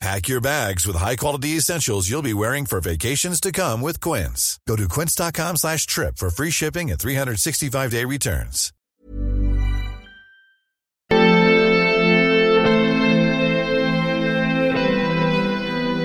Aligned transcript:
Pack 0.00 0.28
your 0.28 0.40
bags 0.40 0.86
with 0.86 0.96
high-quality 0.96 1.50
essentials 1.58 2.08
you'll 2.08 2.22
be 2.22 2.32
wearing 2.32 2.64
for 2.64 2.80
vacations 2.80 3.38
to 3.38 3.52
come 3.52 3.82
with 3.82 4.00
Quince. 4.00 4.58
Go 4.66 4.74
to 4.74 4.88
quince.com 4.88 5.56
slash 5.56 5.84
trip 5.84 6.16
for 6.16 6.30
free 6.30 6.50
shipping 6.50 6.90
and 6.90 6.98
365-day 6.98 8.06
returns. 8.06 8.72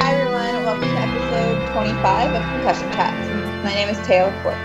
Hi 0.01 0.13
everyone, 0.13 0.65
welcome 0.65 0.89
to 0.89 0.97
episode 0.99 1.71
25 1.71 2.35
of 2.35 2.41
Concussion 2.51 2.91
Chats. 2.91 3.63
My 3.63 3.73
name 3.73 3.87
is 3.87 3.97
Taylor 4.05 4.37
Quirk. 4.41 4.57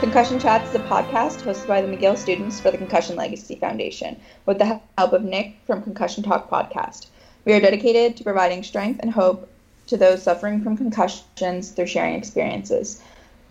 Concussion 0.00 0.40
Chats 0.40 0.70
is 0.70 0.76
a 0.76 0.78
podcast 0.84 1.42
hosted 1.42 1.66
by 1.66 1.82
the 1.82 1.88
McGill 1.94 2.16
students 2.16 2.58
for 2.58 2.70
the 2.70 2.78
Concussion 2.78 3.16
Legacy 3.16 3.56
Foundation 3.56 4.18
with 4.46 4.58
the 4.58 4.80
help 4.96 5.12
of 5.12 5.22
Nick 5.24 5.56
from 5.66 5.82
Concussion 5.82 6.22
Talk 6.22 6.48
Podcast. 6.48 7.08
We 7.48 7.54
are 7.54 7.60
dedicated 7.60 8.14
to 8.18 8.24
providing 8.24 8.62
strength 8.62 9.00
and 9.02 9.10
hope 9.10 9.48
to 9.86 9.96
those 9.96 10.22
suffering 10.22 10.60
from 10.60 10.76
concussions 10.76 11.70
through 11.70 11.86
sharing 11.86 12.14
experiences. 12.14 13.00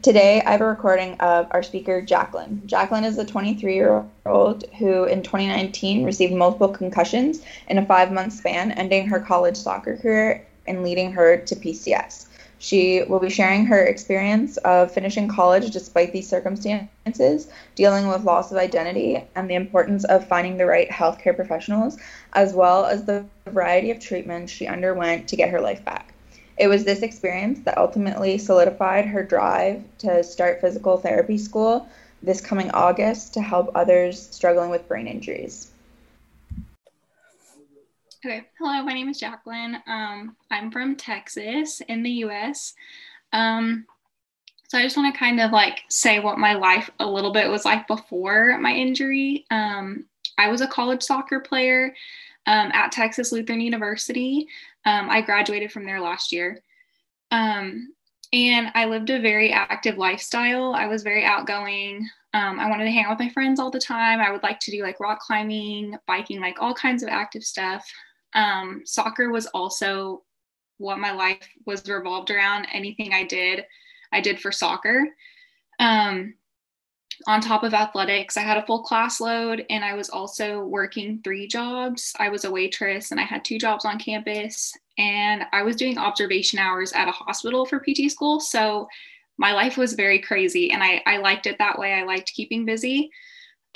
Today, 0.04 0.40
I 0.46 0.52
have 0.52 0.62
a 0.62 0.68
recording 0.68 1.20
of 1.20 1.48
our 1.50 1.64
speaker, 1.64 2.00
Jacqueline. 2.04 2.62
Jacqueline 2.68 3.06
is 3.06 3.18
a 3.18 3.26
23 3.26 3.74
year 3.74 4.06
old 4.28 4.66
who, 4.78 5.06
in 5.06 5.24
2019, 5.24 6.06
received 6.06 6.36
multiple 6.36 6.70
concussions 6.70 7.42
in 7.70 7.80
a 7.80 7.86
five 7.88 8.12
month 8.12 8.34
span, 8.34 8.72
ending 8.74 9.08
her 9.08 9.20
college 9.20 9.58
soccer 9.58 9.98
career 9.98 10.46
and 10.68 10.84
leading 10.84 11.12
her 11.14 11.38
to 11.38 11.56
PCS. 11.56 12.27
She 12.60 13.04
will 13.04 13.20
be 13.20 13.30
sharing 13.30 13.66
her 13.66 13.84
experience 13.84 14.58
of 14.58 14.92
finishing 14.92 15.28
college 15.28 15.70
despite 15.70 16.12
these 16.12 16.28
circumstances, 16.28 17.48
dealing 17.76 18.08
with 18.08 18.24
loss 18.24 18.52
of 18.52 18.58
identity, 18.58 19.24
and 19.36 19.50
the 19.50 19.56
importance 19.56 20.04
of 20.06 20.28
finding 20.28 20.58
the 20.58 20.66
right 20.66 20.90
healthcare 20.90 21.36
professionals, 21.36 21.98
as 22.34 22.54
well 22.54 22.86
as 22.86 23.06
the 23.06 23.26
variety 23.46 23.92
of 23.92 24.00
treatments 24.00 24.52
she 24.52 24.66
underwent 24.66 25.28
to 25.28 25.36
get 25.36 25.50
her 25.50 25.62
life 25.62 25.86
back. 25.86 26.14
It 26.58 26.68
was 26.68 26.84
this 26.84 27.04
experience 27.04 27.60
that 27.66 27.78
ultimately 27.78 28.40
solidified 28.40 29.06
her 29.06 29.24
drive 29.24 29.84
to 30.00 30.24
start 30.24 30.60
physical 30.60 30.98
therapy 30.98 31.38
school 31.38 31.88
this 32.24 32.42
coming 32.42 32.72
August 32.72 33.36
to 33.36 33.42
help 33.42 33.70
others 33.76 34.28
struggling 34.32 34.72
with 34.72 34.88
brain 34.88 35.08
injuries. 35.08 35.70
Okay, 38.28 38.46
hello, 38.60 38.84
my 38.84 38.92
name 38.92 39.08
is 39.08 39.22
Jacqueline. 39.22 39.82
Um, 39.88 40.36
I'm 40.52 40.70
from 40.70 40.98
Texas 40.98 41.80
in 41.88 42.04
the 42.04 42.10
US. 42.26 42.74
Um, 43.32 43.86
so 44.68 44.78
I 44.78 44.84
just 44.84 44.98
want 44.98 45.14
to 45.14 45.18
kind 45.18 45.40
of 45.40 45.52
like 45.52 45.84
say 45.88 46.20
what 46.20 46.38
my 46.38 46.54
life 46.54 46.90
a 47.00 47.10
little 47.10 47.32
bit 47.32 47.50
was 47.50 47.64
like 47.64 47.88
before 47.88 48.58
my 48.58 48.74
injury. 48.74 49.46
Um, 49.50 50.08
I 50.38 50.50
was 50.50 50.60
a 50.60 50.68
college 50.68 51.04
soccer 51.04 51.40
player 51.40 51.96
um, 52.48 52.70
at 52.74 52.92
Texas 52.92 53.32
Lutheran 53.32 53.62
University. 53.62 54.50
Um, 54.84 55.10
I 55.10 55.22
graduated 55.22 55.72
from 55.72 55.86
there 55.86 56.02
last 56.02 56.34
year. 56.34 56.62
Um, 57.32 57.94
and 58.34 58.74
I 58.76 58.88
lived 58.88 59.10
a 59.10 59.22
very 59.22 59.54
active 59.54 59.98
lifestyle. 59.98 60.74
I 60.74 60.88
was 60.88 61.02
very 61.02 61.24
outgoing. 61.24 62.06
Um, 62.34 62.60
I 62.60 62.70
wanted 62.70 62.84
to 62.84 62.92
hang 62.92 63.06
out 63.06 63.12
with 63.12 63.26
my 63.26 63.30
friends 63.30 63.58
all 63.58 63.72
the 63.72 63.80
time. 63.80 64.20
I 64.20 64.32
would 64.32 64.44
like 64.44 64.60
to 64.60 64.72
do 64.72 64.84
like 64.84 65.00
rock 65.00 65.20
climbing, 65.22 65.96
biking, 66.08 66.42
like 66.42 66.62
all 66.62 66.74
kinds 66.74 67.04
of 67.04 67.10
active 67.10 67.46
stuff. 67.46 67.90
Um, 68.34 68.84
soccer 68.86 69.30
was 69.30 69.48
also 69.48 70.24
what 70.78 71.00
my 71.00 71.12
life 71.12 71.48
was 71.66 71.88
revolved 71.88 72.30
around. 72.30 72.68
Anything 72.72 73.14
I 73.14 73.24
did, 73.24 73.66
I 74.12 74.22
did 74.22 74.40
for 74.40 74.52
soccer. 74.52 75.08
Um, 75.80 76.36
on 77.26 77.42
top 77.42 77.64
of 77.64 77.74
athletics, 77.74 78.38
I 78.38 78.42
had 78.42 78.58
a 78.58 78.66
full 78.66 78.84
class 78.84 79.20
load 79.20 79.66
and 79.70 79.84
I 79.84 79.96
was 79.96 80.10
also 80.10 80.62
working 80.62 81.20
three 81.24 81.48
jobs. 81.48 82.14
I 82.20 82.30
was 82.30 82.46
a 82.46 82.52
waitress 82.52 83.12
and 83.12 83.20
I 83.20 83.24
had 83.24 83.44
two 83.44 83.58
jobs 83.58 83.86
on 83.86 83.98
campus 83.98 84.74
and 85.00 85.44
I 85.52 85.64
was 85.64 85.76
doing 85.76 85.98
observation 85.98 86.60
hours 86.60 86.94
at 86.94 87.08
a 87.08 87.12
hospital 87.12 87.66
for 87.66 87.80
PT 87.80 88.12
school. 88.12 88.40
So 88.40 88.88
my 89.38 89.54
life 89.54 89.78
was 89.78 89.94
very 89.94 90.20
crazy 90.20 90.72
and 90.72 90.84
I, 90.84 91.02
I 91.06 91.18
liked 91.18 91.48
it 91.48 91.58
that 91.58 91.80
way. 91.80 91.94
I 91.94 92.04
liked 92.04 92.34
keeping 92.34 92.66
busy. 92.66 93.10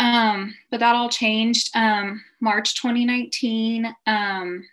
Um, 0.01 0.55
but 0.71 0.79
that 0.79 0.95
all 0.95 1.09
changed 1.09 1.69
um, 1.75 2.23
March 2.41 2.73
2019. 2.81 3.85
Um, 4.07 4.67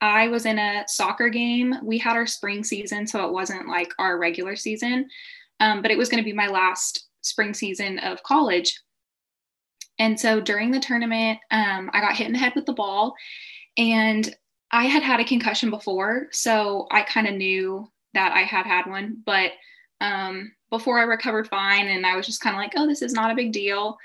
I 0.00 0.26
was 0.26 0.46
in 0.46 0.58
a 0.58 0.84
soccer 0.88 1.28
game. 1.28 1.76
We 1.82 1.96
had 1.96 2.16
our 2.16 2.26
spring 2.26 2.64
season, 2.64 3.06
so 3.06 3.24
it 3.24 3.32
wasn't 3.32 3.68
like 3.68 3.92
our 4.00 4.18
regular 4.18 4.56
season, 4.56 5.08
um, 5.60 5.80
but 5.80 5.92
it 5.92 5.96
was 5.96 6.08
going 6.08 6.22
to 6.22 6.28
be 6.28 6.34
my 6.34 6.48
last 6.48 7.06
spring 7.22 7.54
season 7.54 8.00
of 8.00 8.22
college. 8.24 8.80
And 10.00 10.18
so 10.18 10.40
during 10.40 10.72
the 10.72 10.80
tournament, 10.80 11.38
um, 11.52 11.88
I 11.92 12.00
got 12.00 12.16
hit 12.16 12.26
in 12.26 12.32
the 12.32 12.38
head 12.40 12.54
with 12.56 12.66
the 12.66 12.72
ball, 12.72 13.14
and 13.78 14.34
I 14.72 14.86
had 14.86 15.04
had 15.04 15.20
a 15.20 15.24
concussion 15.24 15.70
before, 15.70 16.26
so 16.32 16.88
I 16.90 17.02
kind 17.02 17.28
of 17.28 17.34
knew 17.34 17.88
that 18.12 18.32
I 18.32 18.40
had 18.40 18.66
had 18.66 18.86
one. 18.86 19.22
But 19.24 19.52
um, 20.00 20.50
before 20.68 20.98
I 20.98 21.04
recovered 21.04 21.46
fine, 21.46 21.86
and 21.86 22.04
I 22.04 22.16
was 22.16 22.26
just 22.26 22.40
kind 22.40 22.56
of 22.56 22.60
like, 22.60 22.72
oh, 22.76 22.88
this 22.88 23.02
is 23.02 23.12
not 23.12 23.30
a 23.30 23.36
big 23.36 23.52
deal. 23.52 23.96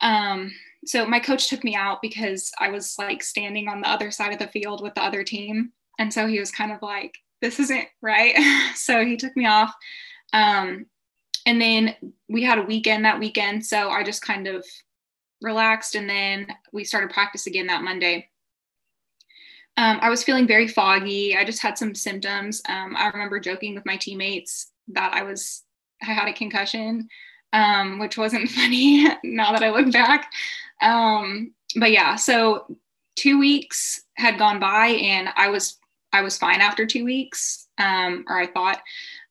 Um, 0.00 0.52
so 0.84 1.06
my 1.06 1.20
coach 1.20 1.48
took 1.48 1.64
me 1.64 1.74
out 1.74 2.00
because 2.02 2.52
I 2.58 2.70
was 2.70 2.96
like 2.98 3.22
standing 3.22 3.68
on 3.68 3.80
the 3.80 3.88
other 3.88 4.10
side 4.10 4.32
of 4.32 4.38
the 4.38 4.48
field 4.48 4.82
with 4.82 4.94
the 4.94 5.02
other 5.02 5.24
team. 5.24 5.72
And 5.98 6.12
so 6.12 6.26
he 6.26 6.38
was 6.38 6.50
kind 6.50 6.72
of 6.72 6.80
like, 6.82 7.14
this 7.42 7.58
isn't 7.60 7.86
right. 8.00 8.36
so 8.74 9.04
he 9.04 9.16
took 9.16 9.36
me 9.36 9.46
off. 9.46 9.74
Um, 10.32 10.86
and 11.46 11.60
then 11.60 11.96
we 12.28 12.42
had 12.42 12.58
a 12.58 12.62
weekend 12.62 13.04
that 13.04 13.18
weekend. 13.18 13.64
So 13.64 13.90
I 13.90 14.02
just 14.02 14.22
kind 14.22 14.46
of 14.46 14.64
relaxed. 15.40 15.94
And 15.94 16.08
then 16.08 16.46
we 16.72 16.84
started 16.84 17.10
practice 17.10 17.46
again 17.46 17.66
that 17.68 17.82
Monday. 17.82 18.28
Um, 19.76 19.98
I 20.00 20.10
was 20.10 20.24
feeling 20.24 20.46
very 20.46 20.66
foggy. 20.66 21.36
I 21.36 21.44
just 21.44 21.62
had 21.62 21.78
some 21.78 21.94
symptoms. 21.94 22.60
Um, 22.68 22.96
I 22.96 23.08
remember 23.08 23.38
joking 23.38 23.74
with 23.74 23.86
my 23.86 23.96
teammates 23.96 24.72
that 24.88 25.14
I 25.14 25.22
was, 25.22 25.62
I 26.02 26.06
had 26.06 26.28
a 26.28 26.32
concussion 26.32 27.08
um, 27.52 27.98
which 27.98 28.18
wasn't 28.18 28.50
funny 28.50 29.06
now 29.24 29.52
that 29.52 29.62
I 29.62 29.70
look 29.70 29.92
back. 29.92 30.30
Um, 30.80 31.52
but 31.76 31.90
yeah, 31.90 32.16
so 32.16 32.66
two 33.16 33.38
weeks 33.38 34.02
had 34.16 34.38
gone 34.38 34.60
by 34.60 34.88
and 34.88 35.28
I 35.36 35.48
was 35.48 35.78
I 36.12 36.22
was 36.22 36.38
fine 36.38 36.60
after 36.60 36.86
two 36.86 37.04
weeks, 37.04 37.68
um, 37.76 38.24
or 38.28 38.38
I 38.38 38.46
thought. 38.46 38.80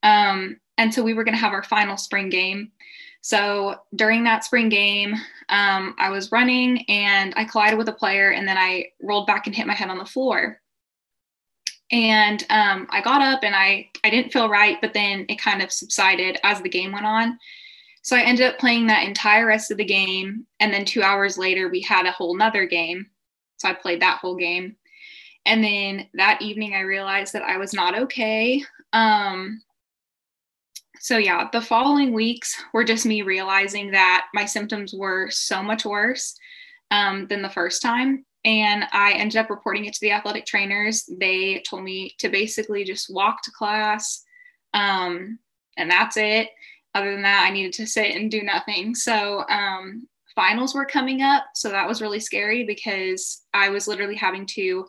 Um, 0.04 0.60
and 0.78 0.94
so 0.94 1.02
we 1.02 1.14
were 1.14 1.24
going 1.24 1.34
to 1.34 1.42
have 1.42 1.54
our 1.54 1.64
final 1.64 1.98
spring 1.98 2.30
game. 2.30 2.72
So 3.22 3.76
during 3.96 4.24
that 4.24 4.44
spring 4.44 4.70
game, 4.70 5.16
um, 5.50 5.96
I 5.98 6.10
was 6.10 6.32
running 6.32 6.86
and 6.88 7.34
I 7.36 7.46
collided 7.46 7.78
with 7.78 7.90
a 7.90 7.94
player, 7.94 8.32
and 8.32 8.48
then 8.48 8.58
I 8.58 8.92
rolled 9.02 9.28
back 9.28 9.48
and 9.48 9.56
hit 9.56 9.68
my 9.68 9.74
head 9.74 9.90
on 9.90 9.98
the 9.98 10.06
floor. 10.06 10.62
And 11.92 12.46
um, 12.50 12.88
I 12.90 13.02
got 13.02 13.22
up 13.22 13.44
and 13.44 13.56
I 13.56 13.90
I 14.04 14.10
didn't 14.10 14.34
feel 14.34 14.50
right, 14.50 14.78
but 14.82 14.94
then 14.94 15.26
it 15.30 15.40
kind 15.40 15.62
of 15.62 15.72
subsided 15.72 16.38
as 16.44 16.62
the 16.62 16.70
game 16.70 16.92
went 16.92 17.06
on. 17.06 17.40
So 18.08 18.16
I 18.16 18.22
ended 18.22 18.46
up 18.46 18.58
playing 18.58 18.88
that 18.88 19.06
entire 19.06 19.46
rest 19.46 19.70
of 19.70 19.76
the 19.76 19.84
game. 19.84 20.46
And 20.62 20.74
then 20.74 20.86
two 20.86 21.04
hours 21.04 21.38
later, 21.38 21.68
we 21.68 21.82
had 21.82 22.06
a 22.06 22.12
whole 22.14 22.38
nother 22.38 22.66
game. 22.66 23.06
So 23.58 23.68
I 23.68 23.74
played 23.74 24.02
that 24.02 24.20
whole 24.20 24.38
game. 24.38 24.78
And 25.46 25.62
then 25.62 26.08
that 26.14 26.42
evening, 26.42 26.74
I 26.74 26.82
realized 26.82 27.34
that 27.34 27.44
I 27.44 27.58
was 27.58 27.74
not 27.74 28.00
okay. 28.00 28.64
Um, 28.94 29.62
so 31.02 31.18
yeah, 31.18 31.50
the 31.52 31.60
following 31.60 32.14
weeks 32.14 32.56
were 32.72 32.86
just 32.86 33.06
me 33.06 33.24
realizing 33.24 33.92
that 33.92 34.28
my 34.34 34.46
symptoms 34.46 34.94
were 34.94 35.30
so 35.30 35.62
much 35.62 35.84
worse 35.84 36.34
um, 36.92 37.28
than 37.28 37.42
the 37.42 37.50
first 37.50 37.82
time. 37.82 38.26
And 38.46 38.86
I 38.94 39.16
ended 39.16 39.36
up 39.36 39.50
reporting 39.50 39.84
it 39.84 39.94
to 39.96 40.00
the 40.00 40.14
athletic 40.14 40.46
trainers. 40.46 41.04
They 41.20 41.62
told 41.70 41.84
me 41.84 42.16
to 42.20 42.30
basically 42.30 42.86
just 42.86 43.14
walk 43.14 43.42
to 43.42 43.52
class, 43.52 44.24
um, 44.74 45.40
and 45.76 45.92
that's 45.92 46.16
it. 46.16 46.48
Other 46.98 47.12
than 47.12 47.24
that, 47.24 47.46
I 47.48 47.52
needed 47.52 47.74
to 47.74 47.88
sit 47.88 48.16
and 48.16 48.32
do 48.32 48.42
nothing. 48.44 48.96
So 48.96 49.46
um, 49.50 50.08
finals 50.36 50.74
were 50.74 50.86
coming 50.86 51.22
up, 51.22 51.46
so 51.54 51.70
that 51.70 51.88
was 51.88 52.02
really 52.02 52.20
scary 52.20 52.66
because 52.66 53.44
I 53.54 53.70
was 53.70 53.88
literally 53.88 54.16
having 54.16 54.46
to 54.48 54.86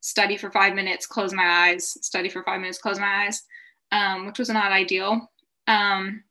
study 0.00 0.36
for 0.36 0.50
five 0.50 0.74
minutes, 0.74 1.06
close 1.06 1.32
my 1.32 1.68
eyes, 1.68 1.96
study 2.02 2.28
for 2.28 2.42
five 2.44 2.60
minutes, 2.60 2.78
close 2.78 2.98
my 2.98 3.26
eyes 3.26 3.42
um, 3.92 4.26
which 4.26 4.38
was 4.38 4.48
not 4.48 4.72
ideal. 4.72 5.30
Um, 5.66 6.24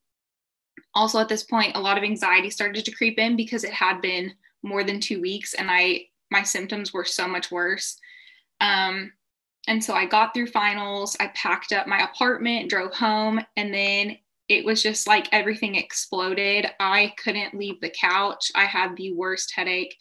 also, 0.93 1.19
at 1.19 1.29
this 1.29 1.43
point, 1.43 1.75
a 1.75 1.79
lot 1.79 1.97
of 1.97 2.03
anxiety 2.03 2.49
started 2.49 2.85
to 2.85 2.91
creep 2.91 3.19
in 3.19 3.35
because 3.35 3.63
it 3.63 3.73
had 3.73 4.01
been 4.01 4.33
more 4.63 4.83
than 4.83 4.99
two 4.99 5.21
weeks, 5.21 5.53
and 5.53 5.69
I 5.69 6.07
my 6.29 6.43
symptoms 6.43 6.93
were 6.93 7.05
so 7.05 7.27
much 7.27 7.51
worse. 7.51 7.97
Um, 8.59 9.13
and 9.67 9.83
so 9.83 9.93
I 9.93 10.05
got 10.05 10.33
through 10.33 10.47
finals. 10.47 11.15
I 11.19 11.27
packed 11.27 11.71
up 11.71 11.87
my 11.87 11.99
apartment, 11.99 12.69
drove 12.69 12.93
home, 12.93 13.39
and 13.55 13.73
then 13.73 14.17
it 14.49 14.65
was 14.65 14.81
just 14.81 15.07
like 15.07 15.27
everything 15.31 15.75
exploded. 15.75 16.67
I 16.79 17.13
couldn't 17.21 17.57
leave 17.57 17.81
the 17.81 17.93
couch. 17.99 18.51
I 18.55 18.65
had 18.65 18.95
the 18.95 19.13
worst 19.13 19.53
headache. 19.55 19.95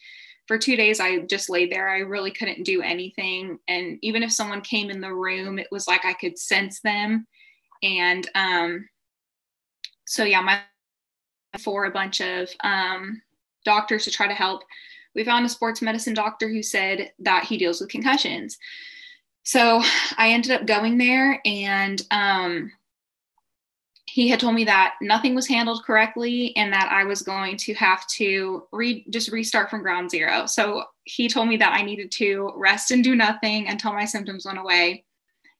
For 0.46 0.58
two 0.58 0.76
days, 0.76 1.00
I 1.00 1.19
just 1.20 1.50
laid 1.50 1.72
there. 1.72 1.88
I 1.88 1.98
really 1.98 2.31
couldn't 2.31 2.64
do 2.64 2.81
anything. 2.81 3.58
And 3.66 3.98
even 4.02 4.22
if 4.22 4.32
someone 4.32 4.60
came 4.60 4.90
in 4.90 5.00
the 5.00 5.12
room, 5.12 5.58
it 5.58 5.66
was 5.72 5.88
like 5.88 6.04
I 6.04 6.12
could 6.12 6.38
sense 6.38 6.81
them 6.81 7.26
and 7.82 8.28
um, 8.34 8.88
so 10.06 10.25
yeah 10.25 10.40
my 10.40 10.60
for 11.58 11.87
a 11.87 11.90
bunch 11.90 12.20
of 12.20 12.50
um, 12.62 13.22
doctors 13.64 14.04
to 14.04 14.10
try 14.10 14.26
to 14.28 14.34
help 14.34 14.62
we 15.14 15.25
found 15.25 15.46
a 15.46 15.49
sports 15.49 15.81
medicine 15.81 16.14
doctor 16.14 16.49
who 16.49 16.62
said 16.62 17.10
that 17.19 17.44
he 17.44 17.56
deals 17.56 17.81
with 17.81 17.90
concussions 17.90 18.58
so 19.42 19.81
i 20.19 20.31
ended 20.31 20.52
up 20.52 20.66
going 20.66 20.99
there 20.99 21.40
and 21.44 22.02
um, 22.10 22.70
he 24.16 24.28
had 24.28 24.40
told 24.40 24.54
me 24.54 24.64
that 24.64 24.94
nothing 25.02 25.34
was 25.34 25.46
handled 25.46 25.84
correctly 25.84 26.56
and 26.56 26.72
that 26.72 26.90
i 26.90 27.04
was 27.04 27.22
going 27.22 27.56
to 27.56 27.74
have 27.74 28.06
to 28.06 28.66
re- 28.72 29.04
just 29.10 29.30
restart 29.30 29.68
from 29.68 29.82
ground 29.82 30.10
zero 30.10 30.46
so 30.46 30.84
he 31.04 31.28
told 31.28 31.48
me 31.48 31.56
that 31.56 31.72
i 31.72 31.82
needed 31.82 32.10
to 32.10 32.50
rest 32.56 32.90
and 32.90 33.04
do 33.04 33.14
nothing 33.14 33.68
until 33.68 33.92
my 33.92 34.04
symptoms 34.04 34.46
went 34.46 34.58
away 34.58 35.04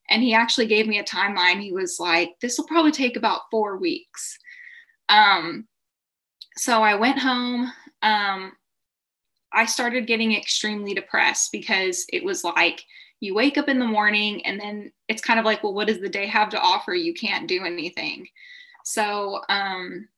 and 0.09 0.23
he 0.23 0.35
actually 0.35 0.67
gave 0.67 0.87
me 0.87 0.99
a 0.99 1.05
timeline. 1.05 1.61
He 1.61 1.73
was 1.73 1.99
like, 1.99 2.35
this 2.41 2.59
will 2.59 2.67
probably 2.67 2.93
take 2.93 3.17
about 3.17 3.43
four 3.51 3.77
weeks. 3.77 4.39
Um, 5.09 5.67
so 6.57 6.83
I 6.83 6.95
went 6.95 7.19
home. 7.19 7.73
Um, 8.03 8.53
I 9.53 9.67
started 9.67 10.07
getting 10.07 10.35
extremely 10.35 10.95
depressed 10.95 11.51
because 11.53 12.05
it 12.13 12.25
was 12.25 12.45
like 12.45 12.83
you 13.21 13.35
wake 13.35 13.57
up 13.57 13.69
in 13.69 13.79
the 13.79 13.87
morning 13.87 14.45
and 14.45 14.61
then 14.61 14.93
it's 15.09 15.23
kind 15.23 15.39
of 15.39 15.45
like, 15.45 15.63
well, 15.63 15.75
what 15.75 15.87
does 15.87 16.01
the 16.01 16.09
day 16.09 16.27
have 16.27 16.51
to 16.51 16.61
offer? 16.61 16.95
You 16.95 17.15
can't 17.15 17.49
do 17.49 17.65
anything. 17.65 18.27
So 18.85 19.41
um, 19.49 20.09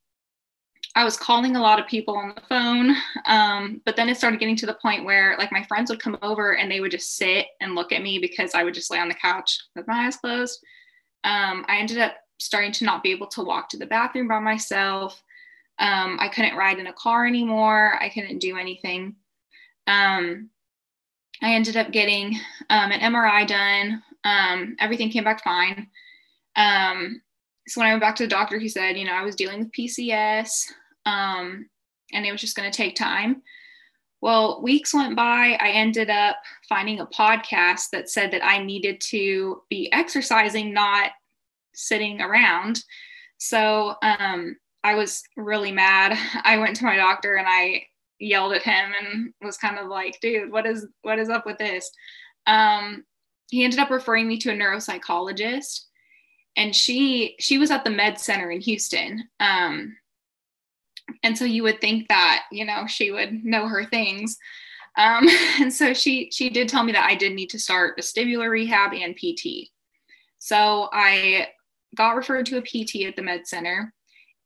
I 0.95 1.03
was 1.03 1.17
calling 1.17 1.55
a 1.55 1.61
lot 1.61 1.79
of 1.79 1.87
people 1.87 2.17
on 2.17 2.33
the 2.35 2.41
phone. 2.41 2.95
Um, 3.25 3.81
but 3.85 3.95
then 3.95 4.09
it 4.09 4.17
started 4.17 4.39
getting 4.39 4.55
to 4.57 4.65
the 4.65 4.77
point 4.81 5.05
where 5.05 5.35
like 5.37 5.51
my 5.51 5.63
friends 5.63 5.89
would 5.89 6.01
come 6.01 6.17
over 6.21 6.57
and 6.57 6.69
they 6.69 6.81
would 6.81 6.91
just 6.91 7.15
sit 7.15 7.47
and 7.61 7.75
look 7.75 7.91
at 7.91 8.01
me 8.01 8.19
because 8.19 8.53
I 8.53 8.63
would 8.63 8.73
just 8.73 8.91
lay 8.91 8.99
on 8.99 9.07
the 9.07 9.15
couch 9.15 9.57
with 9.75 9.87
my 9.87 10.05
eyes 10.05 10.17
closed. 10.17 10.59
Um, 11.23 11.65
I 11.67 11.77
ended 11.79 11.99
up 11.99 12.15
starting 12.39 12.71
to 12.73 12.85
not 12.85 13.03
be 13.03 13.11
able 13.11 13.27
to 13.27 13.43
walk 13.43 13.69
to 13.69 13.77
the 13.77 13.85
bathroom 13.85 14.27
by 14.27 14.39
myself. 14.39 15.21
Um, 15.77 16.17
I 16.19 16.27
couldn't 16.27 16.57
ride 16.57 16.79
in 16.79 16.87
a 16.87 16.93
car 16.93 17.25
anymore. 17.25 17.97
I 18.01 18.09
couldn't 18.09 18.39
do 18.39 18.57
anything. 18.57 19.15
Um, 19.87 20.49
I 21.41 21.53
ended 21.53 21.77
up 21.77 21.91
getting 21.91 22.35
um, 22.69 22.91
an 22.91 22.99
MRI 22.99 23.47
done. 23.47 24.03
Um, 24.23 24.75
everything 24.79 25.09
came 25.09 25.23
back 25.23 25.43
fine. 25.43 25.87
so 26.55 27.79
when 27.79 27.87
I 27.87 27.91
went 27.91 28.01
back 28.01 28.15
to 28.17 28.23
the 28.23 28.29
doctor, 28.29 28.59
he 28.59 28.67
said, 28.67 28.97
you 28.97 29.05
know, 29.05 29.13
I 29.13 29.23
was 29.23 29.35
dealing 29.35 29.59
with 29.59 29.71
PCS 29.71 30.65
um, 31.05 31.69
and 32.13 32.25
it 32.25 32.31
was 32.31 32.41
just 32.41 32.55
going 32.55 32.69
to 32.69 32.75
take 32.75 32.95
time. 32.95 33.41
Well, 34.21 34.61
weeks 34.61 34.93
went 34.93 35.15
by. 35.15 35.57
I 35.59 35.69
ended 35.69 36.09
up 36.09 36.37
finding 36.67 36.99
a 36.99 37.05
podcast 37.05 37.91
that 37.93 38.09
said 38.09 38.31
that 38.31 38.43
I 38.43 38.61
needed 38.61 38.99
to 39.09 39.61
be 39.69 39.91
exercising, 39.93 40.73
not 40.73 41.11
sitting 41.73 42.21
around. 42.21 42.83
So 43.37 43.95
um, 44.01 44.57
I 44.83 44.95
was 44.95 45.23
really 45.37 45.71
mad. 45.71 46.17
I 46.43 46.57
went 46.57 46.75
to 46.77 46.85
my 46.85 46.97
doctor 46.97 47.35
and 47.35 47.47
I 47.47 47.83
yelled 48.19 48.53
at 48.53 48.63
him 48.63 48.91
and 49.01 49.33
was 49.41 49.57
kind 49.57 49.79
of 49.79 49.87
like, 49.87 50.19
"Dude, 50.21 50.51
what 50.51 50.65
is 50.65 50.87
what 51.01 51.19
is 51.19 51.29
up 51.29 51.45
with 51.45 51.57
this?" 51.57 51.89
Um, 52.47 53.05
he 53.49 53.63
ended 53.63 53.79
up 53.79 53.89
referring 53.89 54.27
me 54.27 54.37
to 54.39 54.51
a 54.51 54.53
neuropsychologist, 54.53 55.85
and 56.55 56.75
she 56.75 57.35
she 57.39 57.57
was 57.57 57.71
at 57.71 57.83
the 57.83 57.89
Med 57.89 58.19
Center 58.19 58.51
in 58.51 58.61
Houston. 58.61 59.27
Um, 59.39 59.95
and 61.23 61.37
so 61.37 61.45
you 61.45 61.63
would 61.63 61.81
think 61.81 62.07
that 62.07 62.45
you 62.51 62.65
know 62.65 62.85
she 62.87 63.11
would 63.11 63.43
know 63.43 63.67
her 63.67 63.85
things 63.85 64.37
um, 64.97 65.27
and 65.59 65.73
so 65.73 65.93
she 65.93 66.29
she 66.31 66.49
did 66.49 66.69
tell 66.69 66.83
me 66.83 66.91
that 66.91 67.05
i 67.05 67.15
did 67.15 67.33
need 67.33 67.49
to 67.49 67.59
start 67.59 67.97
vestibular 67.97 68.49
rehab 68.49 68.93
and 68.93 69.15
pt 69.15 69.69
so 70.37 70.89
i 70.93 71.47
got 71.95 72.15
referred 72.15 72.45
to 72.45 72.57
a 72.57 72.61
pt 72.61 73.05
at 73.07 73.15
the 73.15 73.21
med 73.21 73.47
center 73.47 73.93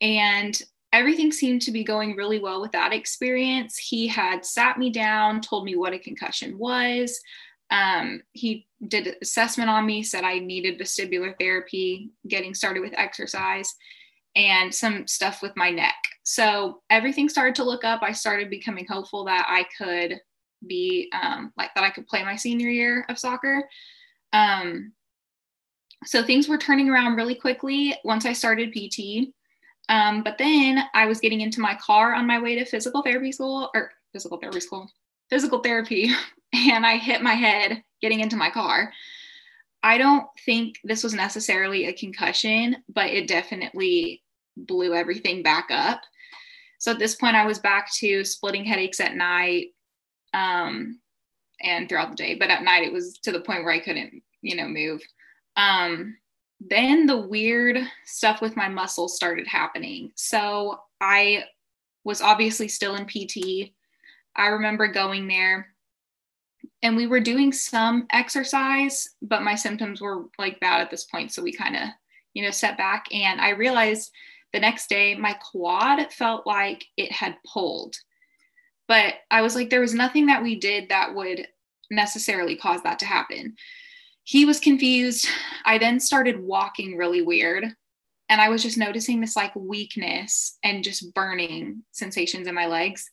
and 0.02 0.62
everything 0.94 1.32
seemed 1.32 1.62
to 1.62 1.72
be 1.72 1.84
going 1.84 2.16
really 2.16 2.40
well 2.40 2.62
with 2.62 2.72
that 2.72 2.94
experience 2.94 3.78
he 3.78 4.08
had 4.08 4.46
sat 4.46 4.78
me 4.78 4.90
down 4.90 5.42
told 5.42 5.66
me 5.66 5.76
what 5.76 5.94
a 5.94 6.00
concussion 6.00 6.58
was 6.58 7.20
um, 7.72 8.22
he 8.34 8.68
did 8.88 9.16
assessment 9.22 9.70
on 9.70 9.86
me 9.86 10.02
said 10.04 10.24
i 10.24 10.40
needed 10.40 10.80
vestibular 10.80 11.34
therapy 11.40 12.12
getting 12.28 12.54
started 12.54 12.82
with 12.82 12.94
exercise 12.98 13.76
and 14.36 14.74
some 14.74 15.08
stuff 15.08 15.42
with 15.42 15.56
my 15.56 15.70
neck. 15.70 15.96
So 16.24 16.82
everything 16.90 17.30
started 17.30 17.56
to 17.56 17.64
look 17.64 17.84
up. 17.84 18.02
I 18.02 18.14
started 18.14 18.50
becoming 18.50 18.86
hopeful 18.90 19.26
that 19.26 19.46
I 19.48 19.66
could 19.78 20.20
be 20.66 21.12
um, 21.22 21.52
like 21.58 21.72
that 21.76 21.84
I 21.84 21.90
could 21.90 22.08
play 22.08 22.24
my 22.24 22.36
senior 22.36 22.70
year 22.70 23.06
of 23.10 23.20
soccer. 23.20 23.68
Um, 24.32 24.94
so 26.06 26.24
things 26.24 26.48
were 26.48 26.58
turning 26.58 26.90
around 26.90 27.16
really 27.16 27.36
quickly 27.36 27.96
once 28.04 28.26
I 28.26 28.34
started 28.34 28.74
PT. 28.74 29.34
Um, 29.90 30.24
but 30.24 30.38
then 30.38 30.84
I 30.94 31.06
was 31.06 31.20
getting 31.20 31.42
into 31.42 31.60
my 31.60 31.76
car 31.76 32.14
on 32.14 32.26
my 32.26 32.40
way 32.40 32.56
to 32.56 32.66
physical 32.66 33.02
therapy 33.02 33.32
school 33.32 33.70
or 33.74 33.92
physical 34.14 34.38
therapy 34.38 34.60
school, 34.60 34.90
physical 35.30 35.60
therapy, 35.60 36.12
and 36.54 36.86
I 36.86 36.98
hit 36.98 37.22
my 37.22 37.34
head 37.34 37.84
getting 38.02 38.22
into 38.22 38.38
my 38.38 38.50
car. 38.50 38.92
I 39.82 39.98
don't 39.98 40.26
think 40.46 40.80
this 40.84 41.04
was 41.04 41.14
necessarily 41.14 41.88
a 41.88 41.94
concussion, 41.94 42.78
but 42.88 43.08
it 43.08 43.28
definitely 43.28 44.24
blew 44.56 44.94
everything 44.94 45.44
back 45.44 45.68
up. 45.70 46.02
So 46.80 46.92
at 46.92 47.00
this 47.00 47.16
point, 47.16 47.36
I 47.36 47.46
was 47.46 47.60
back 47.60 47.92
to 47.96 48.24
splitting 48.24 48.66
headaches 48.66 49.00
at 49.00 49.16
night 49.16 49.68
um, 50.34 51.00
and 51.62 51.88
throughout 51.88 52.12
the 52.12 52.16
day. 52.16 52.36
But 52.36 52.50
at 52.50 52.64
night, 52.64 52.84
it 52.84 52.94
was 52.94 53.18
to 53.24 53.32
the 53.32 53.42
point 53.42 53.64
where 53.64 53.74
I 53.74 53.80
couldn't, 53.80 54.22
you 54.42 54.56
know, 54.56 54.68
move. 54.68 55.02
Um, 55.56 56.18
then 56.70 57.06
the 57.06 57.18
weird 57.18 57.80
stuff 58.06 58.42
with 58.42 58.56
my 58.56 58.70
muscles 58.70 59.16
started 59.16 59.48
happening. 59.48 60.12
So 60.16 60.80
I 61.02 61.46
was 62.04 62.22
obviously 62.22 62.68
still 62.68 62.96
in 62.96 63.06
PT. 63.06 63.72
I 64.36 64.48
remember 64.48 64.88
going 64.88 65.28
there 65.28 65.74
and 66.82 66.96
we 66.96 67.08
were 67.08 67.20
doing 67.20 67.52
some 67.52 68.08
exercise, 68.12 69.08
but 69.22 69.42
my 69.42 69.56
symptoms 69.56 70.02
were 70.02 70.26
like 70.38 70.60
bad 70.60 70.82
at 70.82 70.92
this 70.92 71.06
point. 71.06 71.32
So 71.32 71.42
we 71.42 71.54
kind 71.54 71.76
of, 71.76 71.84
you 72.34 72.44
know, 72.44 72.52
set 72.52 72.78
back. 72.78 73.06
And 73.12 73.40
I 73.40 73.50
realized 73.52 74.12
the 74.52 74.60
next 74.60 74.90
day 74.90 75.16
my 75.16 75.34
quad 75.34 76.12
felt 76.12 76.46
like 76.46 76.86
it 76.98 77.12
had 77.12 77.38
pulled. 77.52 77.96
But 78.88 79.16
I 79.32 79.42
was 79.42 79.56
like, 79.56 79.70
there 79.70 79.82
was 79.82 79.94
nothing 79.94 80.26
that 80.28 80.44
we 80.44 80.56
did 80.56 80.90
that 80.90 81.16
would 81.16 81.48
necessarily 81.90 82.56
cause 82.56 82.82
that 82.84 83.00
to 83.00 83.06
happen. 83.06 83.56
He 84.24 84.46
was 84.46 84.60
confused. 84.60 85.28
I 85.66 85.78
then 85.78 86.00
started 86.00 86.42
walking 86.42 86.98
really 86.98 87.22
weird. 87.22 87.66
And 88.30 88.42
I 88.42 88.50
was 88.50 88.64
just 88.64 88.78
noticing 88.78 89.20
this 89.20 89.36
like 89.36 89.56
weakness 89.56 90.58
and 90.64 90.84
just 90.84 91.14
burning 91.14 91.84
sensations 91.92 92.48
in 92.48 92.56
my 92.56 92.68
legs. 92.68 93.10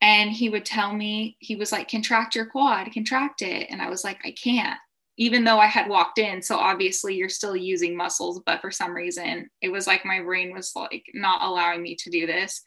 And 0.00 0.30
he 0.30 0.48
would 0.48 0.64
tell 0.64 0.92
me, 0.92 1.36
he 1.38 1.54
was 1.54 1.70
like, 1.70 1.88
contract 1.88 2.34
your 2.34 2.46
quad, 2.46 2.92
contract 2.92 3.40
it. 3.40 3.68
And 3.70 3.80
I 3.80 3.88
was 3.88 4.02
like, 4.02 4.18
I 4.24 4.32
can't 4.32 4.78
even 5.16 5.44
though 5.44 5.58
I 5.58 5.66
had 5.66 5.88
walked 5.88 6.18
in. 6.18 6.42
So 6.42 6.56
obviously 6.56 7.14
you're 7.14 7.28
still 7.28 7.56
using 7.56 7.96
muscles, 7.96 8.40
but 8.46 8.60
for 8.60 8.70
some 8.70 8.92
reason 8.92 9.48
it 9.60 9.68
was 9.68 9.86
like 9.86 10.04
my 10.04 10.20
brain 10.20 10.54
was 10.54 10.72
like 10.74 11.04
not 11.14 11.42
allowing 11.42 11.82
me 11.82 11.96
to 11.96 12.10
do 12.10 12.26
this. 12.26 12.62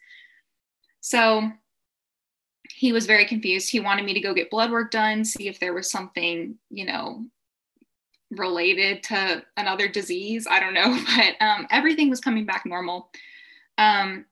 So 1.00 1.50
he 2.70 2.92
was 2.92 3.06
very 3.06 3.26
confused. 3.26 3.70
He 3.70 3.80
wanted 3.80 4.04
me 4.04 4.14
to 4.14 4.20
go 4.20 4.34
get 4.34 4.50
blood 4.50 4.70
work 4.70 4.90
done, 4.90 5.24
see 5.24 5.48
if 5.48 5.60
there 5.60 5.74
was 5.74 5.90
something, 5.90 6.56
you 6.70 6.84
know, 6.86 7.24
related 8.30 9.02
to 9.04 9.42
another 9.56 9.88
disease. 9.88 10.46
I 10.48 10.60
don't 10.60 10.74
know, 10.74 10.98
but 11.16 11.46
um, 11.46 11.66
everything 11.70 12.10
was 12.10 12.20
coming 12.20 12.44
back 12.44 12.64
normal. 12.66 13.10
Um, 13.78 14.24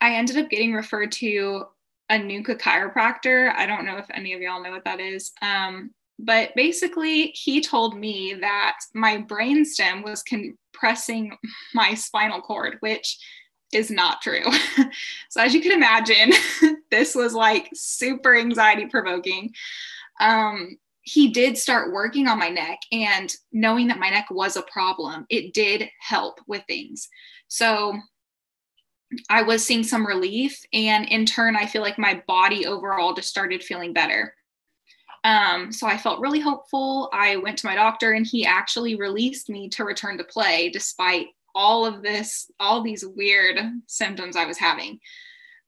I 0.00 0.14
ended 0.14 0.36
up 0.36 0.50
getting 0.50 0.74
referred 0.74 1.12
to 1.12 1.66
a 2.10 2.16
NUCCA 2.16 2.60
chiropractor. 2.60 3.52
I 3.54 3.66
don't 3.66 3.86
know 3.86 3.96
if 3.96 4.06
any 4.12 4.34
of 4.34 4.40
y'all 4.40 4.62
know 4.62 4.70
what 4.70 4.84
that 4.84 5.00
is. 5.00 5.32
Um, 5.40 5.92
but 6.18 6.54
basically, 6.54 7.28
he 7.34 7.60
told 7.60 7.96
me 7.96 8.34
that 8.40 8.78
my 8.94 9.18
brainstem 9.18 10.04
was 10.04 10.22
compressing 10.22 11.36
my 11.74 11.94
spinal 11.94 12.40
cord, 12.40 12.76
which 12.80 13.18
is 13.72 13.90
not 13.90 14.22
true. 14.22 14.44
so, 15.28 15.40
as 15.40 15.54
you 15.54 15.60
can 15.60 15.72
imagine, 15.72 16.32
this 16.90 17.14
was 17.14 17.34
like 17.34 17.68
super 17.74 18.36
anxiety 18.36 18.86
provoking. 18.86 19.52
Um, 20.20 20.78
he 21.04 21.28
did 21.28 21.56
start 21.56 21.92
working 21.92 22.26
on 22.26 22.38
my 22.38 22.48
neck, 22.48 22.80
and 22.90 23.32
knowing 23.52 23.88
that 23.88 23.98
my 23.98 24.10
neck 24.10 24.26
was 24.30 24.56
a 24.56 24.62
problem, 24.62 25.26
it 25.30 25.54
did 25.54 25.88
help 26.00 26.40
with 26.46 26.64
things. 26.66 27.08
So, 27.48 27.96
I 29.30 29.42
was 29.42 29.64
seeing 29.64 29.84
some 29.84 30.06
relief, 30.06 30.60
and 30.72 31.06
in 31.08 31.26
turn, 31.26 31.56
I 31.56 31.66
feel 31.66 31.82
like 31.82 31.98
my 31.98 32.22
body 32.26 32.66
overall 32.66 33.14
just 33.14 33.28
started 33.28 33.62
feeling 33.62 33.92
better. 33.92 34.34
Um, 35.24 35.72
so 35.72 35.86
I 35.86 35.96
felt 35.96 36.20
really 36.20 36.40
hopeful. 36.40 37.08
I 37.12 37.36
went 37.36 37.58
to 37.58 37.66
my 37.66 37.74
doctor 37.74 38.12
and 38.12 38.26
he 38.26 38.44
actually 38.44 38.94
released 38.94 39.48
me 39.48 39.70
to 39.70 39.84
return 39.84 40.18
to 40.18 40.24
play 40.24 40.68
despite 40.68 41.28
all 41.54 41.86
of 41.86 42.02
this, 42.02 42.50
all 42.60 42.82
these 42.82 43.06
weird 43.06 43.58
symptoms 43.86 44.36
I 44.36 44.44
was 44.44 44.58
having. 44.58 45.00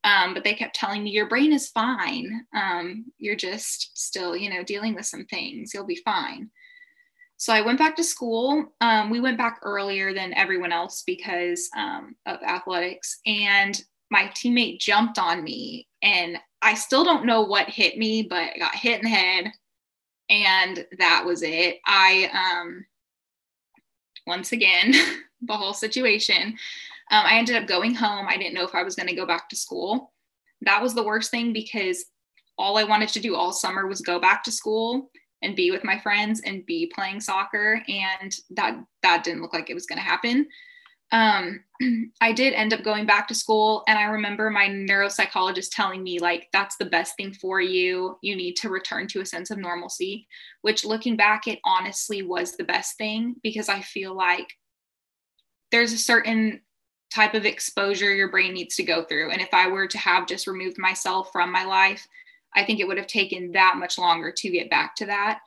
Um, 0.07 0.35
but 0.35 0.45
they 0.45 0.55
kept 0.55 0.77
telling 0.77 1.03
me, 1.03 1.11
your 1.11 1.29
brain 1.29 1.53
is 1.53 1.69
fine. 1.69 2.47
Um, 2.55 3.07
you're 3.19 3.35
just 3.35 3.99
still, 3.99 4.37
you 4.37 4.49
know, 4.49 4.63
dealing 4.63 4.95
with 4.95 5.05
some 5.05 5.25
things. 5.25 5.75
You'll 5.75 5.85
be 5.85 6.01
fine. 6.05 6.49
So 7.39 7.53
I 7.53 7.61
went 7.61 7.81
back 7.81 7.97
to 7.97 8.05
school. 8.05 8.73
Um, 8.81 9.11
we 9.11 9.21
went 9.21 9.37
back 9.37 9.59
earlier 9.63 10.15
than 10.15 10.33
everyone 10.35 10.71
else 10.71 11.03
because 11.05 11.69
um, 11.77 12.15
of 12.25 12.41
athletics. 12.43 13.19
And 13.27 13.83
my 14.11 14.31
teammate 14.35 14.79
jumped 14.79 15.19
on 15.19 15.43
me 15.43 15.89
and 16.03 16.39
I 16.63 16.75
still 16.75 17.03
don't 17.03 17.27
know 17.27 17.43
what 17.43 17.69
hit 17.69 17.99
me, 17.99 18.23
but 18.23 18.39
I 18.39 18.59
got 18.59 18.77
hit 18.77 19.01
in 19.01 19.11
the 19.11 19.17
head 19.17 19.53
and 20.31 20.87
that 20.99 21.25
was 21.27 21.43
it. 21.43 21.79
I, 21.85 22.31
um, 22.33 22.87
once 24.25 24.53
again, 24.53 24.95
the 25.43 25.57
whole 25.57 25.75
situation, 25.75 26.57
um, 27.11 27.25
I 27.25 27.37
ended 27.37 27.57
up 27.57 27.69
going 27.69 27.95
home. 27.95 28.27
I 28.29 28.37
didn't 28.37 28.55
know 28.55 28.65
if 28.65 28.75
I 28.75 28.83
was 28.83 28.97
going 28.97 29.09
to 29.09 29.15
go 29.15 29.27
back 29.27 29.49
to 29.49 29.57
school. 29.57 30.13
That 30.63 30.83
was 30.83 30.95
the 30.95 31.05
worst 31.05 31.31
thing 31.31 31.53
because 31.53 32.05
all 32.59 32.79
I 32.79 32.85
wanted 32.85 33.11
to 33.11 33.21
do 33.21 33.37
all 33.37 33.53
summer 33.53 33.87
was 33.87 34.01
go 34.01 34.19
back 34.19 34.43
to 34.45 34.53
school 34.53 35.11
and 35.43 35.55
be 35.55 35.71
with 35.71 35.85
my 35.85 35.99
friends 35.99 36.41
and 36.45 36.65
be 36.67 36.91
playing 36.95 37.21
soccer 37.21 37.83
and 37.89 38.35
that 38.51 38.83
that 39.03 39.23
didn't 39.23 39.43
look 39.43 39.53
like 39.53 39.69
it 39.69 39.75
was 39.75 39.87
going 39.87 39.99
to 39.99 40.05
happen 40.05 40.47
um, 41.13 41.61
I 42.21 42.33
did 42.33 42.55
end 42.55 42.73
up 42.73 42.83
going 42.83 43.07
back 43.07 43.29
to 43.29 43.35
school. 43.35 43.85
And 43.89 43.99
I 43.99 44.05
remember 44.05 44.51
my 44.51 44.69
neuropsychologist 44.69 45.71
telling 45.73 46.03
me, 46.03 46.19
like, 46.19 46.49
that's 46.53 46.77
the 46.77 46.87
best 46.87 47.17
thing 47.17 47.33
for 47.33 47.61
you. 47.61 48.19
You 48.23 48.37
need 48.37 48.57
to 48.57 48.71
return 48.71 49.07
to 49.09 49.21
a 49.21 49.27
sense 49.27 49.51
of 49.51 49.59
normalcy, 49.59 50.27
which 50.63 50.85
looking 50.85 51.17
back, 51.17 51.47
it 51.47 51.61
honestly 51.65 52.23
was 52.23 52.57
the 52.57 52.65
best 52.65 52.97
thing 52.97 53.37
because 53.43 53.69
I 53.69 53.81
feel 53.81 54.15
like 54.15 54.49
there's 55.71 55.93
a 55.93 55.99
certain 55.99 56.61
type 57.15 57.35
of 57.35 57.47
exposure 57.47 58.15
your 58.15 58.31
brain 58.31 58.53
needs 58.53 58.77
to 58.77 58.83
go 58.83 59.05
through. 59.05 59.31
And 59.31 59.41
if 59.41 59.53
I 59.53 59.69
were 59.69 59.87
to 59.87 59.99
have 59.99 60.27
just 60.27 60.47
removed 60.47 60.79
myself 60.79 61.31
from 61.33 61.53
my 61.53 61.65
life, 61.65 62.07
I 62.55 62.65
think 62.65 62.81
it 62.81 62.89
would 62.89 62.99
have 62.99 63.07
taken 63.07 63.53
that 63.53 63.77
much 63.77 63.99
longer 63.99 64.33
to 64.33 64.51
get 64.51 64.71
back 64.71 64.97
to 64.97 65.07
that. 65.07 65.41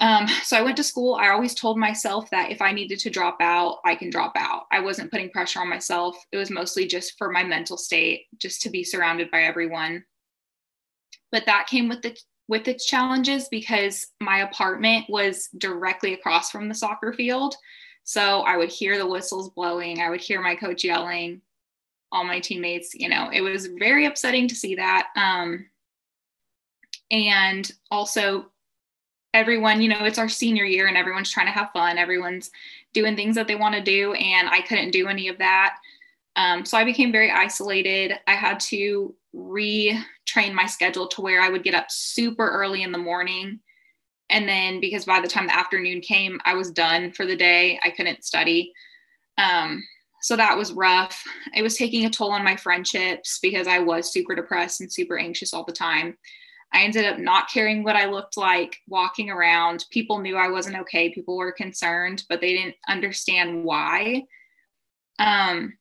Um, 0.00 0.26
so 0.42 0.56
I 0.56 0.62
went 0.62 0.78
to 0.78 0.82
school. 0.82 1.14
I 1.14 1.28
always 1.28 1.54
told 1.54 1.78
myself 1.78 2.30
that 2.30 2.50
if 2.50 2.62
I 2.62 2.72
needed 2.72 2.98
to 3.00 3.10
drop 3.10 3.36
out, 3.40 3.80
I 3.84 3.94
can 3.94 4.08
drop 4.08 4.32
out. 4.34 4.62
I 4.72 4.80
wasn't 4.80 5.10
putting 5.10 5.30
pressure 5.30 5.60
on 5.60 5.68
myself. 5.68 6.16
It 6.32 6.38
was 6.38 6.50
mostly 6.50 6.86
just 6.86 7.18
for 7.18 7.30
my 7.30 7.44
mental 7.44 7.76
state, 7.76 8.26
just 8.38 8.62
to 8.62 8.70
be 8.70 8.82
surrounded 8.82 9.30
by 9.30 9.42
everyone. 9.42 10.04
But 11.30 11.44
that 11.46 11.66
came 11.68 11.88
with 11.88 12.00
the 12.00 12.16
with 12.48 12.66
its 12.66 12.84
challenges 12.84 13.46
because 13.48 14.08
my 14.20 14.38
apartment 14.38 15.04
was 15.08 15.48
directly 15.58 16.14
across 16.14 16.50
from 16.50 16.68
the 16.68 16.74
soccer 16.74 17.12
field. 17.12 17.54
So 18.10 18.40
I 18.40 18.56
would 18.56 18.70
hear 18.70 18.98
the 18.98 19.06
whistles 19.06 19.50
blowing, 19.50 20.00
I 20.00 20.10
would 20.10 20.20
hear 20.20 20.42
my 20.42 20.56
coach 20.56 20.82
yelling, 20.82 21.42
all 22.10 22.24
my 22.24 22.40
teammates, 22.40 22.92
you 22.92 23.08
know, 23.08 23.30
it 23.32 23.40
was 23.40 23.68
very 23.78 24.06
upsetting 24.06 24.48
to 24.48 24.54
see 24.56 24.74
that. 24.74 25.10
Um, 25.14 25.66
and 27.12 27.70
also 27.88 28.46
everyone, 29.32 29.80
you 29.80 29.88
know, 29.88 30.04
it's 30.04 30.18
our 30.18 30.28
senior 30.28 30.64
year 30.64 30.88
and 30.88 30.96
everyone's 30.96 31.30
trying 31.30 31.46
to 31.46 31.52
have 31.52 31.70
fun. 31.70 31.98
Everyone's 31.98 32.50
doing 32.92 33.14
things 33.14 33.36
that 33.36 33.46
they 33.46 33.54
want 33.54 33.76
to 33.76 33.80
do. 33.80 34.12
And 34.14 34.48
I 34.48 34.62
couldn't 34.62 34.90
do 34.90 35.06
any 35.06 35.28
of 35.28 35.38
that. 35.38 35.76
Um, 36.34 36.64
so 36.64 36.76
I 36.76 36.82
became 36.82 37.12
very 37.12 37.30
isolated. 37.30 38.18
I 38.26 38.32
had 38.32 38.58
to 38.58 39.14
retrain 39.36 40.52
my 40.52 40.66
schedule 40.66 41.06
to 41.06 41.20
where 41.20 41.40
I 41.40 41.48
would 41.48 41.62
get 41.62 41.76
up 41.76 41.92
super 41.92 42.48
early 42.48 42.82
in 42.82 42.90
the 42.90 42.98
morning. 42.98 43.60
And 44.30 44.48
then 44.48 44.80
because 44.80 45.04
by 45.04 45.20
the 45.20 45.28
time 45.28 45.46
the 45.46 45.56
afternoon 45.56 46.00
came, 46.00 46.40
I 46.44 46.54
was 46.54 46.70
done 46.70 47.12
for 47.12 47.26
the 47.26 47.36
day. 47.36 47.78
I 47.84 47.90
couldn't 47.90 48.24
study. 48.24 48.72
Um, 49.36 49.82
so 50.22 50.36
that 50.36 50.56
was 50.56 50.72
rough. 50.72 51.22
It 51.54 51.62
was 51.62 51.76
taking 51.76 52.04
a 52.04 52.10
toll 52.10 52.32
on 52.32 52.44
my 52.44 52.56
friendships 52.56 53.38
because 53.42 53.66
I 53.66 53.78
was 53.78 54.12
super 54.12 54.34
depressed 54.34 54.80
and 54.80 54.92
super 54.92 55.18
anxious 55.18 55.52
all 55.52 55.64
the 55.64 55.72
time. 55.72 56.16
I 56.72 56.82
ended 56.82 57.04
up 57.04 57.18
not 57.18 57.50
caring 57.50 57.82
what 57.82 57.96
I 57.96 58.06
looked 58.06 58.36
like 58.36 58.76
walking 58.86 59.28
around. 59.28 59.86
People 59.90 60.20
knew 60.20 60.36
I 60.36 60.50
wasn't 60.50 60.78
okay. 60.78 61.10
People 61.10 61.36
were 61.36 61.52
concerned, 61.52 62.24
but 62.28 62.40
they 62.40 62.54
didn't 62.54 62.76
understand 62.88 63.64
why. 63.64 64.24
Um, 65.18 65.76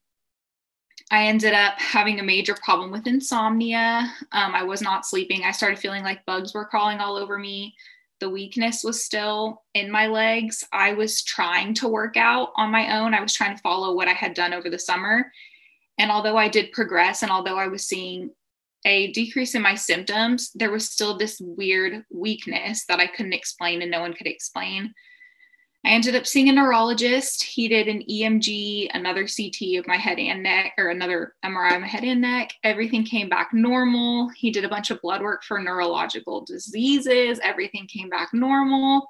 I 1.12 1.26
ended 1.26 1.54
up 1.54 1.80
having 1.80 2.20
a 2.20 2.24
major 2.24 2.56
problem 2.56 2.92
with 2.92 3.08
insomnia. 3.08 4.12
Um, 4.32 4.56
I 4.56 4.64
was 4.64 4.82
not 4.82 5.06
sleeping. 5.06 5.44
I 5.44 5.52
started 5.52 5.80
feeling 5.80 6.04
like 6.04 6.26
bugs 6.26 6.54
were 6.54 6.66
crawling 6.66 7.00
all 7.00 7.18
over 7.18 7.38
me. 7.38 7.76
The 8.20 8.30
weakness 8.30 8.84
was 8.84 9.04
still 9.04 9.64
in 9.74 9.90
my 9.90 10.08
legs. 10.08 10.66
I 10.74 10.94
was 10.94 11.24
trying 11.24 11.74
to 11.76 11.88
work 11.88 12.18
out 12.18 12.50
on 12.56 12.72
my 12.72 13.00
own. 13.00 13.14
I 13.14 13.22
was 13.22 13.34
trying 13.34 13.56
to 13.56 13.62
follow 13.62 13.96
what 13.96 14.08
I 14.08 14.14
had 14.14 14.34
done 14.34 14.54
over 14.54 14.70
the 14.70 14.80
summer. 14.80 15.32
And 15.98 16.12
although 16.12 16.38
I 16.38 16.50
did 16.50 16.72
progress 16.72 17.24
and 17.24 17.32
although 17.32 17.58
I 17.58 17.68
was 17.68 17.84
seeing 17.84 18.32
a 18.86 19.12
decrease 19.12 19.56
in 19.56 19.62
my 19.62 19.76
symptoms, 19.76 20.52
there 20.56 20.72
was 20.72 20.90
still 20.90 21.18
this 21.18 21.40
weird 21.42 22.04
weakness 22.10 22.86
that 22.86 23.00
I 23.00 23.08
couldn't 23.08 23.34
explain 23.34 23.82
and 23.82 23.92
no 23.92 24.02
one 24.02 24.14
could 24.14 24.28
explain. 24.28 24.94
I 25.86 25.92
ended 25.92 26.16
up 26.16 26.28
seeing 26.28 26.50
a 26.50 26.52
neurologist. 26.52 27.44
He 27.44 27.68
did 27.70 27.88
an 27.88 28.04
EMG, 28.10 28.90
another 28.94 29.26
CT 29.26 29.80
of 29.80 29.88
my 29.88 29.96
head 29.96 30.20
and 30.20 30.44
neck, 30.44 30.74
or 30.78 30.90
another 30.90 31.36
MRI 31.44 31.76
of 31.76 31.82
my 31.82 31.88
head 31.88 32.04
and 32.04 32.22
neck. 32.22 32.54
Everything 32.64 33.06
came 33.06 33.30
back 33.30 33.54
normal. 33.54 34.30
He 34.36 34.52
did 34.52 34.66
a 34.66 34.70
bunch 34.70 34.92
of 34.92 35.02
blood 35.02 35.22
work 35.22 35.44
for 35.44 35.58
neurological 35.60 36.42
diseases. 36.42 37.40
Everything 37.42 37.88
came 37.88 38.10
back 38.10 38.34
normal. 38.34 39.08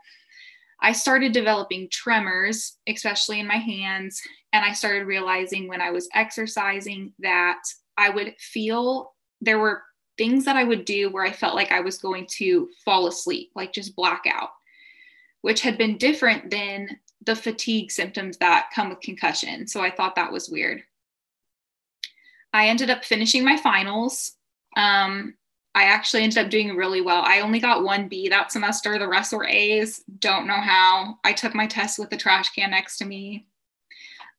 I 0.82 0.94
started 0.94 1.32
developing 1.32 1.90
tremors, 1.92 2.78
especially 2.88 3.40
in 3.40 3.48
my 3.48 3.58
hands. 3.58 4.22
And 4.54 4.64
I 4.64 4.74
started 4.74 5.08
realizing 5.08 5.68
when 5.68 5.82
I 5.82 5.92
was 5.92 6.08
exercising 6.14 7.14
that 7.20 7.62
I 7.98 8.10
would 8.10 8.36
feel 8.40 9.14
there 9.42 9.60
were 9.60 9.82
things 10.18 10.46
that 10.46 10.56
I 10.56 10.64
would 10.64 10.86
do 10.86 11.10
where 11.10 11.26
I 11.26 11.32
felt 11.32 11.56
like 11.56 11.72
I 11.72 11.80
was 11.82 11.98
going 11.98 12.28
to 12.38 12.70
fall 12.86 13.08
asleep, 13.08 13.52
like 13.56 13.74
just 13.74 13.96
blackout, 13.96 14.50
which 15.41 15.62
had 15.62 15.77
been 15.77 15.98
different 15.98 16.50
than 16.50 17.00
the 17.25 17.36
fatigue 17.36 17.91
symptoms 17.91 18.38
that 18.38 18.69
come 18.74 18.89
with 18.89 19.01
concussion. 19.01 19.67
So 19.67 19.81
I 19.81 19.91
thought 19.91 20.15
that 20.15 20.31
was 20.31 20.50
weird. 20.50 20.84
I 22.53 22.67
ended 22.67 22.89
up 22.89 23.05
finishing 23.05 23.46
my 23.46 23.58
finals. 23.58 24.34
Um, 24.75 25.36
I 25.75 25.84
actually 25.84 26.24
ended 26.24 26.39
up 26.39 26.50
doing 26.50 26.75
really 26.75 27.01
well. 27.01 27.22
I 27.24 27.41
only 27.41 27.60
got 27.60 27.84
one 27.84 28.08
B 28.08 28.27
that 28.29 28.51
semester. 28.51 28.98
The 28.98 29.08
rest 29.08 29.31
were 29.31 29.46
A's. 29.46 30.03
Don't 30.19 30.48
know 30.48 30.60
how. 30.60 31.17
I 31.24 31.34
took 31.34 31.53
my 31.53 31.67
test 31.67 32.00
with 32.00 32.10
the 32.10 32.17
trash 32.17 32.50
can 32.50 32.72
next 32.72 32.98
to 32.98 33.05
me. 33.05 33.46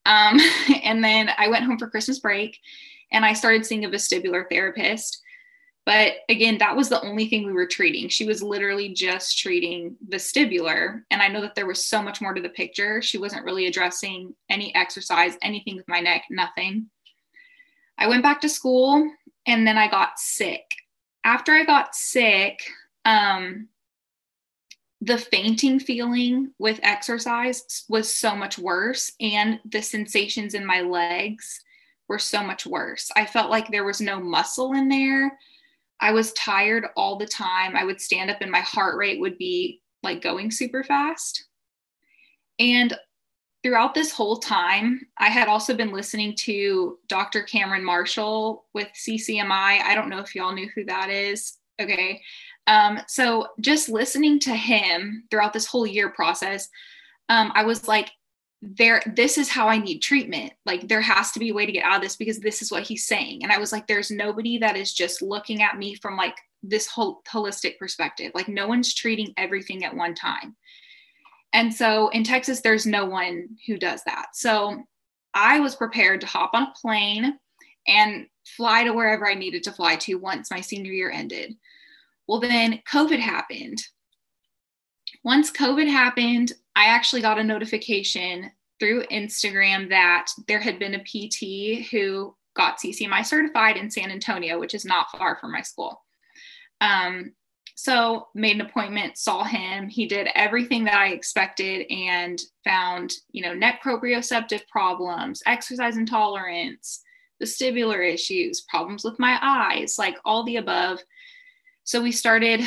Um, 0.07 0.40
and 0.83 1.04
then 1.04 1.30
I 1.38 1.49
went 1.49 1.64
home 1.64 1.78
for 1.78 1.88
Christmas 1.88 2.19
break 2.19 2.59
and 3.12 3.25
I 3.25 3.33
started 3.33 3.64
seeing 3.64 3.85
a 3.85 3.88
vestibular 3.88 4.45
therapist. 4.50 5.23
But 5.87 6.15
again, 6.29 6.59
that 6.59 6.77
was 6.77 6.89
the 6.89 7.03
only 7.03 7.29
thing 7.29 7.47
we 7.47 7.53
were 7.53 7.67
treating. 7.67 8.09
She 8.09 8.27
was 8.27 8.43
literally 8.43 8.91
just 8.91 9.39
treating 9.39 9.97
vestibular. 10.09 11.03
And 11.11 11.23
I 11.23 11.29
know 11.29 11.41
that 11.41 11.55
there 11.55 11.67
was 11.67 11.85
so 11.85 12.03
much 12.03 12.21
more 12.21 12.35
to 12.35 12.43
the 12.43 12.51
picture. 12.51 13.03
She 13.03 13.19
wasn't 13.19 13.45
really 13.45 13.67
addressing 13.67 14.35
any 14.51 14.75
exercise, 14.75 15.37
anything 15.43 15.77
with 15.77 15.89
my 15.89 16.01
neck, 16.01 16.25
nothing. 16.31 16.91
I 17.99 18.09
went 18.09 18.23
back 18.23 18.41
to 18.43 18.49
school 18.49 19.11
and 19.47 19.67
then 19.67 19.79
I 19.79 19.89
got 19.89 20.19
sick. 20.19 20.65
After 21.25 21.53
I 21.53 21.65
got 21.65 21.95
sick, 21.95 22.61
um, 23.05 23.69
the 25.01 25.19
fainting 25.19 25.81
feeling 25.81 26.53
with 26.59 26.79
exercise 26.83 27.85
was 27.89 28.13
so 28.15 28.37
much 28.37 28.59
worse, 28.59 29.13
and 29.21 29.59
the 29.65 29.81
sensations 29.81 30.53
in 30.55 30.65
my 30.65 30.83
legs 30.83 31.63
were 32.09 32.19
so 32.19 32.43
much 32.43 32.67
worse. 32.67 33.11
I 33.17 33.25
felt 33.25 33.51
like 33.51 33.71
there 33.71 33.85
was 33.85 34.01
no 34.01 34.21
muscle 34.21 34.73
in 34.75 34.89
there. 34.89 35.39
I 36.00 36.12
was 36.12 36.33
tired 36.33 36.87
all 36.97 37.16
the 37.16 37.26
time. 37.26 37.76
I 37.76 37.85
would 37.85 38.00
stand 38.00 38.30
up 38.30 38.38
and 38.40 38.50
my 38.50 38.61
heart 38.61 38.97
rate 38.97 39.21
would 39.21 39.38
be 39.38 39.83
like 40.02 40.23
going 40.23 40.50
super 40.50 40.83
fast. 40.83 41.47
And 42.59 42.97
throughout 43.62 43.95
this 43.95 44.12
whole 44.12 44.38
time, 44.38 45.00
I 45.19 45.28
had 45.28 45.49
also 45.49 45.75
been 45.75 45.92
listening 45.92 46.35
to 46.37 46.99
Dr. 47.09 47.42
Cameron 47.42 47.85
Marshall 47.85 48.66
with 48.73 48.88
CCMI. 48.95 49.83
I 49.83 49.95
don't 49.95 50.09
know 50.09 50.21
if 50.21 50.35
y'all 50.35 50.54
knew 50.54 50.69
who 50.75 50.85
that 50.87 51.11
is. 51.11 51.59
Okay. 51.80 52.23
Um, 52.66 53.00
so 53.09 53.49
just 53.61 53.88
listening 53.88 54.38
to 54.40 54.54
him 54.54 55.25
throughout 55.30 55.52
this 55.52 55.66
whole 55.66 55.87
year 55.87 56.11
process, 56.11 56.69
um, 57.28 57.52
I 57.54 57.64
was 57.64 57.88
like, 57.88 58.11
there, 58.62 59.02
this 59.14 59.38
is 59.38 59.49
how 59.49 59.69
I 59.69 59.79
need 59.79 60.00
treatment. 60.00 60.52
Like, 60.67 60.88
there 60.88 61.00
has 61.00 61.33
to 61.33 61.38
be 61.38 61.50
a 61.50 61.55
way 61.55 61.67
to 61.67 61.73
get 61.73 61.85
out 61.85 61.97
of 61.97 62.02
this 62.02 62.17
because 62.17 62.38
this 62.38 62.61
is 62.61 62.71
what 62.71 62.83
he's 62.83 63.07
saying. 63.07 63.43
And 63.43 63.50
I 63.50 63.59
was 63.59 63.73
like, 63.73 63.87
there's 63.87 64.11
nobody 64.11 64.59
that 64.59 64.76
is 64.76 64.93
just 64.93 65.23
looking 65.23 65.62
at 65.62 65.79
me 65.79 65.95
from 65.95 66.17
like 66.17 66.37
this 66.62 66.87
whole 66.87 67.23
holistic 67.29 67.79
perspective. 67.79 68.33
Like, 68.35 68.49
no 68.49 68.67
one's 68.67 68.95
treating 68.95 69.33
everything 69.37 69.85
at 69.85 69.97
one 69.97 70.14
time. 70.14 70.57
And 71.52 71.73
so 71.75 72.09
in 72.11 72.23
Texas, 72.23 72.61
there's 72.61 72.87
no 72.87 73.07
one 73.07 73.49
who 73.67 73.76
does 73.76 74.02
that. 74.05 74.29
So 74.35 74.83
I 75.35 75.61
was 75.61 75.75
prepared 75.75 76.21
to 76.21 76.26
hop 76.26 76.50
on 76.55 76.64
a 76.64 76.73
plane 76.81 77.38
and 77.88 78.26
fly 78.57 78.85
to 78.85 78.93
wherever 78.93 79.29
I 79.29 79.35
needed 79.35 79.62
to 79.64 79.73
fly 79.73 79.97
to 79.97 80.14
once 80.17 80.50
my 80.50 80.61
senior 80.61 80.93
year 80.93 81.11
ended. 81.11 81.55
Well, 82.29 82.40
then 82.40 82.81
COVID 82.88 83.19
happened. 83.19 83.79
Once 85.23 85.50
COVID 85.50 85.87
happened, 85.87 86.53
I 86.75 86.87
actually 86.87 87.21
got 87.21 87.39
a 87.39 87.45
notification 87.45 88.50
through 88.79 89.05
Instagram 89.07 89.89
that 89.91 90.27
there 90.49 90.61
had 90.61 90.79
been 90.79 90.95
a 90.95 91.05
PT 91.05 91.87
who 91.91 92.35
got 92.55 92.79
CCMI 92.79 93.25
certified 93.25 93.77
in 93.77 93.91
San 93.91 94.11
Antonio, 94.11 94.59
which 94.59 94.75
is 94.75 94.85
not 94.85 95.11
far 95.11 95.37
from 95.37 95.53
my 95.53 95.61
school. 95.61 96.03
Um, 96.81 97.33
so 97.75 98.29
made 98.35 98.57
an 98.57 98.67
appointment, 98.67 99.17
saw 99.17 99.45
him. 99.45 99.89
He 99.89 100.07
did 100.07 100.29
everything 100.35 100.85
that 100.85 100.95
I 100.95 101.09
expected 101.09 101.87
and 101.91 102.41
found, 102.65 103.12
you 103.31 103.43
know, 103.43 103.55
neck 103.55 103.81
proprioceptive 103.83 104.67
problems, 104.69 105.43
exercise 105.47 105.97
intolerance, 105.97 107.03
vestibular 107.43 108.07
issues, 108.07 108.62
problems 108.62 109.05
with 109.05 109.19
my 109.19 109.39
eyes, 109.41 109.97
like 109.99 110.17
all 110.25 110.45
the 110.45 110.57
above. 110.57 111.00
So 111.85 112.03
we 112.03 112.12
started 112.12 112.61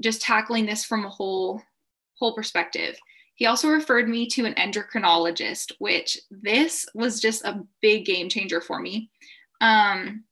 just 0.00 0.20
tackling 0.20 0.66
this 0.66 0.84
from 0.84 1.04
a 1.04 1.10
whole 1.10 1.62
whole 2.18 2.34
perspective. 2.34 2.96
He 3.34 3.46
also 3.46 3.68
referred 3.68 4.08
me 4.08 4.26
to 4.28 4.46
an 4.46 4.54
endocrinologist, 4.54 5.72
which 5.78 6.18
this 6.30 6.86
was 6.94 7.20
just 7.20 7.44
a 7.44 7.62
big 7.82 8.06
game 8.06 8.28
changer 8.28 8.60
for 8.60 8.80
me. 8.80 9.10
Um, 9.60 10.24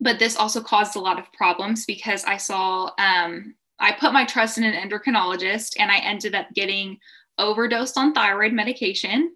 but 0.00 0.18
this 0.18 0.36
also 0.36 0.60
caused 0.60 0.96
a 0.96 1.00
lot 1.00 1.18
of 1.18 1.32
problems 1.32 1.86
because 1.86 2.24
I 2.24 2.36
saw 2.36 2.90
um, 2.98 3.54
I 3.78 3.92
put 3.92 4.12
my 4.12 4.24
trust 4.24 4.58
in 4.58 4.64
an 4.64 4.74
endocrinologist 4.74 5.76
and 5.78 5.90
I 5.90 5.98
ended 5.98 6.34
up 6.34 6.46
getting 6.54 6.98
overdosed 7.38 7.98
on 7.98 8.12
thyroid 8.12 8.52
medication, 8.52 9.34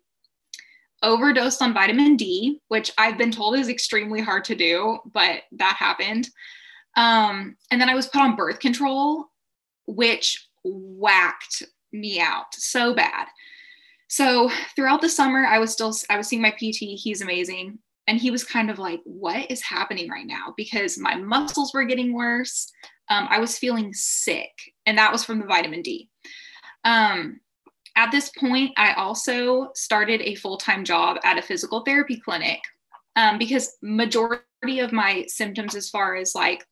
overdosed 1.02 1.62
on 1.62 1.74
vitamin 1.74 2.16
D, 2.16 2.60
which 2.68 2.90
I've 2.98 3.18
been 3.18 3.30
told 3.30 3.56
is 3.56 3.68
extremely 3.68 4.20
hard 4.20 4.44
to 4.44 4.54
do, 4.54 4.98
but 5.12 5.42
that 5.52 5.76
happened. 5.78 6.28
Um, 6.96 7.56
and 7.70 7.80
then 7.80 7.88
I 7.88 7.94
was 7.94 8.08
put 8.08 8.22
on 8.22 8.36
birth 8.36 8.58
control, 8.58 9.26
which 9.86 10.48
whacked 10.64 11.62
me 11.92 12.20
out 12.20 12.54
so 12.54 12.94
bad. 12.94 13.26
So 14.08 14.50
throughout 14.74 15.00
the 15.00 15.08
summer, 15.08 15.46
I 15.46 15.58
was 15.58 15.72
still 15.72 15.94
I 16.08 16.16
was 16.16 16.26
seeing 16.26 16.42
my 16.42 16.50
PT. 16.50 16.98
He's 16.98 17.22
amazing 17.22 17.78
and 18.10 18.18
he 18.18 18.32
was 18.32 18.42
kind 18.42 18.70
of 18.70 18.80
like 18.80 19.00
what 19.04 19.48
is 19.50 19.62
happening 19.62 20.10
right 20.10 20.26
now 20.26 20.52
because 20.56 20.98
my 20.98 21.14
muscles 21.14 21.72
were 21.72 21.84
getting 21.84 22.12
worse 22.12 22.70
um, 23.08 23.28
i 23.30 23.38
was 23.38 23.56
feeling 23.56 23.92
sick 23.94 24.50
and 24.84 24.98
that 24.98 25.12
was 25.12 25.24
from 25.24 25.38
the 25.38 25.46
vitamin 25.46 25.80
d 25.80 26.08
um, 26.84 27.40
at 27.96 28.10
this 28.10 28.30
point 28.30 28.72
i 28.76 28.92
also 28.94 29.68
started 29.74 30.20
a 30.22 30.34
full-time 30.34 30.84
job 30.84 31.18
at 31.22 31.38
a 31.38 31.42
physical 31.42 31.84
therapy 31.84 32.20
clinic 32.20 32.60
um, 33.14 33.38
because 33.38 33.76
majority 33.80 34.80
of 34.80 34.92
my 34.92 35.24
symptoms 35.28 35.76
as 35.76 35.88
far 35.88 36.16
as 36.16 36.34
like 36.34 36.64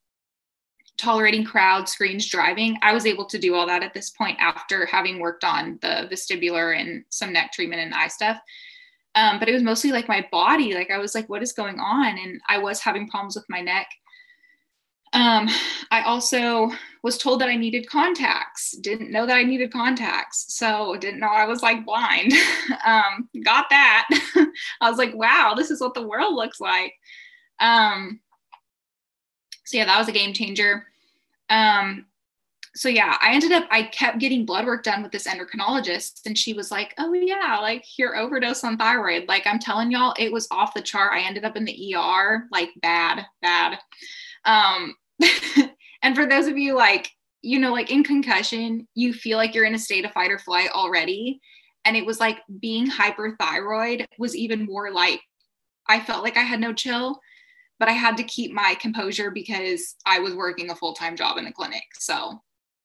tolerating 0.98 1.44
crowd 1.44 1.88
screens 1.88 2.26
driving 2.26 2.76
i 2.82 2.92
was 2.92 3.06
able 3.06 3.24
to 3.24 3.38
do 3.38 3.54
all 3.54 3.66
that 3.66 3.82
at 3.82 3.94
this 3.94 4.10
point 4.10 4.36
after 4.40 4.84
having 4.84 5.20
worked 5.20 5.44
on 5.44 5.78
the 5.80 6.08
vestibular 6.10 6.78
and 6.78 7.04
some 7.08 7.32
neck 7.32 7.52
treatment 7.52 7.80
and 7.80 7.94
eye 7.94 8.08
stuff 8.08 8.40
um, 9.18 9.40
but 9.40 9.48
it 9.48 9.52
was 9.52 9.64
mostly 9.64 9.90
like 9.90 10.06
my 10.06 10.26
body. 10.30 10.74
Like 10.74 10.92
I 10.92 10.98
was 10.98 11.12
like, 11.12 11.28
what 11.28 11.42
is 11.42 11.52
going 11.52 11.80
on? 11.80 12.18
And 12.18 12.40
I 12.48 12.58
was 12.58 12.78
having 12.78 13.08
problems 13.08 13.34
with 13.34 13.46
my 13.48 13.60
neck. 13.60 13.88
Um, 15.12 15.48
I 15.90 16.02
also 16.02 16.70
was 17.02 17.18
told 17.18 17.40
that 17.40 17.48
I 17.48 17.56
needed 17.56 17.88
contacts. 17.88 18.76
Didn't 18.76 19.10
know 19.10 19.26
that 19.26 19.36
I 19.36 19.42
needed 19.42 19.72
contacts, 19.72 20.54
so 20.54 20.96
didn't 21.00 21.18
know 21.18 21.28
I 21.28 21.46
was 21.46 21.62
like 21.62 21.84
blind. 21.84 22.32
um, 22.86 23.28
got 23.42 23.66
that. 23.70 24.08
I 24.80 24.88
was 24.88 24.98
like, 24.98 25.14
wow, 25.14 25.54
this 25.56 25.72
is 25.72 25.80
what 25.80 25.94
the 25.94 26.06
world 26.06 26.34
looks 26.34 26.60
like. 26.60 26.92
Um, 27.58 28.20
so 29.64 29.78
yeah, 29.78 29.86
that 29.86 29.98
was 29.98 30.08
a 30.08 30.12
game 30.12 30.32
changer. 30.32 30.86
Um, 31.50 32.06
so 32.74 32.88
yeah, 32.88 33.16
I 33.20 33.32
ended 33.32 33.52
up, 33.52 33.66
I 33.70 33.84
kept 33.84 34.18
getting 34.18 34.46
blood 34.46 34.66
work 34.66 34.84
done 34.84 35.02
with 35.02 35.10
this 35.10 35.26
endocrinologist, 35.26 36.26
and 36.26 36.36
she 36.36 36.52
was 36.52 36.70
like, 36.70 36.94
Oh, 36.98 37.12
yeah, 37.12 37.58
like 37.60 37.84
your 37.98 38.16
overdose 38.16 38.62
on 38.62 38.76
thyroid. 38.76 39.26
Like, 39.26 39.46
I'm 39.46 39.58
telling 39.58 39.90
y'all, 39.90 40.14
it 40.18 40.32
was 40.32 40.46
off 40.50 40.74
the 40.74 40.82
chart. 40.82 41.12
I 41.12 41.20
ended 41.20 41.44
up 41.44 41.56
in 41.56 41.64
the 41.64 41.94
ER, 41.96 42.44
like, 42.52 42.70
bad, 42.80 43.26
bad. 43.42 43.78
Um, 44.44 44.94
and 46.02 46.14
for 46.14 46.26
those 46.26 46.46
of 46.46 46.56
you 46.56 46.74
like, 46.74 47.10
you 47.42 47.58
know, 47.58 47.72
like 47.72 47.90
in 47.90 48.02
concussion, 48.02 48.86
you 48.94 49.12
feel 49.12 49.38
like 49.38 49.54
you're 49.54 49.64
in 49.64 49.74
a 49.74 49.78
state 49.78 50.04
of 50.04 50.12
fight 50.12 50.30
or 50.30 50.38
flight 50.38 50.70
already. 50.70 51.40
And 51.84 51.96
it 51.96 52.04
was 52.04 52.20
like 52.20 52.38
being 52.60 52.90
hyperthyroid 52.90 54.06
was 54.18 54.36
even 54.36 54.66
more 54.66 54.90
like, 54.90 55.20
I 55.86 56.00
felt 56.00 56.22
like 56.22 56.36
I 56.36 56.42
had 56.42 56.60
no 56.60 56.72
chill, 56.72 57.20
but 57.78 57.88
I 57.88 57.92
had 57.92 58.16
to 58.16 58.24
keep 58.24 58.52
my 58.52 58.76
composure 58.80 59.30
because 59.30 59.96
I 60.06 60.18
was 60.18 60.34
working 60.34 60.70
a 60.70 60.74
full 60.74 60.94
time 60.94 61.16
job 61.16 61.38
in 61.38 61.46
a 61.46 61.52
clinic. 61.52 61.84
So 61.98 62.40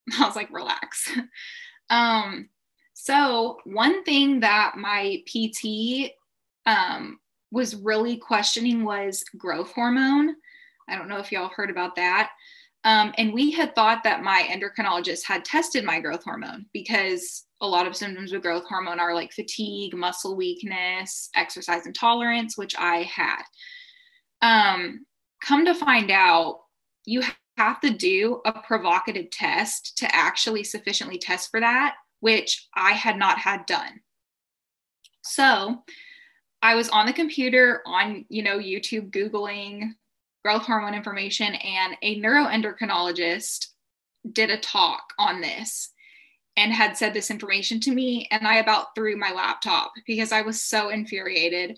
I 0.20 0.26
was 0.26 0.36
like, 0.36 0.52
relax. 0.52 1.10
um, 1.90 2.50
so, 2.94 3.58
one 3.66 4.04
thing 4.04 4.40
that 4.42 4.78
my 4.78 5.24
PT 5.28 6.12
um, 6.66 7.20
was 7.52 7.76
really 7.76 8.18
questioning 8.18 8.86
was 8.86 9.24
growth 9.38 9.72
hormone. 9.74 10.36
I 10.88 10.96
don't 10.96 11.10
know 11.10 11.18
if 11.18 11.32
y'all 11.32 11.52
heard 11.54 11.70
about 11.70 11.96
that. 11.96 12.32
Um, 12.86 13.14
and 13.18 13.34
we 13.34 13.52
had 13.52 13.76
thought 13.76 14.04
that 14.04 14.24
my 14.24 14.48
endocrinologist 14.50 15.24
had 15.24 15.46
tested 15.46 15.86
my 15.86 16.00
growth 16.00 16.24
hormone 16.24 16.66
because 16.74 17.46
a 17.62 17.68
lot 17.68 17.88
of 17.88 17.96
symptoms 17.96 18.34
with 18.34 18.42
growth 18.42 18.66
hormone 18.68 19.00
are 19.00 19.16
like 19.16 19.32
fatigue, 19.32 19.96
muscle 19.96 20.36
weakness, 20.36 21.30
exercise 21.36 21.86
intolerance, 21.86 22.58
which 22.58 22.76
I 22.78 23.04
had. 23.04 23.44
Um, 24.44 25.06
come 25.42 25.66
to 25.66 25.74
find 25.74 26.12
out, 26.12 26.60
you 27.06 27.24
have 27.58 27.80
to 27.82 27.90
do 27.90 28.42
a 28.46 28.52
provocative 28.52 29.32
test 29.32 29.98
to 30.00 30.16
actually 30.16 30.64
sufficiently 30.64 31.18
test 31.18 31.50
for 31.50 31.60
that, 31.62 31.96
which 32.20 32.68
I 32.76 32.92
had 32.92 33.18
not 33.18 33.38
had 33.38 33.66
done. 33.66 34.02
So 35.24 35.84
I 36.62 36.76
was 36.76 36.90
on 36.90 37.06
the 37.06 37.14
computer 37.14 37.82
on, 37.86 38.26
you 38.28 38.44
know, 38.44 38.60
YouTube 38.60 39.12
Googling 39.12 39.94
growth 40.44 40.64
hormone 40.64 40.94
information, 40.94 41.56
and 41.56 41.96
a 42.02 42.20
neuroendocrinologist 42.20 43.68
did 44.30 44.50
a 44.50 44.58
talk 44.58 45.02
on 45.18 45.40
this 45.40 45.92
and 46.58 46.72
had 46.74 46.98
said 46.98 47.14
this 47.14 47.32
information 47.32 47.80
to 47.80 47.92
me. 47.92 48.28
And 48.30 48.46
I 48.46 48.56
about 48.56 48.94
threw 48.94 49.16
my 49.16 49.32
laptop 49.32 49.94
because 50.06 50.32
I 50.32 50.42
was 50.42 50.62
so 50.62 50.90
infuriated 50.90 51.78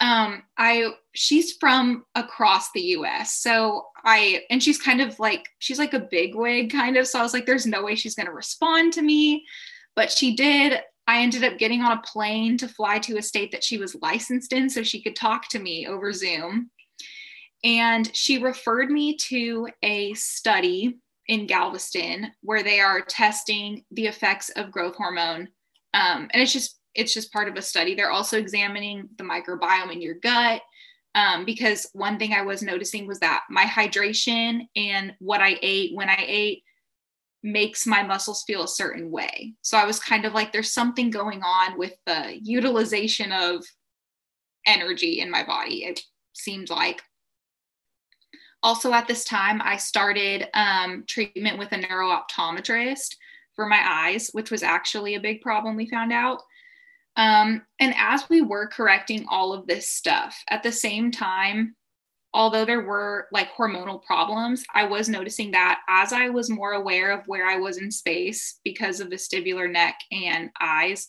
um 0.00 0.42
i 0.58 0.90
she's 1.14 1.56
from 1.56 2.04
across 2.14 2.70
the 2.72 2.80
us 2.80 3.32
so 3.32 3.86
i 4.04 4.42
and 4.50 4.62
she's 4.62 4.80
kind 4.80 5.00
of 5.00 5.18
like 5.18 5.48
she's 5.58 5.78
like 5.78 5.94
a 5.94 6.08
big 6.10 6.34
wig 6.34 6.70
kind 6.70 6.96
of. 6.96 7.06
So 7.06 7.18
i 7.18 7.22
was 7.22 7.32
like 7.32 7.46
there's 7.46 7.66
no 7.66 7.82
way 7.82 7.94
she's 7.94 8.14
going 8.14 8.26
to 8.26 8.32
respond 8.32 8.92
to 8.94 9.02
me. 9.02 9.44
But 9.94 10.10
she 10.10 10.36
did. 10.36 10.80
I 11.08 11.22
ended 11.22 11.44
up 11.44 11.58
getting 11.58 11.82
on 11.82 11.96
a 11.96 12.02
plane 12.02 12.58
to 12.58 12.68
fly 12.68 12.98
to 13.00 13.16
a 13.16 13.22
state 13.22 13.52
that 13.52 13.64
she 13.64 13.78
was 13.78 13.96
licensed 14.02 14.52
in 14.52 14.68
so 14.68 14.82
she 14.82 15.00
could 15.00 15.16
talk 15.16 15.48
to 15.48 15.58
me 15.58 15.86
over 15.86 16.12
zoom. 16.12 16.70
And 17.64 18.14
she 18.14 18.42
referred 18.42 18.90
me 18.90 19.16
to 19.16 19.68
a 19.82 20.12
study 20.14 20.98
in 21.28 21.46
galveston 21.46 22.32
where 22.42 22.62
they 22.62 22.80
are 22.80 23.00
testing 23.00 23.84
the 23.90 24.06
effects 24.06 24.50
of 24.50 24.70
growth 24.70 24.96
hormone. 24.96 25.48
Um, 25.94 26.28
and 26.32 26.42
it's 26.42 26.52
just 26.52 26.78
it's 26.96 27.14
just 27.14 27.32
part 27.32 27.48
of 27.48 27.56
a 27.56 27.62
study. 27.62 27.94
They're 27.94 28.10
also 28.10 28.38
examining 28.38 29.08
the 29.18 29.24
microbiome 29.24 29.92
in 29.92 30.02
your 30.02 30.14
gut. 30.14 30.62
Um, 31.14 31.46
because 31.46 31.88
one 31.94 32.18
thing 32.18 32.34
I 32.34 32.42
was 32.42 32.62
noticing 32.62 33.06
was 33.06 33.20
that 33.20 33.44
my 33.48 33.64
hydration 33.64 34.68
and 34.76 35.14
what 35.18 35.40
I 35.40 35.58
ate 35.62 35.94
when 35.94 36.10
I 36.10 36.22
ate 36.26 36.62
makes 37.42 37.86
my 37.86 38.02
muscles 38.02 38.44
feel 38.46 38.64
a 38.64 38.68
certain 38.68 39.10
way. 39.10 39.54
So 39.62 39.78
I 39.78 39.86
was 39.86 39.98
kind 39.98 40.26
of 40.26 40.34
like, 40.34 40.52
there's 40.52 40.72
something 40.72 41.10
going 41.10 41.42
on 41.42 41.78
with 41.78 41.94
the 42.04 42.38
utilization 42.42 43.32
of 43.32 43.64
energy 44.66 45.20
in 45.20 45.30
my 45.30 45.44
body, 45.44 45.84
it 45.84 46.00
seemed 46.34 46.68
like. 46.68 47.00
Also, 48.62 48.92
at 48.92 49.06
this 49.06 49.24
time, 49.24 49.62
I 49.62 49.76
started 49.76 50.48
um, 50.52 51.04
treatment 51.06 51.58
with 51.58 51.72
a 51.72 51.78
neuro 51.78 52.08
optometrist 52.10 53.14
for 53.54 53.66
my 53.66 53.80
eyes, 53.82 54.28
which 54.32 54.50
was 54.50 54.62
actually 54.62 55.14
a 55.14 55.20
big 55.20 55.40
problem 55.40 55.76
we 55.76 55.88
found 55.88 56.12
out. 56.12 56.42
Um, 57.16 57.62
and 57.80 57.94
as 57.96 58.28
we 58.28 58.42
were 58.42 58.68
correcting 58.68 59.26
all 59.28 59.52
of 59.52 59.66
this 59.66 59.90
stuff, 59.90 60.42
at 60.48 60.62
the 60.62 60.72
same 60.72 61.10
time, 61.10 61.74
although 62.34 62.66
there 62.66 62.82
were 62.82 63.28
like 63.32 63.50
hormonal 63.54 64.02
problems, 64.02 64.64
I 64.74 64.84
was 64.84 65.08
noticing 65.08 65.52
that 65.52 65.80
as 65.88 66.12
I 66.12 66.28
was 66.28 66.50
more 66.50 66.72
aware 66.72 67.10
of 67.10 67.26
where 67.26 67.46
I 67.46 67.56
was 67.56 67.78
in 67.78 67.90
space 67.90 68.60
because 68.62 69.00
of 69.00 69.08
vestibular 69.08 69.70
neck 69.70 69.98
and 70.12 70.50
eyes, 70.60 71.08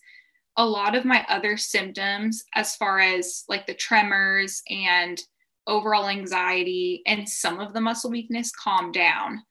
a 0.56 0.66
lot 0.66 0.96
of 0.96 1.06
my 1.06 1.26
other 1.28 1.58
symptoms, 1.58 2.46
as 2.56 2.76
far 2.78 3.00
as 3.00 3.44
like 3.50 3.68
the 3.68 3.74
tremors 3.74 4.64
and 4.70 5.22
overall 5.68 6.08
anxiety 6.08 7.04
and 7.06 7.28
some 7.28 7.60
of 7.60 7.74
the 7.74 7.82
muscle 7.82 8.10
weakness, 8.10 8.52
calmed 8.52 8.94
down. 8.94 9.44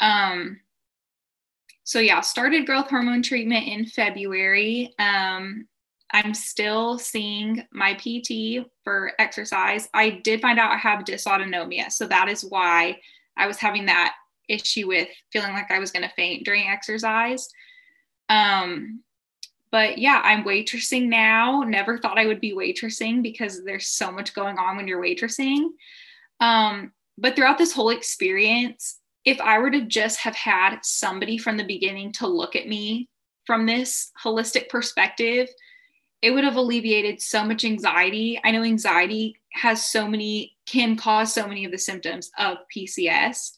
Um, 0.00 0.60
so 1.84 1.98
yeah, 1.98 2.20
started 2.22 2.64
growth 2.64 2.88
hormone 2.88 3.22
treatment 3.22 3.66
in 3.66 3.84
February. 3.84 4.94
Um, 4.98 5.68
I'm 6.12 6.34
still 6.34 6.98
seeing 6.98 7.64
my 7.72 7.94
PT 7.94 8.66
for 8.84 9.12
exercise. 9.18 9.88
I 9.94 10.20
did 10.22 10.42
find 10.42 10.58
out 10.58 10.72
I 10.72 10.76
have 10.76 11.04
dysautonomia. 11.04 11.90
So 11.90 12.06
that 12.06 12.28
is 12.28 12.44
why 12.44 12.98
I 13.36 13.46
was 13.46 13.56
having 13.56 13.86
that 13.86 14.14
issue 14.48 14.88
with 14.88 15.08
feeling 15.32 15.52
like 15.52 15.70
I 15.70 15.78
was 15.78 15.90
going 15.90 16.06
to 16.06 16.14
faint 16.14 16.44
during 16.44 16.68
exercise. 16.68 17.48
Um, 18.28 19.00
but 19.70 19.96
yeah, 19.96 20.20
I'm 20.22 20.44
waitressing 20.44 21.08
now. 21.08 21.62
Never 21.62 21.96
thought 21.96 22.18
I 22.18 22.26
would 22.26 22.40
be 22.40 22.54
waitressing 22.54 23.22
because 23.22 23.64
there's 23.64 23.88
so 23.88 24.12
much 24.12 24.34
going 24.34 24.58
on 24.58 24.76
when 24.76 24.86
you're 24.86 25.02
waitressing. 25.02 25.68
Um, 26.40 26.92
but 27.16 27.34
throughout 27.34 27.56
this 27.56 27.72
whole 27.72 27.88
experience, 27.88 28.98
if 29.24 29.40
I 29.40 29.58
were 29.58 29.70
to 29.70 29.86
just 29.86 30.20
have 30.20 30.34
had 30.34 30.80
somebody 30.82 31.38
from 31.38 31.56
the 31.56 31.64
beginning 31.64 32.12
to 32.14 32.26
look 32.26 32.54
at 32.54 32.68
me 32.68 33.08
from 33.46 33.64
this 33.64 34.10
holistic 34.22 34.68
perspective, 34.68 35.48
it 36.22 36.30
would 36.30 36.44
have 36.44 36.56
alleviated 36.56 37.20
so 37.20 37.44
much 37.44 37.64
anxiety. 37.64 38.40
I 38.44 38.52
know 38.52 38.62
anxiety 38.62 39.36
has 39.54 39.84
so 39.84 40.06
many, 40.06 40.56
can 40.66 40.96
cause 40.96 41.34
so 41.34 41.46
many 41.48 41.64
of 41.64 41.72
the 41.72 41.78
symptoms 41.78 42.30
of 42.38 42.58
PCS. 42.74 43.50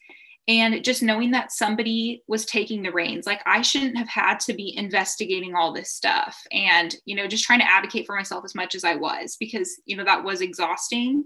And 0.49 0.83
just 0.85 1.03
knowing 1.03 1.31
that 1.31 1.53
somebody 1.53 2.23
was 2.27 2.45
taking 2.45 2.83
the 2.83 2.93
reins, 2.93 3.27
like 3.27 3.41
I 3.47 3.63
shouldn't 3.63 3.97
have 3.97 4.09
had 4.09 4.41
to 4.41 4.55
be 4.55 4.77
investigating 4.77 5.55
all 5.55 5.73
this 5.73 5.93
stuff 5.93 6.39
and, 6.53 6.95
you 7.07 7.15
know, 7.17 7.27
just 7.27 7.45
trying 7.45 7.61
to 7.61 7.71
advocate 7.71 8.07
for 8.07 8.15
myself 8.17 8.45
as 8.45 8.55
much 8.55 8.75
as 8.75 8.85
I 8.85 8.95
was 8.95 9.37
because, 9.39 9.81
you 9.87 9.97
know, 9.97 10.05
that 10.05 10.25
was 10.25 10.43
exhausting. 10.43 11.25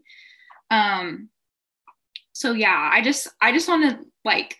Um, 0.71 1.31
so 2.33 2.53
yeah, 2.53 2.91
I 2.93 3.03
just, 3.03 3.27
I 3.41 3.53
just 3.53 3.69
want 3.69 3.91
to 3.91 4.05
like 4.25 4.57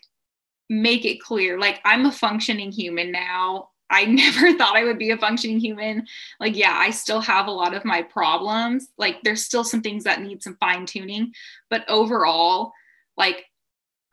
make 0.69 1.05
it 1.05 1.21
clear, 1.21 1.57
like 1.57 1.79
I'm 1.85 2.05
a 2.05 2.11
functioning 2.11 2.71
human 2.71 3.11
now. 3.11 3.69
I 3.89 4.05
never 4.05 4.53
thought 4.53 4.75
I 4.75 4.83
would 4.83 4.99
be 4.99 5.11
a 5.11 5.17
functioning 5.17 5.59
human. 5.59 6.07
Like, 6.39 6.55
yeah, 6.55 6.75
I 6.75 6.91
still 6.91 7.21
have 7.21 7.47
a 7.47 7.51
lot 7.51 7.73
of 7.73 7.85
my 7.85 8.01
problems. 8.01 8.89
Like, 8.97 9.21
there's 9.23 9.45
still 9.45 9.63
some 9.63 9.81
things 9.81 10.03
that 10.03 10.21
need 10.21 10.43
some 10.43 10.57
fine 10.59 10.85
tuning. 10.85 11.33
But 11.69 11.89
overall, 11.89 12.71
like, 13.17 13.45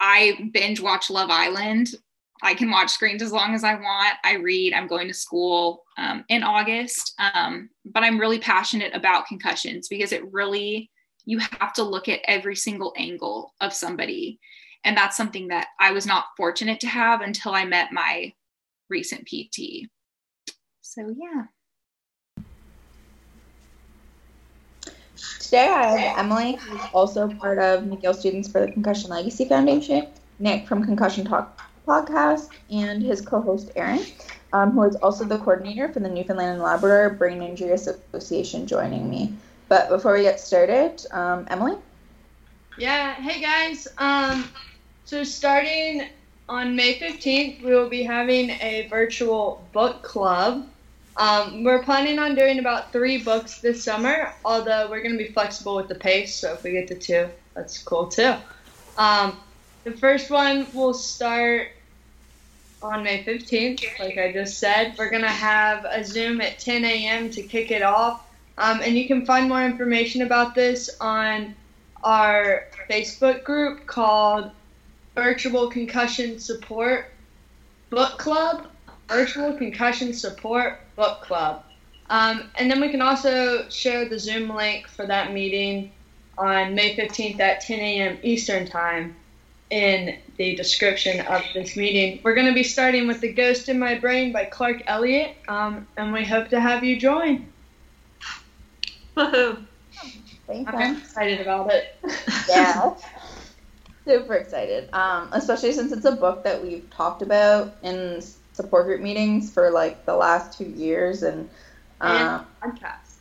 I 0.01 0.51
binge 0.53 0.81
watch 0.81 1.11
Love 1.11 1.31
Island. 1.31 1.95
I 2.43 2.55
can 2.55 2.71
watch 2.71 2.91
screens 2.91 3.23
as 3.23 3.33
long 3.33 3.55
as 3.55 3.65
I 3.65 3.75
want. 3.75 4.15
I 4.23 4.35
read. 4.35 4.75
I'm 4.75 4.87
going 4.87 5.09
to 5.09 5.15
school 5.15 5.85
um, 5.97 6.25
in 6.29 6.43
August. 6.43 7.15
Um, 7.35 7.71
but 7.85 8.03
I'm 8.03 8.21
really 8.21 8.39
passionate 8.39 8.95
about 8.95 9.27
concussions 9.27 9.89
because 9.89 10.13
it 10.13 10.31
really, 10.33 10.91
you 11.25 11.39
have 11.39 11.73
to 11.75 11.83
look 11.83 12.09
at 12.09 12.21
every 12.25 12.57
single 12.57 12.93
angle 12.97 13.55
of 13.61 13.73
somebody. 13.73 14.39
And 14.85 14.97
that's 14.97 15.17
something 15.17 15.49
that 15.49 15.69
I 15.81 15.93
was 15.93 16.07
not 16.07 16.27
fortunate 16.37 16.79
to 16.81 16.87
have 16.87 17.23
until 17.23 17.53
I 17.53 17.65
met 17.65 17.91
my 17.91 18.33
recent 18.89 19.27
PT. 19.27 19.89
So, 20.81 21.15
yeah. 21.17 21.45
Today 25.41 25.69
I 25.69 25.97
have 25.97 26.19
Emily, 26.19 26.57
who's 26.57 26.81
also 26.93 27.29
part 27.29 27.59
of 27.59 27.85
McGill 27.85 28.15
Students 28.15 28.51
for 28.51 28.61
the 28.61 28.71
Concussion 28.71 29.11
Legacy 29.11 29.45
Foundation, 29.45 30.09
Nick 30.39 30.67
from 30.67 30.85
Concussion 30.85 31.25
Talk 31.25 31.61
podcast, 31.87 32.51
and 32.71 33.03
his 33.03 33.21
co-host 33.21 33.71
Aaron, 33.77 34.05
um, 34.53 34.73
who 34.73 34.83
is 34.83 34.97
also 34.97 35.25
the 35.25 35.39
coordinator 35.39 35.89
for 35.93 36.01
the 36.01 36.09
Newfoundland 36.09 36.55
and 36.55 36.63
Labrador 36.63 37.11
Brain 37.11 37.43
Injury 37.43 37.71
Association, 37.71 38.67
joining 38.67 39.09
me. 39.09 39.35
But 39.69 39.89
before 39.89 40.15
we 40.15 40.23
get 40.23 40.41
started, 40.41 41.05
um, 41.13 41.47
Emily. 41.49 41.77
Yeah. 42.79 43.15
Hey 43.15 43.41
guys. 43.41 43.89
Um, 43.99 44.45
so 45.05 45.25
starting 45.25 46.09
on 46.49 46.77
May 46.77 46.99
15th, 46.99 47.63
we 47.63 47.75
will 47.75 47.89
be 47.89 48.03
having 48.03 48.51
a 48.51 48.87
virtual 48.89 49.67
book 49.73 50.03
club. 50.03 50.67
Um, 51.17 51.65
we're 51.65 51.83
planning 51.83 52.19
on 52.19 52.35
doing 52.35 52.59
about 52.59 52.93
three 52.93 53.19
books 53.19 53.61
this 53.61 53.83
summer, 53.83 54.33
although 54.45 54.89
we're 54.91 55.03
going 55.03 55.17
to 55.17 55.25
be 55.25 55.33
flexible 55.33 55.77
with 55.77 55.89
the 55.89 55.95
pace. 55.95 56.35
So 56.35 56.53
if 56.53 56.63
we 56.63 56.73
get 56.73 56.89
to 56.89 56.95
two, 56.95 57.29
that's 57.55 57.83
cool 57.83 58.07
too. 58.07 58.35
Um, 58.99 59.39
the 59.85 59.93
first 59.93 60.31
one 60.31 60.67
will 60.73 60.95
start 60.95 61.69
on 62.83 63.03
May 63.03 63.25
15th, 63.25 63.99
like 63.99 64.19
I 64.19 64.33
just 64.33 64.59
said. 64.59 64.95
We're 64.99 65.11
going 65.11 65.23
to 65.23 65.29
have 65.29 65.85
a 65.85 66.05
Zoom 66.05 66.41
at 66.41 66.59
10 66.59 66.85
a.m. 66.85 67.31
to 67.31 67.43
kick 67.43 67.71
it 67.71 67.83
off. 67.83 68.23
Um, 68.59 68.81
and 68.83 68.97
you 68.97 69.07
can 69.07 69.27
find 69.27 69.49
more 69.49 69.65
information 69.65 70.23
about 70.23 70.55
this 70.55 70.91
on 71.01 71.55
our 72.05 72.65
Facebook 72.89 73.43
group 73.43 73.87
called 73.87 74.51
Virtual 75.17 75.69
Concussion 75.71 76.39
Support 76.39 77.11
Book 77.91 78.19
Club. 78.19 78.69
Virtual 79.09 79.55
Concussion 79.55 80.13
Support 80.13 80.81
Book 80.95 81.23
Club. 81.23 81.65
Um, 82.11 82.51
and 82.57 82.71
then 82.71 82.81
we 82.81 82.91
can 82.91 83.01
also 83.01 83.69
share 83.69 84.09
the 84.09 84.19
Zoom 84.19 84.55
link 84.55 84.87
for 84.87 85.07
that 85.07 85.33
meeting 85.33 85.91
on 86.39 86.75
May 86.75 86.95
15th 86.95 87.41
at 87.41 87.63
10 87.63 87.81
a.m. 87.81 88.19
Eastern 88.23 88.67
Time 88.67 89.17
in 89.71 90.19
the 90.37 90.55
description 90.55 91.21
of 91.27 91.43
this 91.55 91.77
meeting. 91.77 92.21
We're 92.23 92.35
going 92.35 92.47
to 92.47 92.55
be 92.55 92.63
starting 92.63 93.07
with 93.07 93.21
The 93.21 93.33
Ghost 93.33 93.69
in 93.69 93.79
My 93.79 93.99
Brain 93.99 94.33
by 94.33 94.45
Clark 94.45 94.83
Elliott, 94.87 95.35
um, 95.49 95.89
and 95.97 96.13
we 96.13 96.25
hope 96.25 96.49
to 96.49 96.61
have 96.61 96.85
you 96.85 97.01
join. 97.01 97.51
Woohoo! 99.17 99.65
I'm 100.49 100.97
excited 100.99 101.41
about 101.41 101.73
it. 101.73 101.97
Yeah. 102.49 102.95
super 104.07 104.35
excited. 104.35 104.89
Um, 104.95 105.29
especially 105.33 105.73
since 105.73 105.93
it's 105.93 106.05
a 106.05 106.13
book 106.13 106.45
that 106.45 106.63
we've 106.63 106.89
talked 106.91 107.21
about 107.21 107.77
in 107.83 108.23
support 108.53 108.87
group 108.87 109.03
meetings 109.03 109.53
for 109.53 109.71
like 109.71 110.07
the 110.07 110.15
last 110.15 110.57
two 110.57 110.65
years, 110.65 111.23
and 111.23 111.51
uh, 112.01 112.43
and 112.63 112.75
podcast. 112.75 113.17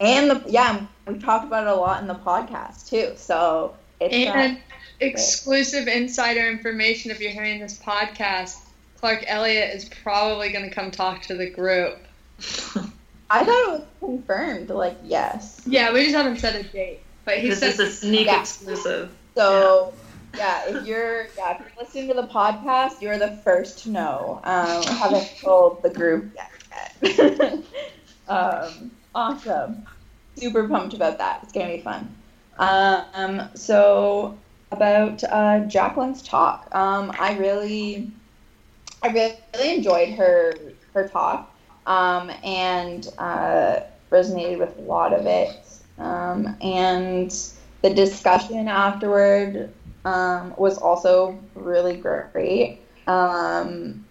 And 0.00 0.30
the 0.30 0.42
yeah, 0.46 0.86
we 1.06 1.18
talked 1.18 1.46
about 1.46 1.66
it 1.66 1.70
a 1.70 1.74
lot 1.74 2.02
in 2.02 2.08
the 2.08 2.14
podcast 2.14 2.88
too. 2.88 3.12
So 3.16 3.74
it's 4.00 4.14
and 4.14 4.56
uh, 4.56 4.60
exclusive 5.00 5.84
great. 5.84 5.96
insider 5.96 6.48
information. 6.48 7.10
If 7.10 7.20
you're 7.20 7.32
hearing 7.32 7.60
this 7.60 7.78
podcast, 7.78 8.58
Clark 8.98 9.24
Elliott 9.26 9.74
is 9.74 9.88
probably 9.88 10.50
going 10.50 10.68
to 10.68 10.74
come 10.74 10.90
talk 10.90 11.22
to 11.22 11.34
the 11.34 11.48
group. 11.48 11.98
I 13.30 13.44
thought 13.44 13.48
it 13.48 13.70
was 13.70 13.82
confirmed. 14.00 14.70
Like 14.70 14.98
yes. 15.04 15.62
Yeah, 15.66 15.92
we 15.92 16.02
just 16.02 16.16
haven't 16.16 16.38
set 16.38 16.54
a 16.56 16.62
date. 16.64 17.00
But 17.24 17.38
he 17.38 17.50
this 17.50 17.60
said 17.60 17.74
is 17.74 17.80
a 17.80 17.90
sneak 17.90 18.26
yeah. 18.26 18.40
exclusive. 18.40 19.10
So. 19.36 19.92
Yeah 19.94 20.04
yeah, 20.38 20.68
if 20.68 20.86
you're 20.86 21.26
yeah, 21.36 21.54
if 21.54 21.60
you're 21.60 21.84
listening 21.84 22.08
to 22.08 22.14
the 22.14 22.26
podcast, 22.28 23.02
you're 23.02 23.18
the 23.18 23.36
first 23.44 23.82
to 23.82 23.90
know. 23.90 24.40
Um, 24.44 24.82
haven't 24.84 25.28
told 25.42 25.82
the 25.82 25.90
group 25.90 26.32
yet. 27.02 27.64
um, 28.28 28.90
awesome. 29.14 29.84
Super 30.36 30.68
pumped 30.68 30.94
about 30.94 31.18
that. 31.18 31.40
It's 31.42 31.52
gonna 31.52 31.76
be 31.76 31.82
fun. 31.82 32.14
Um, 32.58 33.48
so 33.54 34.38
about 34.70 35.24
uh, 35.24 35.60
Jacqueline's 35.66 36.22
talk, 36.22 36.72
um, 36.74 37.12
I 37.18 37.36
really, 37.36 38.10
I 39.02 39.08
really 39.08 39.76
enjoyed 39.76 40.10
her 40.10 40.54
her 40.94 41.08
talk, 41.08 41.52
um, 41.86 42.30
and 42.44 43.08
uh, 43.18 43.80
resonated 44.10 44.58
with 44.58 44.78
a 44.78 44.82
lot 44.82 45.12
of 45.12 45.26
it. 45.26 45.56
Um, 45.98 46.56
and 46.60 47.34
the 47.82 47.90
discussion 47.90 48.68
afterward 48.68 49.72
um, 50.04 50.54
was 50.56 50.78
also 50.78 51.38
really 51.54 51.96
great. 51.96 52.80
Um, 53.06 54.04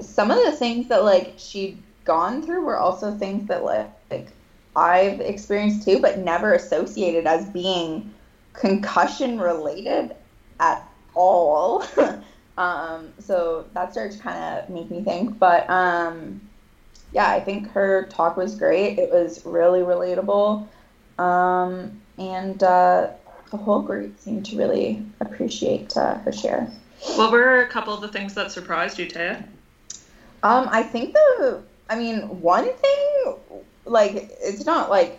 some 0.00 0.30
of 0.30 0.38
the 0.44 0.52
things 0.52 0.88
that 0.88 1.04
like 1.04 1.34
she'd 1.36 1.82
gone 2.04 2.42
through 2.42 2.64
were 2.64 2.78
also 2.78 3.12
things 3.16 3.48
that 3.48 3.64
like, 3.64 4.28
I've 4.76 5.20
experienced 5.20 5.84
too, 5.84 6.00
but 6.00 6.18
never 6.18 6.54
associated 6.54 7.26
as 7.26 7.46
being 7.46 8.12
concussion 8.52 9.38
related 9.38 10.14
at 10.60 10.88
all. 11.14 11.84
um, 12.58 13.12
so 13.18 13.64
that 13.72 13.92
started 13.92 14.16
to 14.16 14.22
kind 14.22 14.60
of 14.60 14.68
make 14.68 14.90
me 14.90 15.02
think. 15.02 15.38
But 15.38 15.68
um, 15.70 16.40
yeah, 17.12 17.30
I 17.30 17.40
think 17.40 17.70
her 17.70 18.06
talk 18.10 18.36
was 18.36 18.56
great. 18.56 18.98
It 18.98 19.10
was 19.10 19.44
really 19.46 19.80
relatable. 19.80 20.66
Um, 21.18 22.00
and 22.18 22.62
uh, 22.62 23.10
the 23.54 23.62
whole 23.62 23.82
group 23.82 24.18
seemed 24.18 24.44
to 24.46 24.56
really 24.56 25.00
appreciate 25.20 25.96
uh, 25.96 26.16
her 26.16 26.32
share. 26.32 26.68
What 27.14 27.30
were 27.30 27.60
a 27.60 27.68
couple 27.68 27.94
of 27.94 28.00
the 28.00 28.08
things 28.08 28.34
that 28.34 28.50
surprised 28.50 28.98
you, 28.98 29.06
Taya? 29.06 29.44
Um, 30.42 30.68
I 30.72 30.82
think 30.82 31.14
the, 31.14 31.62
I 31.88 31.96
mean, 31.96 32.40
one 32.40 32.64
thing, 32.64 33.34
like, 33.84 34.28
it's 34.42 34.66
not 34.66 34.90
like 34.90 35.16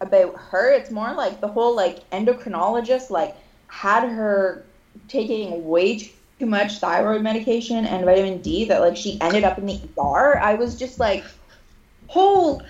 about 0.00 0.34
her. 0.36 0.72
It's 0.72 0.90
more 0.90 1.12
like 1.14 1.40
the 1.40 1.46
whole 1.46 1.76
like 1.76 2.08
endocrinologist 2.10 3.10
like 3.10 3.34
had 3.68 4.08
her 4.08 4.64
taking 5.06 5.68
way 5.68 5.96
too 6.38 6.46
much 6.46 6.78
thyroid 6.78 7.22
medication 7.22 7.84
and 7.84 8.04
vitamin 8.04 8.38
D 8.38 8.64
that 8.64 8.80
like 8.80 8.96
she 8.96 9.20
ended 9.20 9.44
up 9.44 9.58
in 9.58 9.66
the 9.66 9.80
ER. 9.98 10.38
I 10.38 10.54
was 10.54 10.76
just 10.76 10.98
like, 10.98 11.22
holy 12.08 12.64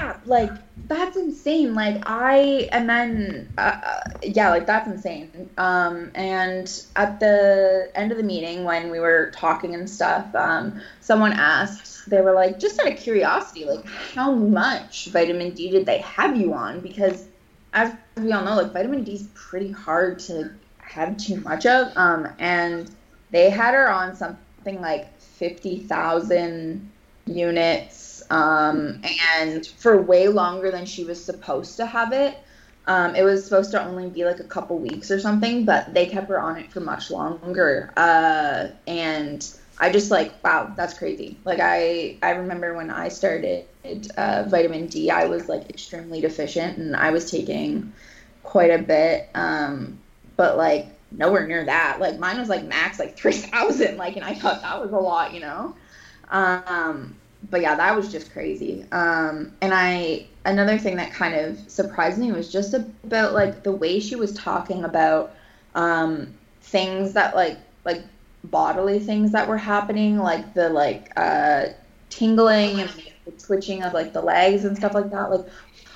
crap! 0.00 0.26
Like 0.26 0.50
that's 0.88 1.16
insane. 1.16 1.74
Like 1.74 2.02
I 2.06 2.68
and 2.72 2.88
then 2.88 3.52
uh, 3.58 3.80
uh, 3.82 4.00
yeah, 4.22 4.50
like 4.50 4.66
that's 4.66 4.88
insane. 4.88 5.50
Um, 5.58 6.10
and 6.14 6.82
at 6.96 7.20
the 7.20 7.90
end 7.94 8.10
of 8.10 8.18
the 8.18 8.24
meeting 8.24 8.64
when 8.64 8.90
we 8.90 8.98
were 8.98 9.30
talking 9.34 9.74
and 9.74 9.88
stuff, 9.88 10.34
um, 10.34 10.80
someone 11.00 11.32
asked, 11.32 12.08
they 12.08 12.20
were 12.20 12.32
like, 12.32 12.58
just 12.58 12.80
out 12.80 12.92
of 12.92 12.98
curiosity, 12.98 13.64
like 13.64 13.84
how 13.86 14.32
much 14.32 15.06
vitamin 15.06 15.52
D 15.52 15.70
did 15.70 15.86
they 15.86 15.98
have 15.98 16.36
you 16.36 16.52
on? 16.54 16.80
Because 16.80 17.26
as 17.72 17.94
we 18.16 18.32
all 18.32 18.44
know, 18.44 18.56
like 18.56 18.72
vitamin 18.72 19.04
D 19.04 19.14
is 19.14 19.28
pretty 19.34 19.70
hard 19.70 20.18
to 20.20 20.50
have 20.78 21.16
too 21.16 21.36
much 21.42 21.66
of. 21.66 21.92
Um, 21.96 22.28
and 22.38 22.90
they 23.30 23.50
had 23.50 23.74
her 23.74 23.88
on 23.90 24.16
something 24.16 24.80
like 24.80 25.20
fifty 25.20 25.80
thousand 25.80 26.90
units, 27.26 27.96
um, 28.30 29.02
and 29.36 29.66
for 29.66 30.00
way 30.00 30.28
longer 30.28 30.70
than 30.70 30.86
she 30.86 31.04
was 31.04 31.22
supposed 31.22 31.76
to 31.76 31.86
have 31.86 32.12
it. 32.12 32.38
Um, 32.86 33.14
it 33.14 33.22
was 33.22 33.44
supposed 33.44 33.70
to 33.72 33.84
only 33.84 34.08
be 34.08 34.24
like 34.24 34.40
a 34.40 34.44
couple 34.44 34.78
weeks 34.78 35.10
or 35.10 35.20
something, 35.20 35.64
but 35.64 35.92
they 35.92 36.06
kept 36.06 36.28
her 36.28 36.40
on 36.40 36.56
it 36.56 36.72
for 36.72 36.80
much 36.80 37.10
longer. 37.10 37.92
Uh, 37.96 38.68
and 38.86 39.46
I 39.78 39.90
just 39.90 40.10
like, 40.10 40.42
wow, 40.42 40.72
that's 40.76 40.94
crazy. 40.94 41.36
Like 41.44 41.60
I, 41.60 42.16
I 42.22 42.30
remember 42.30 42.74
when 42.74 42.90
I 42.90 43.08
started 43.08 43.66
uh, 44.16 44.44
vitamin 44.48 44.86
D, 44.86 45.10
I 45.10 45.26
was 45.26 45.48
like 45.48 45.68
extremely 45.70 46.20
deficient, 46.20 46.78
and 46.78 46.96
I 46.96 47.10
was 47.10 47.30
taking 47.30 47.92
quite 48.42 48.70
a 48.70 48.82
bit. 48.82 49.28
Um, 49.34 49.98
but 50.36 50.56
like 50.56 50.86
nowhere 51.12 51.46
near 51.46 51.64
that. 51.64 51.98
Like 52.00 52.18
mine 52.18 52.38
was 52.38 52.48
like 52.48 52.64
max 52.64 52.98
like 52.98 53.16
three 53.16 53.32
thousand. 53.32 53.98
Like, 53.98 54.16
and 54.16 54.24
I 54.24 54.34
thought 54.34 54.62
that 54.62 54.80
was 54.80 54.92
a 54.92 54.98
lot, 54.98 55.34
you 55.34 55.40
know. 55.40 55.76
Um, 56.30 57.16
but 57.48 57.62
yeah, 57.62 57.74
that 57.74 57.96
was 57.96 58.12
just 58.12 58.32
crazy. 58.32 58.84
Um, 58.92 59.52
and 59.60 59.72
I 59.72 60.26
another 60.44 60.78
thing 60.78 60.96
that 60.96 61.12
kind 61.12 61.34
of 61.34 61.58
surprised 61.70 62.18
me 62.18 62.32
was 62.32 62.50
just 62.50 62.74
about 62.74 63.32
like 63.32 63.62
the 63.62 63.72
way 63.72 64.00
she 64.00 64.16
was 64.16 64.32
talking 64.34 64.84
about 64.84 65.32
um, 65.74 66.34
things 66.62 67.12
that 67.14 67.34
like 67.34 67.58
like 67.84 68.02
bodily 68.44 69.00
things 69.00 69.32
that 69.32 69.48
were 69.48 69.56
happening, 69.56 70.18
like 70.18 70.52
the 70.54 70.68
like 70.68 71.10
uh, 71.16 71.66
tingling 72.10 72.80
and 72.80 72.90
the 73.24 73.32
twitching 73.32 73.82
of 73.82 73.94
like 73.94 74.12
the 74.12 74.22
legs 74.22 74.64
and 74.64 74.76
stuff 74.76 74.94
like 74.94 75.10
that. 75.10 75.30
Like 75.30 75.46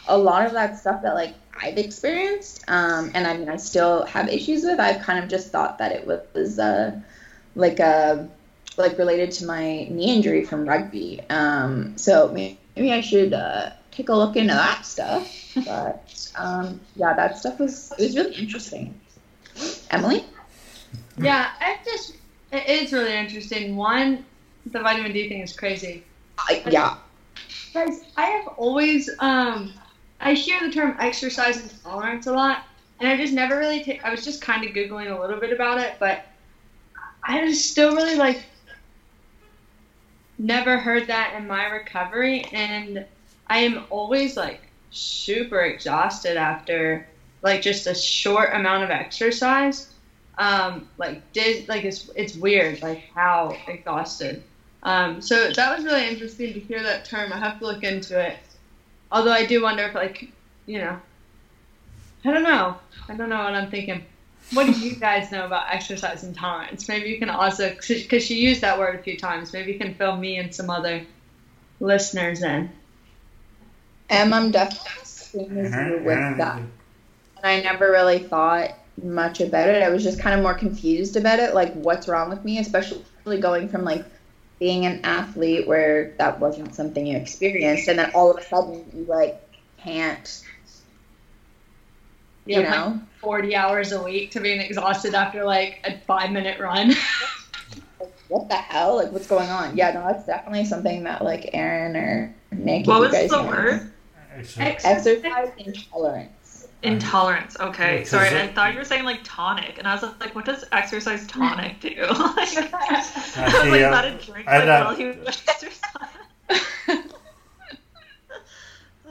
a 0.08 0.16
lot 0.16 0.46
of 0.46 0.52
that 0.52 0.78
stuff 0.78 1.02
that 1.02 1.14
like 1.14 1.34
I've 1.60 1.78
experienced, 1.78 2.64
um, 2.68 3.10
and 3.14 3.26
I 3.26 3.36
mean 3.36 3.48
I 3.48 3.56
still 3.56 4.04
have 4.06 4.28
issues 4.28 4.64
with. 4.64 4.80
I've 4.80 5.00
kind 5.02 5.22
of 5.22 5.28
just 5.28 5.50
thought 5.50 5.78
that 5.78 5.92
it 5.92 6.06
was 6.06 6.58
uh, 6.58 6.92
like 7.54 7.80
a 7.80 8.28
like 8.76 8.98
related 8.98 9.32
to 9.32 9.46
my 9.46 9.84
knee 9.84 10.14
injury 10.14 10.44
from 10.44 10.68
rugby. 10.68 11.20
Um, 11.30 11.96
so 11.96 12.28
maybe, 12.28 12.58
maybe 12.76 12.92
I 12.92 13.00
should 13.00 13.32
uh, 13.32 13.70
take 13.90 14.08
a 14.08 14.14
look 14.14 14.36
into 14.36 14.54
that 14.54 14.84
stuff. 14.84 15.52
But 15.64 16.30
um, 16.36 16.80
yeah, 16.96 17.14
that 17.14 17.38
stuff 17.38 17.60
was 17.60 17.92
it 17.98 18.02
was 18.02 18.16
really 18.16 18.34
interesting. 18.34 19.00
Emily. 19.90 20.24
Yeah, 21.18 21.50
I 21.60 21.78
just 21.84 22.16
it 22.50 22.68
is 22.68 22.92
really 22.92 23.14
interesting. 23.14 23.76
One, 23.76 24.24
the 24.66 24.80
vitamin 24.80 25.12
D 25.12 25.28
thing 25.28 25.40
is 25.42 25.52
crazy. 25.52 26.04
Uh, 26.38 26.56
yeah. 26.68 26.96
Guys, 27.72 28.04
I 28.16 28.26
have 28.26 28.48
always 28.56 29.08
um 29.20 29.72
I 30.20 30.32
hear 30.32 30.60
the 30.60 30.72
term 30.72 30.96
exercise 30.98 31.62
intolerance 31.62 32.26
a 32.26 32.32
lot, 32.32 32.64
and 32.98 33.08
I 33.08 33.16
just 33.16 33.32
never 33.32 33.58
really 33.58 33.84
take. 33.84 34.04
I 34.04 34.10
was 34.10 34.24
just 34.24 34.40
kind 34.40 34.64
of 34.64 34.72
googling 34.72 35.16
a 35.16 35.20
little 35.20 35.38
bit 35.38 35.52
about 35.52 35.78
it, 35.78 35.94
but 36.00 36.24
I 37.22 37.46
just 37.46 37.70
still 37.70 37.94
really 37.94 38.16
like 38.16 38.42
never 40.44 40.76
heard 40.76 41.06
that 41.06 41.34
in 41.36 41.46
my 41.46 41.64
recovery, 41.66 42.44
and 42.52 43.04
I 43.46 43.58
am 43.58 43.84
always 43.90 44.36
like 44.36 44.60
super 44.90 45.62
exhausted 45.62 46.36
after 46.36 47.06
like 47.42 47.62
just 47.62 47.86
a 47.86 47.94
short 47.94 48.50
amount 48.52 48.84
of 48.84 48.90
exercise. 48.90 49.88
Um, 50.36 50.88
like 50.98 51.32
did 51.32 51.68
like 51.68 51.84
it's 51.84 52.10
it's 52.16 52.34
weird 52.34 52.82
like 52.82 53.04
how 53.14 53.56
exhausted. 53.66 54.42
Um, 54.82 55.22
so 55.22 55.50
that 55.50 55.76
was 55.76 55.84
really 55.84 56.06
interesting 56.06 56.52
to 56.52 56.60
hear 56.60 56.82
that 56.82 57.06
term. 57.06 57.32
I 57.32 57.38
have 57.38 57.58
to 57.60 57.66
look 57.66 57.82
into 57.82 58.20
it. 58.20 58.36
Although 59.10 59.32
I 59.32 59.46
do 59.46 59.62
wonder 59.62 59.84
if 59.84 59.94
like 59.94 60.28
you 60.66 60.78
know, 60.78 60.98
I 62.24 62.32
don't 62.32 62.42
know. 62.42 62.76
I 63.08 63.14
don't 63.14 63.28
know 63.28 63.44
what 63.44 63.54
I'm 63.54 63.70
thinking. 63.70 64.04
What 64.52 64.66
do 64.66 64.72
you 64.72 64.94
guys 64.94 65.32
know 65.32 65.46
about 65.46 65.72
exercise 65.72 66.22
intolerance? 66.22 66.88
Maybe 66.88 67.08
you 67.08 67.18
can 67.18 67.30
also, 67.30 67.70
because 67.70 68.22
she 68.22 68.34
used 68.34 68.60
that 68.60 68.78
word 68.78 68.94
a 68.94 69.02
few 69.02 69.16
times, 69.16 69.52
maybe 69.52 69.72
you 69.72 69.78
can 69.78 69.94
fill 69.94 70.16
me 70.16 70.36
and 70.36 70.54
some 70.54 70.70
other 70.70 71.04
listeners 71.80 72.42
in. 72.42 72.70
Um, 74.10 74.32
I'm 74.32 74.50
definitely 74.50 75.98
with 76.04 76.36
that. 76.38 76.58
And 76.58 76.70
I 77.42 77.60
never 77.60 77.90
really 77.90 78.18
thought 78.20 78.74
much 79.02 79.40
about 79.40 79.68
it. 79.68 79.82
I 79.82 79.88
was 79.88 80.04
just 80.04 80.20
kind 80.20 80.36
of 80.36 80.42
more 80.42 80.54
confused 80.54 81.16
about 81.16 81.40
it, 81.40 81.54
like 81.54 81.72
what's 81.72 82.06
wrong 82.06 82.28
with 82.28 82.44
me, 82.44 82.58
especially 82.58 83.40
going 83.40 83.68
from 83.68 83.82
like 83.82 84.04
being 84.60 84.86
an 84.86 85.00
athlete 85.04 85.66
where 85.66 86.12
that 86.18 86.38
wasn't 86.38 86.74
something 86.74 87.06
you 87.06 87.16
experienced, 87.16 87.88
and 87.88 87.98
then 87.98 88.10
all 88.14 88.30
of 88.30 88.38
a 88.38 88.42
sudden 88.44 88.84
you 88.94 89.04
like 89.04 89.36
can't 89.78 90.44
you 92.46 92.60
yeah, 92.60 92.70
know, 92.70 93.00
40 93.20 93.56
hours 93.56 93.92
a 93.92 94.02
week 94.02 94.30
to 94.32 94.40
being 94.40 94.60
exhausted 94.60 95.14
after 95.14 95.44
like 95.44 95.80
a 95.84 95.98
five 96.00 96.30
minute 96.30 96.60
run. 96.60 96.92
what 98.28 98.48
the 98.48 98.54
hell? 98.54 98.96
Like, 98.96 99.12
what's 99.12 99.26
going 99.26 99.48
on? 99.48 99.76
Yeah, 99.76 99.92
no, 99.92 100.06
that's 100.06 100.26
definitely 100.26 100.64
something 100.64 101.04
that 101.04 101.22
like 101.22 101.50
Aaron 101.54 101.96
or 101.96 102.34
Nick. 102.52 102.86
What 102.86 103.00
was 103.00 103.12
the 103.12 103.26
know. 103.28 103.46
word? 103.46 103.92
Exercise 104.36 105.06
intolerance. 105.58 106.68
Intolerance. 106.82 107.56
Okay, 107.58 108.00
yeah, 108.00 108.04
sorry. 108.04 108.28
It, 108.28 108.34
I 108.34 108.48
thought 108.48 108.72
you 108.72 108.78
were 108.78 108.84
saying 108.84 109.04
like 109.04 109.20
tonic, 109.24 109.78
and 109.78 109.86
I 109.86 109.94
was 109.94 110.02
like, 110.02 110.34
"What 110.34 110.44
does 110.44 110.64
exercise 110.70 111.26
tonic 111.28 111.80
do?" 111.80 111.94
like, 111.98 112.18
I 112.18 112.36
was 112.36 112.56
like, 112.56 112.74
uh, 112.74 113.74
"Is 113.74 113.80
that 113.80 114.04
a 114.04 114.18
drink?" 114.18 114.46
Like, 114.46 114.66
while 114.66 114.98
you 114.98 115.16
exercise. 115.26 115.80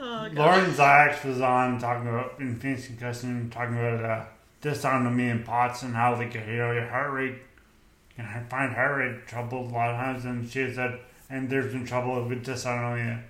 Oh, 0.05 0.27
Lauren 0.33 0.69
Zyx 0.71 1.23
was 1.23 1.39
on 1.39 1.79
talking 1.79 2.09
about 2.09 2.33
in 2.37 2.59
Phoenix 2.59 2.87
Concussion, 2.87 3.49
talking 3.49 3.77
about 3.79 4.03
uh, 4.03 4.25
dysautonomia 4.61 5.31
and 5.31 5.45
POTS 5.45 5.83
and 5.83 5.95
how 5.95 6.15
like 6.17 6.33
you 6.33 6.41
know 6.41 6.73
your 6.73 6.89
heart 6.89 7.13
rate 7.13 7.35
you 8.17 8.25
can 8.25 8.45
find 8.49 8.73
heart 8.73 8.97
rate 8.97 9.27
trouble 9.27 9.61
a 9.61 9.69
lot 9.69 9.91
of 9.91 9.95
times, 9.95 10.25
and 10.25 10.49
she 10.49 10.73
said 10.73 10.99
and 11.29 11.49
there's 11.49 11.71
been 11.71 11.85
trouble 11.85 12.21
with 12.27 12.45
dysautonomia 12.45 13.21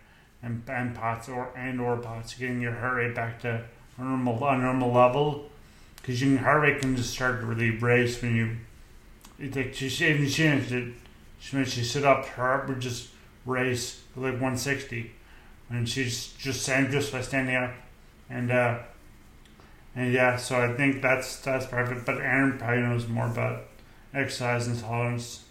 and 0.42 0.64
and 0.68 0.96
POTS 0.96 1.30
or 1.30 1.52
and 1.56 1.80
or 1.80 1.98
POTS 1.98 2.34
getting 2.34 2.60
your 2.60 2.74
heart 2.74 2.98
rate 2.98 3.14
back 3.14 3.40
to 3.42 3.64
a 4.00 4.04
normal 4.04 4.44
a 4.44 4.58
normal 4.58 4.92
level. 4.92 5.46
Because 5.98 6.24
your 6.24 6.40
heart 6.40 6.64
rate 6.64 6.82
can 6.82 6.96
just 6.96 7.14
start 7.14 7.42
to 7.42 7.46
really 7.46 7.78
race 7.78 8.20
when 8.20 8.36
you. 8.36 8.58
It's 9.38 9.56
like 9.56 9.76
she 9.76 10.08
even 10.08 10.28
she 10.28 10.46
mentioned 10.46 10.96
she 11.40 11.56
when 11.56 11.66
she 11.66 11.84
sit 11.84 12.04
up, 12.04 12.26
her 12.26 12.42
heart 12.42 12.68
would 12.68 12.80
just 12.80 13.10
race 13.46 14.02
like 14.16 14.34
160 14.34 15.12
and 15.74 15.90
she's 15.90 16.28
just 16.34 16.62
saying 16.62 16.92
just 16.92 17.12
by 17.12 17.22
standing 17.22 17.56
up, 17.56 17.74
and 18.30 18.52
uh, 18.52 18.80
and 19.96 20.14
yeah, 20.14 20.38
so 20.38 20.60
I 20.60 20.74
think 20.74 21.02
that's 21.02 21.38
that's 21.38 21.66
perfect. 21.66 22.06
But 22.06 22.18
Aaron 22.18 22.58
probably 22.58 22.84
knows 22.84 23.08
more 23.08 23.28
about 23.28 23.64
exercise 24.14 24.68
intolerance. 24.68 25.44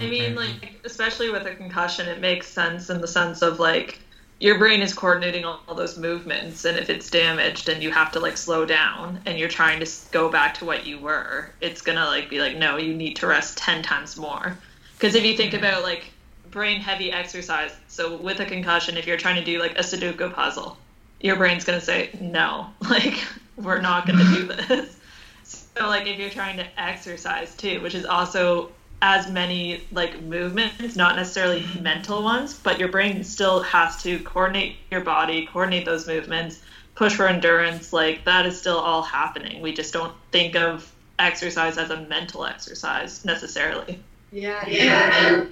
I 0.00 0.06
mean, 0.06 0.34
like 0.34 0.80
especially 0.84 1.30
with 1.30 1.46
a 1.46 1.54
concussion, 1.54 2.08
it 2.08 2.20
makes 2.20 2.46
sense 2.46 2.88
in 2.88 3.00
the 3.00 3.08
sense 3.08 3.42
of 3.42 3.58
like 3.58 4.00
your 4.40 4.58
brain 4.58 4.80
is 4.80 4.94
coordinating 4.94 5.44
all, 5.44 5.60
all 5.68 5.74
those 5.74 5.98
movements, 5.98 6.64
and 6.64 6.78
if 6.78 6.88
it's 6.88 7.10
damaged 7.10 7.68
and 7.68 7.82
you 7.82 7.90
have 7.90 8.12
to 8.12 8.20
like 8.20 8.36
slow 8.36 8.64
down 8.64 9.20
and 9.26 9.38
you're 9.38 9.48
trying 9.48 9.80
to 9.80 9.90
go 10.10 10.30
back 10.30 10.54
to 10.54 10.64
what 10.64 10.86
you 10.86 10.98
were, 10.98 11.50
it's 11.60 11.82
gonna 11.82 12.06
like 12.06 12.30
be 12.30 12.40
like, 12.40 12.56
no, 12.56 12.76
you 12.78 12.94
need 12.94 13.16
to 13.16 13.26
rest 13.26 13.58
ten 13.58 13.82
times 13.82 14.16
more. 14.16 14.56
Because 14.94 15.14
if 15.14 15.24
you 15.24 15.36
think 15.36 15.52
about 15.54 15.82
like 15.82 16.12
brain 16.50 16.80
heavy 16.80 17.12
exercise. 17.12 17.72
So 17.88 18.16
with 18.16 18.40
a 18.40 18.46
concussion, 18.46 18.96
if 18.96 19.06
you're 19.06 19.16
trying 19.16 19.36
to 19.36 19.44
do 19.44 19.58
like 19.58 19.72
a 19.72 19.82
Sudoku 19.82 20.32
puzzle, 20.32 20.76
your 21.20 21.36
brain's 21.36 21.64
gonna 21.64 21.80
say 21.80 22.10
no, 22.20 22.68
like 22.90 23.14
we're 23.56 23.80
not 23.80 24.06
gonna 24.06 24.24
do 24.24 24.44
this. 24.68 24.96
So 25.44 25.86
like 25.86 26.06
if 26.06 26.18
you're 26.18 26.30
trying 26.30 26.56
to 26.58 26.80
exercise 26.80 27.54
too, 27.54 27.80
which 27.80 27.94
is 27.94 28.04
also 28.04 28.70
as 29.00 29.30
many 29.30 29.82
like 29.92 30.20
movements, 30.22 30.96
not 30.96 31.16
necessarily 31.16 31.64
mental 31.80 32.22
ones, 32.22 32.54
but 32.54 32.78
your 32.78 32.88
brain 32.88 33.22
still 33.24 33.62
has 33.62 34.02
to 34.02 34.18
coordinate 34.20 34.76
your 34.90 35.00
body, 35.02 35.46
coordinate 35.46 35.84
those 35.84 36.06
movements, 36.06 36.60
push 36.94 37.14
for 37.14 37.28
endurance. 37.28 37.92
Like 37.92 38.24
that 38.24 38.46
is 38.46 38.58
still 38.58 38.78
all 38.78 39.02
happening. 39.02 39.62
We 39.62 39.72
just 39.72 39.92
don't 39.92 40.14
think 40.32 40.56
of 40.56 40.90
exercise 41.18 41.78
as 41.78 41.90
a 41.90 42.00
mental 42.02 42.44
exercise 42.44 43.24
necessarily. 43.24 44.00
Yeah. 44.32 44.66
yeah. 44.68 45.46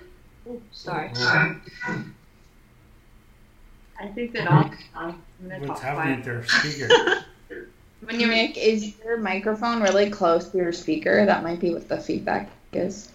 Ooh, 0.49 0.63
sorry. 0.73 1.11
I 3.99 4.09
think 4.09 4.33
that 4.33 4.51
I'll. 4.51 4.71
I'm 4.95 5.23
gonna 5.43 5.67
What's 5.67 5.81
talk 5.81 5.83
happening 5.83 6.23
quiet. 6.23 6.43
with 6.43 6.49
their 6.49 6.73
speaker? 6.73 7.25
When 8.01 8.21
you 8.21 8.27
make 8.27 8.59
is 8.59 8.97
your 8.99 9.17
microphone 9.17 9.83
really 9.83 10.11
close 10.11 10.51
to 10.51 10.59
your 10.59 10.73
speaker? 10.73 11.25
That 11.25 11.43
might 11.43 11.59
be 11.59 11.73
what 11.73 11.89
the 11.89 11.99
feedback 11.99 12.51
is. 12.73 13.11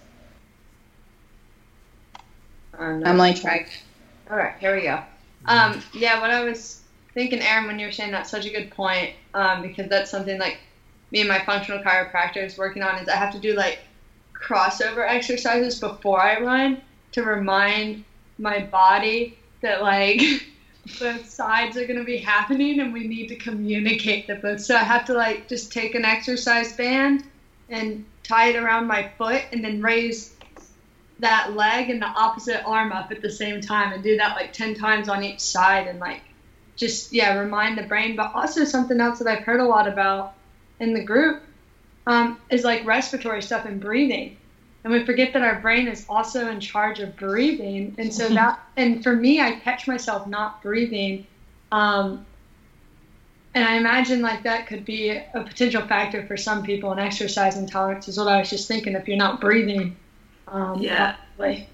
Um, 2.78 3.06
Emily, 3.06 3.36
try. 3.36 3.68
All 4.30 4.38
right, 4.38 4.56
here 4.60 4.76
we 4.76 4.82
go. 4.82 5.00
Um, 5.46 5.82
yeah, 5.94 6.20
what 6.20 6.32
I 6.32 6.44
was 6.44 6.82
thinking, 7.14 7.42
Aaron, 7.42 7.68
when 7.68 7.80
you 7.80 7.86
were 7.86 7.92
saying 7.92 8.12
that's 8.12 8.32
such 8.32 8.46
a 8.46 8.50
good 8.50 8.72
point, 8.72 9.12
um, 9.34 9.62
because 9.62 9.88
that's 9.88 10.10
something 10.10 10.40
like 10.40 10.58
me 11.12 11.20
and 11.20 11.30
my 11.30 11.40
functional 11.46 11.82
chiropractor 11.84 12.44
is 12.44 12.58
working 12.58 12.82
on 12.82 12.98
is 12.98 13.08
I 13.08 13.16
have 13.16 13.32
to 13.34 13.40
do 13.40 13.54
like 13.54 13.80
crossover 14.34 15.08
exercises 15.08 15.80
before 15.80 16.22
I 16.22 16.40
run 16.42 16.82
to 17.14 17.24
remind 17.24 17.98
my 18.38 18.60
body 18.60 19.30
that 19.62 19.82
like 19.82 20.22
both 21.00 21.26
sides 21.26 21.78
are 21.78 21.86
going 21.86 21.98
to 21.98 22.04
be 22.04 22.18
happening 22.18 22.80
and 22.80 22.92
we 22.92 23.04
need 23.04 23.28
to 23.28 23.36
communicate 23.36 24.26
the 24.28 24.36
both. 24.36 24.60
So 24.60 24.76
I 24.76 24.84
have 24.84 25.04
to 25.06 25.14
like 25.14 25.48
just 25.48 25.72
take 25.72 25.96
an 25.96 26.06
exercise 26.06 26.72
band 26.72 27.24
and 27.70 28.00
tie 28.24 28.48
it 28.48 28.56
around 28.56 28.88
my 28.88 29.04
foot 29.18 29.44
and 29.52 29.64
then 29.64 29.82
raise 29.82 30.30
that 31.20 31.52
leg 31.52 31.90
and 31.90 32.02
the 32.02 32.10
opposite 32.16 32.62
arm 32.66 32.92
up 32.92 33.06
at 33.12 33.22
the 33.22 33.30
same 33.30 33.62
time 33.62 33.92
and 33.92 34.04
do 34.04 34.16
that 34.16 34.34
like 34.36 34.52
10 34.52 34.74
times 34.74 35.08
on 35.08 35.22
each 35.24 35.40
side 35.40 35.86
and 35.88 36.00
like 36.00 36.22
just 36.76 37.12
yeah 37.12 37.32
remind 37.32 37.78
the 37.78 37.84
brain 37.84 38.16
but 38.16 38.30
also 38.34 38.64
something 38.64 39.00
else 39.00 39.20
that 39.20 39.28
i've 39.28 39.42
heard 39.42 39.60
a 39.60 39.66
lot 39.66 39.86
about 39.86 40.28
in 40.80 40.94
the 40.94 41.02
group 41.02 41.38
um, 42.08 42.34
is 42.50 42.64
like 42.64 42.84
respiratory 42.84 43.42
stuff 43.42 43.66
and 43.66 43.80
breathing 43.80 44.32
and 44.84 44.94
we 44.94 45.06
forget 45.06 45.34
that 45.34 45.44
our 45.44 45.62
brain 45.62 45.88
is 45.88 46.06
also 46.10 46.48
in 46.50 46.60
charge 46.60 47.00
of 47.00 47.16
breathing 47.16 47.96
and 47.98 48.14
so 48.14 48.30
that 48.34 48.60
and 48.78 49.04
for 49.04 49.16
me 49.16 49.40
i 49.42 49.52
catch 49.52 49.88
myself 49.88 50.28
not 50.28 50.62
breathing 50.62 51.28
um, 51.72 52.26
and 53.54 53.66
i 53.66 53.76
imagine 53.76 54.22
like 54.22 54.44
that 54.44 54.68
could 54.68 54.86
be 54.86 55.10
a 55.10 55.44
potential 55.44 55.82
factor 55.84 56.24
for 56.24 56.38
some 56.38 56.64
people 56.64 56.92
and 56.92 57.00
exercise 57.00 57.58
intolerance 57.58 58.08
is 58.08 58.18
what 58.18 58.28
i 58.28 58.40
was 58.40 58.50
just 58.50 58.68
thinking 58.68 58.96
if 58.96 59.08
you're 59.08 59.18
not 59.18 59.40
breathing 59.40 59.94
um, 60.48 60.82
Yeah. 60.82 61.14
probably. 61.38 61.68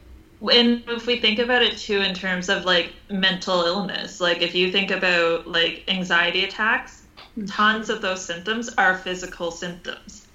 and 0.52 0.84
if 0.88 1.08
we 1.08 1.18
think 1.18 1.40
about 1.40 1.64
it 1.64 1.78
too 1.78 2.02
in 2.02 2.14
terms 2.14 2.50
of 2.50 2.66
like 2.66 2.96
mental 3.10 3.64
illness 3.64 4.20
like 4.20 4.42
if 4.42 4.56
you 4.56 4.72
think 4.72 4.92
about 4.92 5.48
like 5.48 5.84
anxiety 5.88 6.44
attacks 6.44 7.08
tons 7.48 7.90
of 7.90 8.02
those 8.02 8.26
symptoms 8.26 8.70
are 8.78 8.96
physical 8.96 9.52
symptoms 9.52 10.27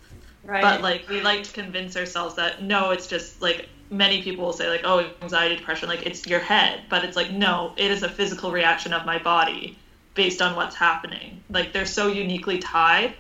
right. 0.45 0.63
but 0.63 0.83
like 0.83 1.09
we 1.09 1.21
like 1.21 1.43
to 1.45 1.53
convince 1.53 1.97
ourselves 1.97 2.35
that 2.37 2.63
no 2.63 2.91
it's 2.91 3.07
just 3.07 3.41
like 3.43 3.69
many 3.93 4.23
people 4.23 4.45
will 4.45 4.53
say 4.53 4.69
like 4.69 4.81
oh 4.85 5.09
anxiety 5.21 5.57
depression 5.57 5.89
like 5.89 6.05
it's 6.07 6.27
your 6.27 6.41
head. 6.41 6.83
But 6.89 7.05
it's 7.05 7.17
like 7.17 7.31
no 7.31 7.75
it 7.77 7.91
is 7.91 8.03
a 8.03 8.09
physical 8.09 8.51
reaction 8.51 8.93
of 8.93 9.07
my 9.07 9.19
body 9.19 9.79
based 10.15 10.43
on 10.43 10.57
what's 10.57 10.75
happening. 10.75 11.43
Like 11.51 11.73
they're 11.73 11.87
so 11.87 12.09
uniquely 12.09 12.59
tied. 12.59 13.15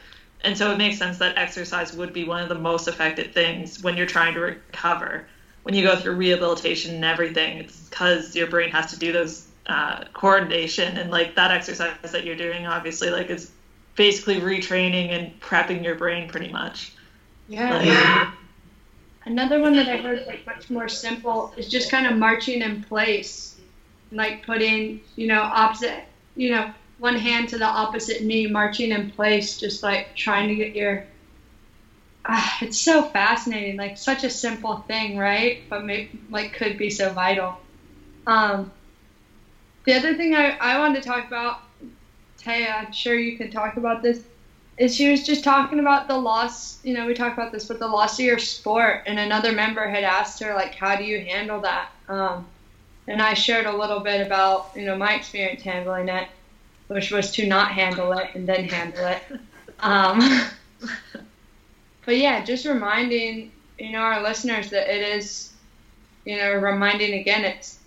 And 0.44 0.58
so 0.58 0.72
it 0.72 0.78
makes 0.78 0.98
sense 0.98 1.18
that 1.18 1.38
exercise 1.38 1.92
would 1.92 2.12
be 2.12 2.24
one 2.24 2.42
of 2.42 2.48
the 2.48 2.56
most 2.56 2.88
effective 2.88 3.32
things 3.32 3.80
when 3.82 3.96
you're 3.96 4.06
trying 4.06 4.35
to 4.35 4.40
recover. 4.40 5.26
When 5.62 5.74
you 5.74 5.85
go 5.85 5.94
through 5.94 6.16
rehabilitation 6.16 6.96
and 6.96 7.04
everything 7.04 7.58
it's 7.58 7.88
because 7.88 8.35
your 8.35 8.48
brain 8.48 8.70
has 8.70 8.90
to 8.92 8.98
do 8.98 9.12
those 9.12 9.46
uh, 9.66 10.04
coordination. 10.14 10.96
And 10.96 11.11
like 11.11 11.37
that 11.37 11.50
exercise 11.50 11.94
that 12.02 12.24
you're 12.24 12.35
doing 12.35 12.66
obviously 12.66 13.11
like 13.11 13.30
is 13.30 13.50
basically 13.94 14.40
retraining 14.40 15.11
and 15.11 15.38
prepping 15.40 15.85
your 15.85 15.96
brain 15.96 16.28
pretty 16.30 16.50
much 16.50 16.91
yeah 17.53 17.73
like, 17.77 17.99
Another 19.25 19.61
one 19.61 19.75
that 19.77 19.88
I 19.88 19.97
heard 19.97 20.21
like 20.27 20.45
much 20.47 20.71
more 20.71 20.88
simple 20.88 21.51
is 21.57 21.69
just 21.69 21.91
kind 21.91 22.07
of 22.07 22.15
marching 22.15 22.62
in 22.62 22.79
place, 22.79 23.55
like 24.11 24.41
putting 24.43 24.99
you 25.17 25.27
know 25.27 25.47
opposite 25.51 26.05
you 26.35 26.51
know 26.51 26.65
one 26.99 27.17
hand 27.17 27.49
to 27.51 27.59
the 27.59 27.67
opposite 27.71 28.21
knee, 28.21 28.47
marching 28.47 28.93
in 28.93 29.05
place, 29.05 29.55
just 29.55 29.83
like 29.83 30.05
trying 30.15 30.49
to 30.49 30.55
get 30.57 30.75
your. 30.75 31.03
Ah, 32.25 32.57
it's 32.62 32.79
so 32.79 33.03
fascinating, 33.03 33.77
like 33.77 33.97
such 33.97 34.25
a 34.25 34.31
simple 34.31 34.77
thing, 34.87 35.17
right? 35.17 35.57
But 35.69 35.83
may, 35.83 36.07
like 36.31 36.53
could 36.53 36.77
be 36.77 36.91
so 36.91 37.11
vital. 37.11 37.57
Um, 38.27 38.69
the 39.85 39.95
other 39.95 40.15
thing 40.15 40.35
I, 40.35 40.55
I 40.61 40.77
wanted 40.79 41.03
to 41.03 41.09
talk 41.09 41.25
about, 41.27 41.57
Taya, 42.45 42.81
I'm 42.81 42.91
sure 42.93 43.17
you 43.17 43.33
can 43.33 43.49
talk 43.51 43.77
about 43.77 44.01
this, 44.03 44.19
is 44.19 44.23
she 44.90 45.09
was 45.09 45.23
just 45.23 45.42
talking 45.45 45.79
about 45.79 46.07
the 46.07 46.16
loss 46.16 46.79
you 46.83 46.92
know 46.92 47.07
we 47.07 47.14
talked 47.14 47.37
about 47.37 47.51
this 47.53 47.64
but 47.66 47.79
the 47.79 47.87
loss 47.88 48.18
of 48.18 48.25
your 48.25 48.38
sport. 48.38 49.03
And 49.07 49.18
another 49.18 49.53
member 49.53 49.87
had 49.87 50.05
asked 50.05 50.40
her 50.40 50.55
like 50.55 50.75
how 50.75 50.97
do 50.97 51.05
you 51.05 51.21
handle 51.21 51.61
that? 51.61 51.88
Um, 52.09 52.47
and 53.07 53.21
i 53.21 53.35
shared 53.35 53.66
a 53.66 53.73
little 53.73 54.01
bit 54.01 54.21
about 54.21 54.66
you 54.75 54.85
know 54.85 54.97
my 54.97 55.12
experience 55.14 55.62
handling 55.62 56.09
it 56.09 56.27
which 56.88 57.11
was 57.11 57.31
to 57.33 57.47
not 57.47 57.71
handle 57.73 58.12
it 58.12 58.29
and 58.35 58.47
then 58.49 58.64
handle 58.64 59.05
it. 59.07 59.23
Um, 59.81 60.21
but 62.07 62.16
yeah 62.16 62.40
just 62.40 62.64
reminding 62.64 63.51
you 63.79 63.90
know 63.90 64.01
our 64.01 64.21
listeners 64.21 64.71
that 64.71 64.88
it 64.92 65.03
is 65.03 65.51
you 66.25 66.37
know 66.37 66.53
reminding 66.55 67.14
again 67.14 67.45
it's 67.45 67.79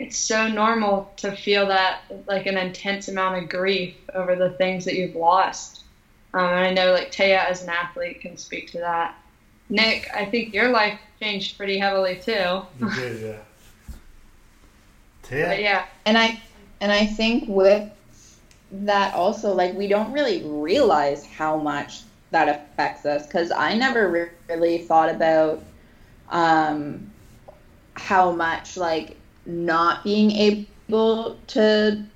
it's 0.00 0.16
so 0.16 0.48
normal 0.48 1.12
to 1.18 1.30
feel 1.36 1.66
that 1.66 2.00
like 2.26 2.46
an 2.46 2.56
intense 2.56 3.08
amount 3.08 3.36
of 3.36 3.50
grief 3.50 3.94
over 4.14 4.34
the 4.34 4.48
things 4.48 4.86
that 4.86 4.94
you've 4.94 5.14
lost. 5.14 5.84
Um, 6.32 6.42
and 6.42 6.58
I 6.58 6.72
know 6.72 6.92
like 6.92 7.12
Taya 7.12 7.44
as 7.44 7.62
an 7.62 7.68
athlete 7.68 8.22
can 8.22 8.38
speak 8.38 8.70
to 8.72 8.78
that. 8.78 9.14
Nick, 9.68 10.10
I 10.14 10.24
think 10.24 10.54
your 10.54 10.70
life 10.70 10.98
changed 11.20 11.58
pretty 11.58 11.78
heavily 11.78 12.16
too. 12.16 12.62
You 12.80 12.90
did, 12.94 13.20
yeah. 13.20 13.36
Taya? 15.22 15.48
But 15.48 15.60
yeah, 15.60 15.84
And 16.06 16.16
I 16.16 16.40
and 16.80 16.90
I 16.90 17.04
think 17.04 17.44
with 17.46 17.86
that 18.72 19.12
also 19.12 19.52
like 19.52 19.74
we 19.74 19.86
don't 19.86 20.12
really 20.12 20.42
realize 20.44 21.26
how 21.26 21.58
much 21.58 22.00
that 22.30 22.48
affects 22.48 23.04
us 23.04 23.26
because 23.26 23.52
I 23.52 23.74
never 23.74 24.08
re- 24.08 24.28
really 24.48 24.78
thought 24.78 25.10
about 25.10 25.62
um, 26.30 27.10
how 27.94 28.30
much 28.30 28.78
like 28.78 29.19
not 29.46 30.04
being 30.04 30.30
able 30.32 31.40
to 31.48 32.06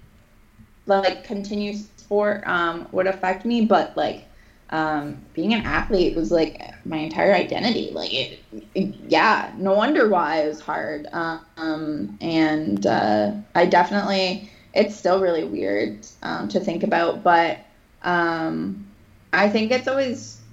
like 0.87 1.25
continue 1.25 1.75
sport 1.75 2.43
um, 2.47 2.89
would 2.93 3.07
affect 3.07 3.45
me, 3.45 3.65
but 3.65 3.97
like 3.97 4.29
um, 4.71 5.25
being 5.33 5.55
an 5.55 5.63
athlete 5.65 6.17
was 6.17 6.31
like 6.31 6.61
my 6.85 6.99
entire 6.99 7.33
identity. 7.35 7.91
Like 7.93 8.13
it, 8.13 8.41
it- 8.75 8.95
yeah, 9.09 9.53
no 9.57 9.73
wonder 9.75 10.09
why 10.09 10.43
it 10.43 10.49
was 10.49 10.61
hard. 10.61 11.07
Um, 11.13 12.19
and 12.21 12.85
uh, 12.87 13.33
I 13.55 13.67
definitely, 13.67 14.51
it's 14.75 14.97
still 14.97 15.21
really 15.21 15.45
weird 15.45 16.07
um, 16.23 16.49
to 16.49 16.61
think 16.61 16.83
about, 16.83 17.23
but 17.23 17.61
um, 18.03 18.87
I 19.33 19.49
think 19.49 19.71
it's 19.73 19.89
always 19.89 20.44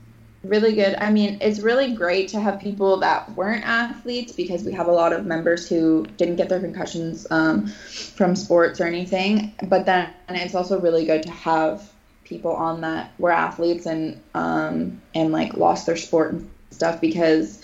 really 0.44 0.74
good. 0.74 0.96
I 1.00 1.12
mean, 1.12 1.38
it's 1.42 1.60
really 1.60 1.94
great 1.94 2.28
to 2.30 2.40
have 2.40 2.60
people 2.60 2.98
that 2.98 3.30
weren't 3.36 3.64
athletes 3.66 4.32
because 4.32 4.64
we 4.64 4.72
have 4.74 4.88
a 4.88 4.92
lot 4.92 5.14
of 5.14 5.26
members 5.26 5.68
who 5.68 6.06
didn't 6.18 6.36
get 6.36 6.50
their 6.50 6.60
concussions 6.60 7.28
um, 7.32 7.68
from 7.68 8.36
sports 8.36 8.82
or 8.82 8.86
anything. 8.86 9.54
But 9.64 9.86
then 9.86 10.10
it's 10.30 10.56
also 10.56 10.80
really 10.80 11.06
good 11.06 11.24
to 11.24 11.32
have 11.32 11.92
people 12.24 12.54
on 12.54 12.82
that 12.82 13.12
were 13.20 13.32
athletes 13.32 13.86
and 13.86 14.16
um, 14.34 14.98
and 15.14 15.32
like 15.32 15.56
lost 15.58 15.86
their 15.86 15.98
sport 15.98 16.32
and 16.32 16.50
stuff 16.72 17.02
because 17.02 17.62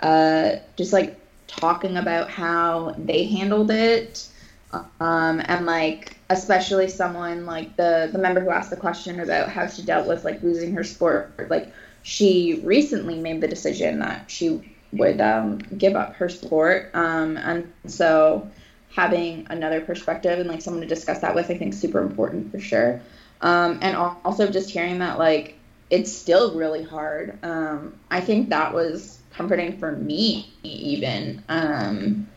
uh, 0.00 0.56
just 0.76 0.92
like 0.92 1.14
talking 1.46 1.96
about 1.96 2.28
how 2.28 2.94
they 2.98 3.24
handled 3.24 3.70
it 3.70 4.26
um, 5.00 5.40
and 5.46 5.64
like 5.64 6.16
especially 6.30 6.88
someone 6.88 7.46
like 7.46 7.74
the 7.76 8.08
the 8.12 8.18
member 8.18 8.40
who 8.40 8.50
asked 8.50 8.70
the 8.70 8.76
question 8.76 9.20
about 9.20 9.48
how 9.48 9.66
she 9.66 9.82
dealt 9.82 10.06
with 10.06 10.24
like 10.24 10.42
losing 10.42 10.74
her 10.74 10.84
sport 10.84 11.30
like 11.48 11.68
she 12.02 12.60
recently 12.64 13.18
made 13.18 13.40
the 13.40 13.48
decision 13.48 13.98
that 13.98 14.30
she 14.30 14.74
would 14.92 15.20
um, 15.20 15.58
give 15.76 15.96
up 15.96 16.14
her 16.14 16.28
sport 16.28 16.90
um, 16.94 17.36
and 17.36 17.72
so 17.86 18.48
having 18.94 19.46
another 19.50 19.80
perspective 19.80 20.38
and 20.38 20.48
like 20.48 20.62
someone 20.62 20.80
to 20.80 20.88
discuss 20.88 21.20
that 21.20 21.34
with 21.34 21.50
i 21.50 21.56
think 21.56 21.74
super 21.74 22.00
important 22.00 22.50
for 22.50 22.58
sure. 22.58 23.00
Um, 23.40 23.78
and 23.82 23.96
also 23.96 24.50
just 24.50 24.70
hearing 24.70 24.98
that 24.98 25.18
like 25.18 25.54
it's 25.90 26.10
still 26.10 26.54
really 26.54 26.82
hard 26.82 27.38
um, 27.44 27.94
i 28.10 28.20
think 28.20 28.48
that 28.48 28.74
was 28.74 29.20
comforting 29.30 29.78
for 29.78 29.92
me 29.92 30.52
even 30.64 31.42
um, 31.48 32.28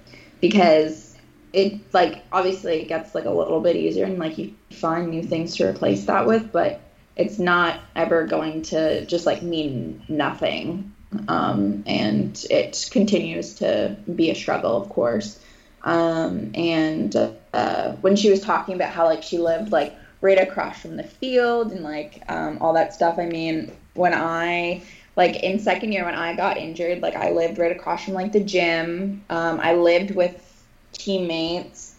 because 0.42 1.18
it 1.54 1.80
like 1.94 2.24
obviously 2.32 2.82
it 2.82 2.88
gets 2.88 3.16
like 3.16 3.26
a 3.26 3.32
little 3.32 3.60
bit 3.60 3.76
easier 3.76 4.06
and 4.06 4.20
like 4.20 4.38
you 4.38 4.54
find 4.72 5.10
new 5.10 5.24
things 5.24 5.56
to 5.56 5.68
replace 5.68 6.06
that 6.06 6.26
with 6.26 6.52
but 6.52 6.80
it's 7.16 7.40
not 7.40 7.78
ever 7.96 8.24
going 8.24 8.62
to 8.62 9.02
just 9.06 9.26
like 9.26 9.42
mean 9.42 10.02
nothing 10.08 10.84
um, 11.28 11.84
and 11.86 12.46
it 12.50 12.88
continues 12.90 13.54
to 13.54 13.96
be 14.16 14.30
a 14.30 14.36
struggle 14.36 14.76
of 14.76 14.88
course 14.90 15.38
um, 15.84 16.52
and 16.54 17.16
uh, 17.54 17.92
when 18.02 18.16
she 18.16 18.30
was 18.30 18.40
talking 18.40 18.74
about 18.76 18.90
how 18.90 19.06
like 19.06 19.22
she 19.22 19.38
lived 19.38 19.72
like 19.72 19.92
right 20.22 20.40
across 20.40 20.80
from 20.80 20.96
the 20.96 21.04
field 21.04 21.72
and 21.72 21.84
like 21.84 22.22
um, 22.30 22.58
all 22.62 22.74
that 22.74 22.94
stuff 22.94 23.18
i 23.18 23.26
mean 23.26 23.70
when 23.94 24.14
i 24.14 24.80
like 25.16 25.38
in 25.38 25.60
second 25.60 25.92
year 25.92 26.06
when 26.06 26.16
I 26.16 26.34
got 26.34 26.58
injured, 26.58 27.02
like 27.02 27.16
I 27.16 27.30
lived 27.30 27.58
right 27.58 27.72
across 27.72 28.04
from 28.04 28.14
like 28.14 28.32
the 28.32 28.40
gym. 28.40 29.22
Um, 29.30 29.60
I 29.60 29.74
lived 29.74 30.12
with 30.12 30.34
teammates, 30.94 31.91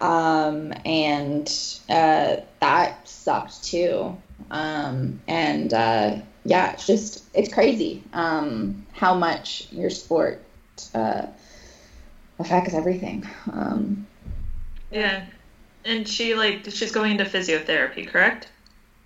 um, 0.00 0.72
and 0.84 1.48
uh, 1.88 2.36
that 2.60 3.08
sucked 3.08 3.64
too. 3.64 4.16
Um, 4.50 5.20
and 5.26 5.72
uh, 5.72 6.16
yeah, 6.44 6.72
it's 6.72 6.86
just 6.86 7.24
it's 7.34 7.52
crazy 7.52 8.02
um, 8.12 8.86
how 8.92 9.14
much 9.14 9.68
your 9.70 9.90
sport 9.90 10.40
uh, 10.94 11.26
affects 12.38 12.74
everything. 12.74 13.26
Um, 13.52 14.06
Yeah. 14.90 15.24
And 15.84 16.06
she 16.08 16.34
like 16.34 16.64
she's 16.70 16.92
going 16.92 17.12
into 17.12 17.24
physiotherapy, 17.24 18.06
correct? 18.06 18.48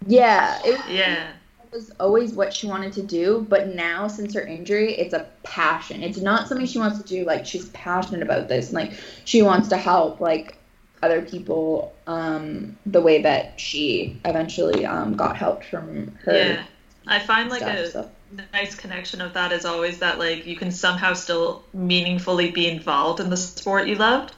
yeah, 0.06 0.60
it, 0.64 0.80
Yeah. 0.90 1.28
was 1.72 1.90
always 2.00 2.34
what 2.34 2.52
she 2.52 2.66
wanted 2.66 2.92
to 2.92 3.02
do, 3.02 3.46
but 3.48 3.74
now 3.74 4.06
since 4.08 4.34
her 4.34 4.42
injury, 4.42 4.92
it's 4.94 5.14
a 5.14 5.26
passion. 5.42 6.02
It's 6.02 6.18
not 6.18 6.48
something 6.48 6.66
she 6.66 6.78
wants 6.78 6.98
to 6.98 7.04
do. 7.04 7.24
Like 7.24 7.46
she's 7.46 7.68
passionate 7.70 8.22
about 8.22 8.48
this, 8.48 8.68
and 8.68 8.74
like 8.74 8.92
she 9.24 9.42
wants 9.42 9.68
to 9.68 9.76
help 9.76 10.20
like 10.20 10.56
other 11.02 11.22
people 11.22 11.92
um, 12.06 12.76
the 12.86 13.00
way 13.00 13.22
that 13.22 13.58
she 13.60 14.16
eventually 14.24 14.86
um, 14.86 15.14
got 15.14 15.36
help 15.36 15.64
from 15.64 16.12
her. 16.24 16.36
Yeah. 16.36 16.64
I 17.06 17.18
find 17.18 17.50
like 17.50 17.62
stuff, 17.62 17.76
a 17.76 17.90
so. 17.90 18.10
nice 18.52 18.74
connection 18.76 19.20
of 19.20 19.34
that 19.34 19.50
is 19.52 19.64
always 19.64 19.98
that 19.98 20.18
like 20.18 20.46
you 20.46 20.56
can 20.56 20.70
somehow 20.70 21.14
still 21.14 21.64
meaningfully 21.74 22.52
be 22.52 22.68
involved 22.68 23.18
in 23.18 23.28
the 23.28 23.36
sport 23.36 23.88
you 23.88 23.96
loved. 23.96 24.32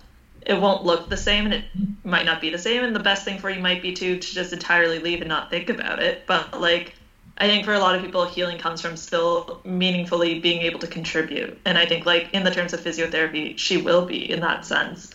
It 0.47 0.61
won't 0.61 0.85
look 0.85 1.09
the 1.09 1.17
same 1.17 1.47
and 1.47 1.55
it 1.55 1.65
might 2.05 2.27
not 2.27 2.41
be 2.41 2.51
the 2.51 2.59
same 2.59 2.83
and 2.83 2.95
the 2.95 3.01
best 3.01 3.25
thing 3.25 3.39
for 3.39 3.51
you 3.51 3.61
might 3.61 3.83
be 3.83 3.93
to, 3.93 4.19
to 4.19 4.35
just 4.35 4.53
entirely 4.53 4.99
leave 4.99 5.21
and 5.21 5.29
not 5.29 5.51
think 5.51 5.69
about 5.69 6.03
it. 6.03 6.23
But 6.27 6.61
like 6.61 6.95
I 7.37 7.47
think 7.47 7.65
for 7.65 7.75
a 7.75 7.79
lot 7.79 7.97
of 7.97 8.03
people 8.03 8.25
healing 8.25 8.59
comes 8.59 8.81
from 8.81 8.97
still 8.97 9.61
meaningfully 9.65 10.39
being 10.39 10.63
able 10.63 10.79
to 10.81 10.87
contribute. 10.87 11.59
And 11.65 11.77
I 11.77 11.85
think 11.85 12.07
like 12.07 12.33
in 12.33 12.45
the 12.45 12.51
terms 12.51 12.73
of 12.73 12.81
physiotherapy, 12.81 13.59
she 13.59 13.77
will 13.77 14.07
be 14.07 14.31
in 14.31 14.41
that 14.41 14.65
sense. 14.65 15.13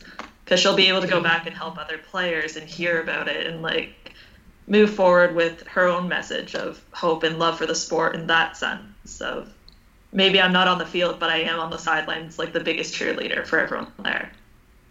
Because 0.50 0.62
she'll 0.62 0.76
be 0.76 0.88
able 0.88 1.02
to 1.02 1.08
go 1.08 1.22
back 1.22 1.46
and 1.46 1.56
help 1.56 1.78
other 1.78 2.00
players 2.00 2.56
and 2.56 2.68
hear 2.68 3.00
about 3.04 3.28
it 3.28 3.46
and 3.46 3.62
like 3.62 4.14
move 4.66 4.90
forward 4.90 5.36
with 5.36 5.62
her 5.68 5.88
own 5.88 6.08
message 6.08 6.56
of 6.56 6.84
hope 6.92 7.22
and 7.22 7.38
love 7.38 7.60
for 7.60 7.68
the 7.68 7.76
sport 7.76 8.16
in 8.16 8.26
that 8.26 8.58
sense 8.58 9.22
of 9.22 9.54
maybe 10.12 10.42
I'm 10.42 10.52
not 10.52 10.68
on 10.68 10.80
the 10.80 10.88
field, 10.88 11.20
but 11.20 11.30
I 11.30 11.42
am 11.42 11.60
on 11.60 11.70
the 11.70 11.78
sidelines, 11.78 12.40
like 12.40 12.52
the 12.52 12.62
biggest 12.62 12.96
cheerleader 12.96 13.46
for 13.46 13.60
everyone 13.60 13.92
there. 14.00 14.32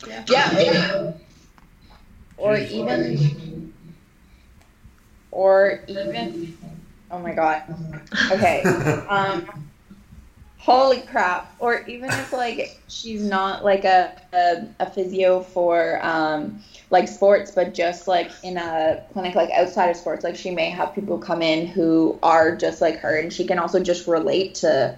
Yeah. 0.06 0.24
yeah. 0.28 1.12
Or 2.36 2.56
even, 2.56 3.74
or 5.32 5.82
even, 5.88 6.56
oh 7.10 7.18
my 7.18 7.32
god. 7.34 7.64
Okay. 8.30 8.62
Um, 9.08 9.67
holy 10.68 11.00
crap. 11.00 11.50
Or 11.58 11.82
even 11.86 12.10
if 12.10 12.32
like 12.32 12.78
she's 12.88 13.22
not 13.22 13.64
like 13.64 13.84
a, 13.84 14.12
a, 14.32 14.66
a 14.80 14.90
physio 14.90 15.40
for 15.40 15.98
um, 16.04 16.62
like 16.90 17.08
sports, 17.08 17.50
but 17.50 17.72
just 17.74 18.06
like 18.06 18.30
in 18.42 18.58
a 18.58 19.02
clinic 19.12 19.34
like 19.34 19.50
outside 19.50 19.88
of 19.88 19.96
sports, 19.96 20.24
like 20.24 20.36
she 20.36 20.50
may 20.50 20.68
have 20.68 20.94
people 20.94 21.18
come 21.18 21.40
in 21.42 21.66
who 21.66 22.18
are 22.22 22.54
just 22.54 22.80
like 22.80 22.98
her 22.98 23.18
and 23.18 23.32
she 23.32 23.44
can 23.44 23.58
also 23.58 23.80
just 23.80 24.06
relate 24.06 24.54
to 24.56 24.96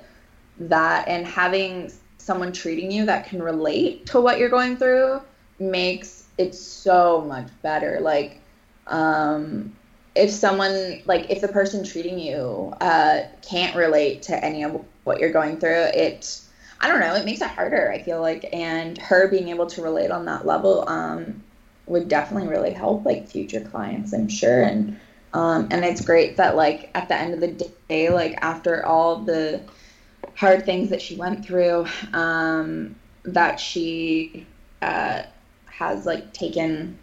that 0.59 1.07
and 1.09 1.27
having 1.27 1.91
someone 2.19 2.53
treating 2.53 2.91
you 2.91 3.07
that 3.07 3.25
can 3.25 3.43
relate 3.43 4.07
to 4.07 4.21
what 4.21 4.39
you're 4.39 4.51
going 4.51 4.77
through 4.77 5.21
makes 5.59 6.25
it 6.37 6.55
so 6.55 7.23
much 7.23 7.49
better 7.63 7.99
like 8.01 8.41
um 8.87 9.75
if 10.15 10.31
someone 10.31 11.01
like 11.07 11.31
if 11.31 11.41
the 11.41 11.49
person 11.49 11.85
treating 11.85 12.19
you 12.19 12.73
uh 12.81 13.21
can't 13.43 13.75
relate 13.77 14.23
to 14.23 14.45
any 14.45 14.63
of 14.63 14.85
what 15.05 15.19
you're 15.19 15.31
going 15.31 15.57
through 15.57 15.89
it 15.95 16.41
i 16.81 16.89
don't 16.89 17.01
know 17.01 17.15
it 17.15 17.25
makes 17.25 17.41
it 17.41 17.49
harder 17.49 17.91
i 17.91 17.99
feel 17.99 18.21
like. 18.21 18.49
And 18.53 18.99
her 18.99 19.29
being 19.29 19.49
able 19.49 19.67
to 19.67 19.83
relate 19.83 20.11
on 20.11 20.27
that 20.27 20.47
level 20.47 20.85
um 20.87 21.35
would 21.87 22.09
definitely 22.09 22.49
really 22.49 22.71
help 22.71 23.05
like 23.05 23.27
future 23.27 23.61
clients 23.61 24.13
i'm 24.13 24.29
sure. 24.29 24.63
And 24.63 24.97
um 25.33 25.69
and 25.71 25.85
it's 25.85 26.01
great 26.01 26.37
that 26.37 26.57
like 26.57 26.89
at 26.95 27.09
the 27.09 27.17
end 27.17 27.35
of 27.35 27.41
the 27.41 27.67
day 27.89 28.11
like 28.11 28.35
after 28.43 28.85
all 28.85 29.17
the 29.17 29.61
hard 30.35 30.65
things 30.65 30.89
that 30.91 31.01
she 31.03 31.15
went 31.17 31.45
through 31.45 31.87
um, 32.13 32.95
that 33.25 33.59
she 33.61 34.47
uh, 34.83 35.23
has 35.67 36.07
like 36.07 36.33
taken 36.33 36.97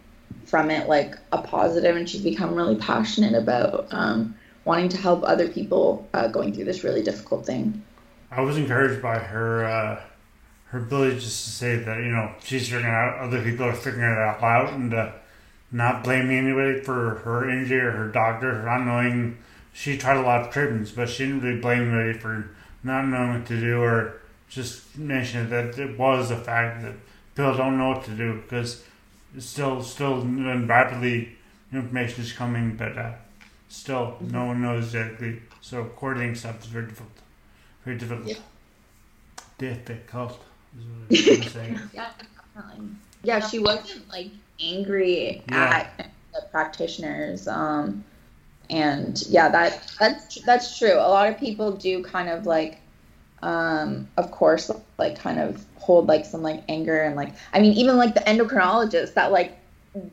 from 0.44 0.70
it 0.70 0.88
like 0.88 1.16
a 1.32 1.38
positive 1.38 1.96
and 1.96 2.08
she's 2.08 2.22
become 2.22 2.54
really 2.54 2.76
passionate 2.76 3.34
about 3.34 3.86
um, 3.90 4.34
wanting 4.64 4.88
to 4.88 4.96
help 4.96 5.22
other 5.22 5.48
people 5.48 6.02
uh, 6.14 6.26
going 6.26 6.52
through 6.52 6.64
this 6.64 6.82
really 6.84 7.02
difficult 7.02 7.44
thing 7.44 7.80
I 8.30 8.40
was 8.42 8.56
encouraged 8.56 9.02
by 9.02 9.18
her 9.18 9.64
uh, 9.64 10.00
her 10.66 10.78
ability 10.78 11.20
just 11.20 11.44
to 11.44 11.50
say 11.50 11.76
that 11.76 11.98
you 11.98 12.10
know 12.10 12.34
she's 12.42 12.68
figuring 12.68 12.86
out 12.86 13.18
other 13.18 13.42
people 13.42 13.66
are 13.66 13.74
figuring 13.74 14.10
it 14.10 14.18
out 14.18 14.72
and 14.72 14.92
uh, 14.92 15.12
not 15.72 16.04
blaming 16.04 16.36
anybody 16.36 16.80
for 16.80 17.16
her 17.24 17.48
injury 17.48 17.80
or 17.80 17.92
her 17.92 18.08
doctor 18.08 18.54
for 18.54 18.66
not 18.66 18.84
knowing. 18.84 19.38
She 19.72 19.96
tried 19.96 20.16
a 20.16 20.22
lot 20.22 20.40
of 20.40 20.50
treatments, 20.52 20.90
but 20.90 21.08
she 21.08 21.24
didn't 21.24 21.40
really 21.42 21.60
blame 21.60 21.94
anybody 21.94 22.18
for 22.18 22.50
not 22.82 23.06
knowing 23.06 23.34
what 23.34 23.46
to 23.46 23.60
do 23.60 23.80
or 23.80 24.20
just 24.48 24.96
mention 24.98 25.50
that 25.50 25.78
it 25.78 25.98
was 25.98 26.30
a 26.30 26.36
fact 26.36 26.82
that 26.82 26.94
people 27.34 27.56
don't 27.56 27.78
know 27.78 27.90
what 27.90 28.04
to 28.04 28.10
do 28.10 28.42
because 28.42 28.82
it's 29.36 29.46
still 29.46 29.82
still 29.82 30.20
and 30.20 30.68
rapidly 30.68 31.36
information 31.72 32.24
is 32.24 32.32
coming, 32.32 32.76
but 32.76 32.96
uh, 32.96 33.12
still 33.68 34.16
no 34.20 34.46
one 34.46 34.62
knows 34.62 34.94
exactly. 34.94 35.42
So 35.60 35.84
coordinating 35.96 36.34
stuff 36.34 36.60
is 36.62 36.66
very 36.66 36.86
difficult. 36.86 37.10
Very 37.88 37.98
difficult. 37.98 38.38
Difficult 39.56 40.38
is 40.78 40.84
what 40.84 41.00
I 41.08 41.08
was 41.08 41.24
trying 41.24 41.40
to 41.40 41.48
say. 41.48 41.76
yeah 41.94 42.10
definitely. 42.54 42.88
yeah 43.22 43.40
she 43.40 43.58
wasn't 43.60 44.06
like 44.10 44.30
angry 44.60 45.42
Yeah. 45.48 45.86
at 45.98 46.10
the 46.34 46.42
practitioners 46.50 47.48
um 47.48 48.04
and 48.68 49.22
yeah 49.30 49.48
that 49.48 49.90
that's 49.98 50.42
that's 50.42 50.78
true 50.78 50.96
a 50.96 51.08
lot 51.08 51.30
of 51.30 51.38
people 51.38 51.72
do 51.72 52.02
kind 52.02 52.28
of 52.28 52.44
like 52.44 52.78
um 53.40 54.06
of 54.18 54.30
course 54.32 54.70
like 54.98 55.18
kind 55.18 55.40
of 55.40 55.64
hold 55.76 56.08
like 56.08 56.26
some 56.26 56.42
like 56.42 56.62
anger 56.68 57.00
and 57.04 57.16
like 57.16 57.32
i 57.54 57.58
mean 57.60 57.72
even 57.72 57.96
like 57.96 58.12
the 58.12 58.20
endocrinologist 58.20 59.14
that 59.14 59.32
like 59.32 59.56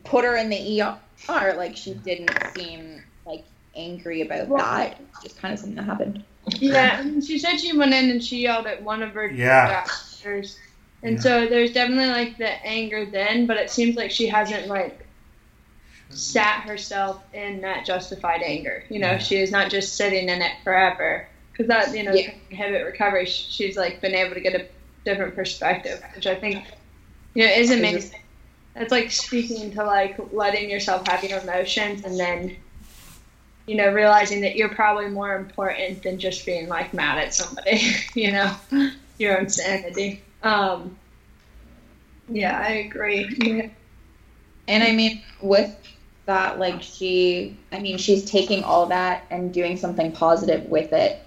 put 0.04 0.24
her 0.24 0.36
in 0.36 0.48
the 0.48 0.80
er 0.80 1.54
like 1.58 1.76
she 1.76 1.92
didn't 1.92 2.30
seem 2.54 3.02
like 3.26 3.44
angry 3.74 4.22
about 4.22 4.48
that 4.56 4.98
It's 5.10 5.22
just 5.24 5.38
kind 5.38 5.52
of 5.52 5.60
something 5.60 5.76
that 5.76 5.84
happened 5.84 6.24
Yeah, 6.58 7.02
she 7.20 7.38
said 7.38 7.58
she 7.58 7.76
went 7.76 7.92
in 7.92 8.10
and 8.10 8.22
she 8.22 8.38
yelled 8.42 8.66
at 8.66 8.82
one 8.82 9.02
of 9.02 9.12
her 9.14 9.26
Yeah. 9.28 9.84
doctors. 9.84 10.58
And 11.02 11.20
so 11.22 11.46
there's 11.46 11.72
definitely 11.72 12.08
like 12.08 12.38
the 12.38 12.50
anger 12.66 13.04
then, 13.06 13.46
but 13.46 13.56
it 13.56 13.70
seems 13.70 13.96
like 13.96 14.10
she 14.10 14.26
hasn't 14.26 14.66
like 14.66 15.06
sat 16.10 16.62
herself 16.62 17.22
in 17.32 17.60
that 17.62 17.84
justified 17.84 18.42
anger. 18.42 18.84
You 18.88 19.00
know, 19.00 19.12
Yeah. 19.12 19.18
she 19.18 19.36
is 19.36 19.50
not 19.50 19.70
just 19.70 19.96
sitting 19.96 20.28
in 20.28 20.40
it 20.42 20.52
forever. 20.64 21.28
Because 21.52 21.68
that, 21.68 21.96
you 21.96 22.02
know, 22.02 22.12
Yeah. 22.12 22.30
inhibit 22.50 22.84
recovery. 22.84 23.24
She's 23.26 23.76
like 23.76 24.00
been 24.00 24.14
able 24.14 24.34
to 24.34 24.40
get 24.40 24.54
a 24.54 24.66
different 25.04 25.34
perspective, 25.34 26.02
which 26.14 26.26
I 26.26 26.34
think, 26.34 26.64
you 27.34 27.46
know, 27.46 27.52
is 27.52 27.70
amazing. 27.70 28.20
It's 28.74 28.92
like 28.92 29.10
speaking 29.10 29.72
to 29.72 29.84
like 29.84 30.16
letting 30.32 30.68
yourself 30.68 31.06
have 31.08 31.24
your 31.24 31.40
emotions 31.40 32.04
and 32.04 32.18
then, 32.18 32.56
you 33.66 33.74
know, 33.74 33.92
realizing 33.92 34.40
that 34.42 34.56
you're 34.56 34.74
probably 34.74 35.08
more 35.08 35.34
important 35.34 36.02
than 36.02 36.18
just 36.18 36.46
being 36.46 36.68
like 36.68 36.94
mad 36.94 37.18
at 37.18 37.34
somebody, 37.34 37.82
you 38.14 38.32
know, 38.32 38.54
your 39.18 39.38
own 39.38 39.48
sanity. 39.48 40.22
Um, 40.42 40.96
yeah, 42.28 42.60
I 42.60 42.70
agree. 42.70 43.70
And 44.68 44.82
I 44.82 44.92
mean, 44.92 45.22
with 45.40 45.76
that, 46.26 46.58
like 46.58 46.82
she, 46.82 47.56
I 47.72 47.78
mean, 47.80 47.98
she's 47.98 48.28
taking 48.28 48.64
all 48.64 48.86
that 48.86 49.24
and 49.30 49.52
doing 49.52 49.76
something 49.76 50.12
positive 50.12 50.66
with 50.66 50.92
it 50.92 51.22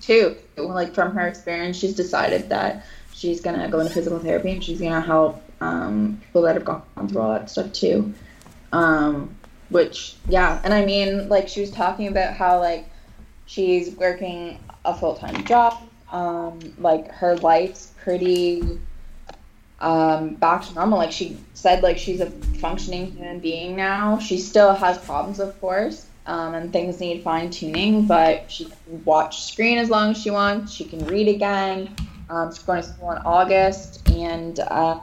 too. 0.00 0.36
Like 0.56 0.94
from 0.94 1.12
her 1.14 1.26
experience, 1.26 1.76
she's 1.76 1.94
decided 1.94 2.48
that 2.48 2.84
she's 3.12 3.40
gonna 3.40 3.68
go 3.68 3.80
into 3.80 3.92
physical 3.92 4.18
therapy 4.18 4.52
and 4.52 4.62
she's 4.62 4.80
gonna 4.80 5.00
help 5.00 5.42
um, 5.60 6.20
people 6.26 6.42
that 6.42 6.54
have 6.54 6.64
gone 6.64 6.82
through 7.08 7.20
all 7.20 7.32
that 7.32 7.50
stuff 7.50 7.72
too. 7.72 8.14
Um, 8.72 9.34
which, 9.70 10.16
yeah, 10.28 10.60
and 10.64 10.74
I 10.74 10.84
mean, 10.84 11.28
like 11.28 11.48
she 11.48 11.60
was 11.60 11.70
talking 11.70 12.08
about 12.08 12.34
how 12.34 12.58
like 12.58 12.88
she's 13.46 13.90
working 13.96 14.58
a 14.84 14.94
full 14.94 15.14
time 15.14 15.44
job. 15.44 15.80
Um, 16.12 16.58
like 16.78 17.10
her 17.12 17.36
life's 17.36 17.92
pretty 18.02 18.80
um, 19.80 20.34
back 20.34 20.64
to 20.66 20.74
normal. 20.74 20.98
Like 20.98 21.12
she 21.12 21.38
said, 21.54 21.82
like 21.82 21.98
she's 21.98 22.20
a 22.20 22.30
functioning 22.30 23.12
human 23.12 23.38
being 23.38 23.76
now. 23.76 24.18
She 24.18 24.38
still 24.38 24.74
has 24.74 24.98
problems, 24.98 25.40
of 25.40 25.58
course, 25.60 26.06
um, 26.26 26.54
and 26.54 26.72
things 26.72 27.00
need 27.00 27.22
fine 27.22 27.50
tuning. 27.50 28.06
But 28.06 28.50
she 28.50 28.66
can 28.66 29.04
watch 29.04 29.42
screen 29.44 29.78
as 29.78 29.88
long 29.88 30.10
as 30.10 30.18
she 30.18 30.30
wants. 30.30 30.72
She 30.72 30.84
can 30.84 31.06
read 31.06 31.28
again. 31.28 31.94
Um, 32.28 32.52
she's 32.52 32.62
going 32.62 32.82
to 32.82 32.88
school 32.88 33.12
in 33.12 33.18
August, 33.18 34.08
and 34.08 34.58
uh, 34.60 35.00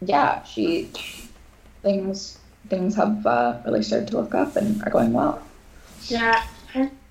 yeah, 0.00 0.42
she 0.44 0.90
things 1.82 2.38
things 2.68 2.94
have 2.96 3.24
uh, 3.26 3.60
really 3.64 3.82
started 3.82 4.08
to 4.08 4.16
look 4.18 4.34
up 4.34 4.56
and 4.56 4.82
are 4.82 4.90
going 4.90 5.12
well. 5.12 5.42
Yeah, 6.08 6.42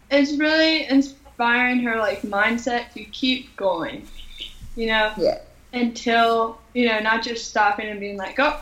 it's 0.09 0.37
really 0.37 0.87
inspiring 0.87 1.79
her 1.83 1.97
like 1.97 2.21
mindset 2.23 2.91
to 2.93 3.03
keep 3.05 3.55
going. 3.55 4.07
You 4.75 4.87
know, 4.87 5.13
Yeah. 5.17 5.39
until 5.71 6.59
you 6.73 6.87
know, 6.89 6.99
not 6.99 7.23
just 7.23 7.49
stopping 7.49 7.87
and 7.87 7.99
being 7.99 8.17
like, 8.17 8.39
oh, 8.39 8.59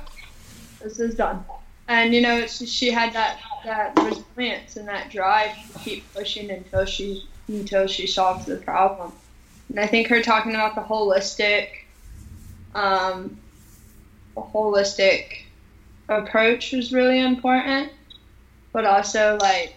this 0.81 0.99
is 0.99 1.15
done. 1.15 1.43
And 1.87 2.13
you 2.13 2.21
know, 2.21 2.45
she, 2.47 2.65
she 2.65 2.91
had 2.91 3.13
that 3.13 3.39
that 3.65 3.95
resilience 3.97 4.75
and 4.77 4.87
that 4.87 5.11
drive 5.11 5.51
to 5.51 5.79
keep 5.79 6.13
pushing 6.13 6.49
until 6.49 6.85
she 6.85 7.25
until 7.47 7.87
she 7.87 8.07
solves 8.07 8.45
the 8.45 8.57
problem. 8.57 9.11
And 9.69 9.79
I 9.79 9.87
think 9.87 10.07
her 10.07 10.21
talking 10.21 10.53
about 10.53 10.75
the 10.75 10.81
holistic, 10.81 11.69
um, 12.75 13.37
the 14.35 14.41
holistic 14.41 15.40
approach 16.11 16.73
was 16.73 16.93
really 16.93 17.19
important, 17.19 17.91
but 18.73 18.85
also 18.85 19.37
like 19.41 19.75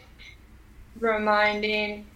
reminding, 0.99 2.07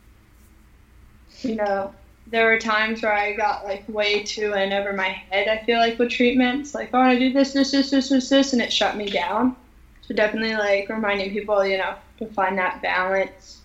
you 1.41 1.57
know, 1.57 1.95
there 2.27 2.47
were 2.47 2.59
times 2.59 3.03
where 3.03 3.13
I 3.13 3.33
got 3.35 3.65
like 3.65 3.85
way 3.89 4.23
too 4.23 4.53
in 4.53 4.73
over 4.73 4.93
my 4.93 5.09
head. 5.09 5.49
I 5.49 5.65
feel 5.65 5.79
like 5.79 5.99
with 5.99 6.11
treatments, 6.11 6.75
like 6.75 6.91
oh, 6.93 6.99
I 6.99 7.19
do 7.19 7.33
this, 7.33 7.53
this, 7.53 7.71
this, 7.71 7.91
this, 7.91 8.09
this, 8.11 8.29
this, 8.29 8.53
and 8.53 8.63
it 8.63 8.73
shut 8.73 8.97
me 8.97 9.07
down. 9.09 9.57
So 10.03 10.15
definitely 10.15 10.57
like 10.57 10.89
reminding 10.89 11.31
people, 11.31 11.65
you 11.65 11.79
know, 11.79 11.95
to 12.19 12.27
find 12.29 12.59
that 12.59 12.83
balance 12.83 13.63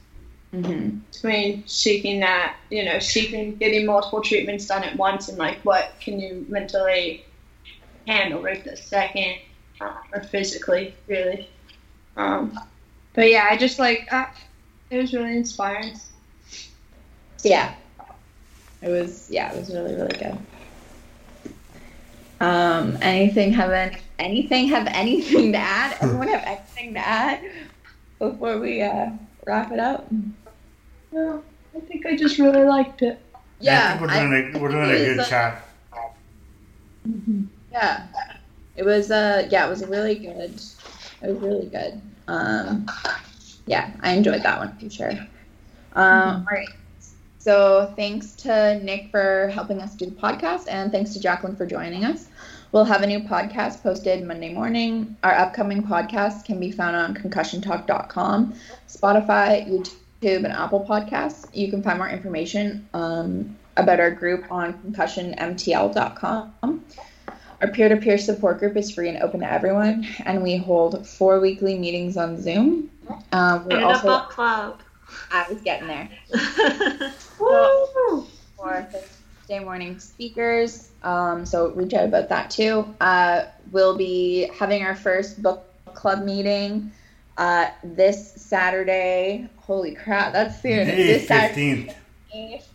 Mm-hmm. 0.53 0.97
between 1.11 1.63
seeking 1.65 2.19
that, 2.19 2.57
you 2.69 2.85
know, 2.85 2.99
seeking 2.99 3.55
getting 3.55 3.87
multiple 3.87 4.21
treatments 4.21 4.67
done 4.67 4.83
at 4.83 4.95
once 4.95 5.27
and 5.27 5.39
like 5.39 5.59
what 5.63 5.95
can 5.99 6.19
you 6.19 6.45
mentally 6.47 7.25
handle 8.05 8.39
right 8.39 8.63
this 8.63 8.83
second 8.83 9.37
uh, 9.84 9.93
or 10.13 10.23
physically, 10.23 10.95
really. 11.07 11.49
Um, 12.15 12.59
but 13.13 13.29
yeah, 13.29 13.47
I 13.49 13.57
just 13.57 13.79
like, 13.79 14.11
uh, 14.11 14.25
it 14.89 14.97
was 14.97 15.13
really 15.13 15.38
inspiring. 15.38 15.99
Yeah. 17.43 17.73
It 18.81 18.89
was 18.89 19.29
yeah, 19.29 19.53
it 19.53 19.59
was 19.59 19.69
really, 19.69 19.95
really 19.95 20.17
good. 20.17 20.38
Um, 22.41 22.97
anything 23.01 23.53
have 23.53 23.71
any, 23.71 23.97
anything 24.19 24.67
have 24.67 24.88
anything 24.88 25.53
to 25.53 25.57
add? 25.57 25.95
Everyone 26.01 26.27
have 26.27 26.43
anything 26.45 26.93
to 26.95 26.99
add 26.99 27.41
before 28.19 28.59
we 28.59 28.81
uh, 28.81 29.11
wrap 29.45 29.71
it 29.71 29.79
up? 29.79 30.11
No, 31.11 31.43
I 31.75 31.79
think 31.81 32.05
I 32.05 32.17
just 32.17 32.39
really 32.39 32.65
liked 32.65 33.01
it. 33.01 33.19
Yeah, 33.59 33.86
I 33.86 33.97
think 33.97 34.01
we're 34.01 34.27
doing, 34.27 34.55
a, 34.55 34.59
we're 34.59 34.71
doing 34.71 34.89
a 34.89 34.93
it 34.93 35.05
good 35.05 35.17
was, 35.17 35.27
uh, 35.27 35.29
chat. 35.29 35.65
Yeah, 37.71 38.07
it 38.76 38.84
was. 38.84 39.11
Uh, 39.11 39.47
yeah, 39.51 39.65
it 39.65 39.69
was 39.69 39.86
really 39.86 40.15
good. 40.15 40.61
It 41.21 41.28
was 41.28 41.38
really 41.38 41.67
good. 41.67 42.01
Um, 42.28 42.88
yeah, 43.65 43.91
I 44.01 44.13
enjoyed 44.13 44.43
that 44.43 44.59
one 44.59 44.78
for 44.78 44.89
sure. 44.89 45.11
Um, 45.95 45.95
all 45.95 46.45
right. 46.51 46.69
So 47.38 47.93
thanks 47.97 48.32
to 48.38 48.80
Nick 48.84 49.11
for 49.11 49.49
helping 49.53 49.82
us 49.82 49.95
do 49.95 50.05
the 50.05 50.15
podcast, 50.15 50.67
and 50.69 50.91
thanks 50.91 51.13
to 51.13 51.19
Jacqueline 51.19 51.55
for 51.55 51.65
joining 51.65 52.05
us. 52.05 52.28
We'll 52.71 52.86
have 52.86 53.03
a 53.03 53.07
new 53.07 53.19
podcast 53.19 53.84
posted 53.84 54.26
Monday 54.26 54.53
morning. 54.53 55.15
Our 55.24 55.34
upcoming 55.34 55.84
podcast 55.84 56.45
can 56.45 56.59
be 56.59 56.71
found 56.71 56.95
on 56.95 57.13
concussiontalk.com, 57.13 58.55
Spotify, 58.88 59.69
YouTube, 59.69 60.38
and 60.38 60.47
Apple 60.47 60.84
Podcasts. 60.89 61.45
You 61.53 61.69
can 61.69 61.84
find 61.84 61.99
more 61.99 62.09
information 62.09 62.88
um, 62.93 63.55
about 63.78 63.99
our 63.99 64.09
group 64.09 64.51
on 64.51 64.74
concussionmtl.com. 64.74 66.84
Our 67.64 67.70
peer 67.70 67.88
to 67.88 67.95
peer 67.95 68.18
support 68.18 68.59
group 68.59 68.76
is 68.76 68.91
free 68.91 69.07
and 69.07 69.24
open 69.24 69.39
to 69.39 69.49
everyone, 69.49 70.05
and 70.26 70.43
we 70.43 70.57
hold 70.57 71.07
four 71.07 71.39
weekly 71.39 71.78
meetings 71.78 72.18
on 72.18 72.41
Zoom. 72.41 72.91
Um, 73.32 73.64
we're 73.64 73.78
And 73.78 73.95
a 73.95 74.01
book 74.01 74.30
club. 74.30 74.82
I 75.32 75.49
was 75.49 75.61
getting 75.61 75.88
there. 75.88 76.09
for 77.38 78.82
Thursday 78.91 79.64
morning 79.64 79.97
speakers. 79.97 80.89
Um, 81.03 81.45
so 81.45 81.70
reach 81.70 81.93
out 81.93 82.03
about 82.03 82.28
that 82.28 82.49
too. 82.49 82.93
Uh, 82.99 83.45
we'll 83.72 83.95
be 83.95 84.49
having 84.59 84.84
our 84.84 84.95
first 84.95 85.41
book 85.41 85.66
club 85.93 86.26
meeting 86.26 86.91
uh, 87.38 87.68
this 87.82 88.34
Saturday. 88.34 89.47
Holy 89.55 89.95
crap, 89.95 90.34
that's 90.34 90.61
soon. 90.61 90.86
May 90.86 91.03
This 91.05 91.30
Saturday, 91.30 91.95
15th. 92.36 92.66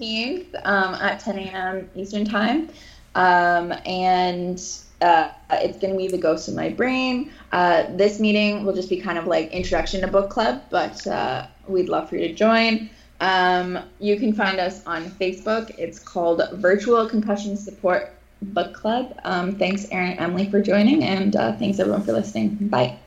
15th 0.00 0.54
um, 0.64 0.94
at 0.94 1.20
10 1.20 1.38
a.m. 1.38 1.90
Eastern 1.94 2.24
Time. 2.24 2.70
Um, 3.18 3.72
and 3.84 4.62
uh, 5.00 5.30
it's 5.50 5.78
going 5.78 5.92
to 5.92 5.98
be 5.98 6.06
The 6.06 6.18
Ghost 6.18 6.48
in 6.48 6.54
My 6.54 6.68
Brain. 6.68 7.32
Uh, 7.50 7.84
this 7.96 8.20
meeting 8.20 8.64
will 8.64 8.74
just 8.74 8.88
be 8.88 9.00
kind 9.00 9.18
of 9.18 9.26
like 9.26 9.50
introduction 9.50 10.02
to 10.02 10.06
book 10.06 10.30
club, 10.30 10.62
but 10.70 11.04
uh, 11.08 11.48
we'd 11.66 11.88
love 11.88 12.08
for 12.08 12.16
you 12.16 12.28
to 12.28 12.34
join. 12.34 12.88
Um, 13.20 13.80
you 13.98 14.20
can 14.20 14.32
find 14.32 14.60
us 14.60 14.86
on 14.86 15.10
Facebook. 15.10 15.76
It's 15.78 15.98
called 15.98 16.42
Virtual 16.52 17.08
Concussion 17.08 17.56
Support 17.56 18.14
Book 18.40 18.72
Club. 18.72 19.18
Um, 19.24 19.56
thanks, 19.56 19.88
Erin 19.90 20.12
and 20.12 20.20
Emily, 20.20 20.48
for 20.48 20.62
joining, 20.62 21.02
and 21.02 21.34
uh, 21.34 21.56
thanks 21.56 21.80
everyone 21.80 22.04
for 22.04 22.12
listening. 22.12 22.54
Bye. 22.68 22.98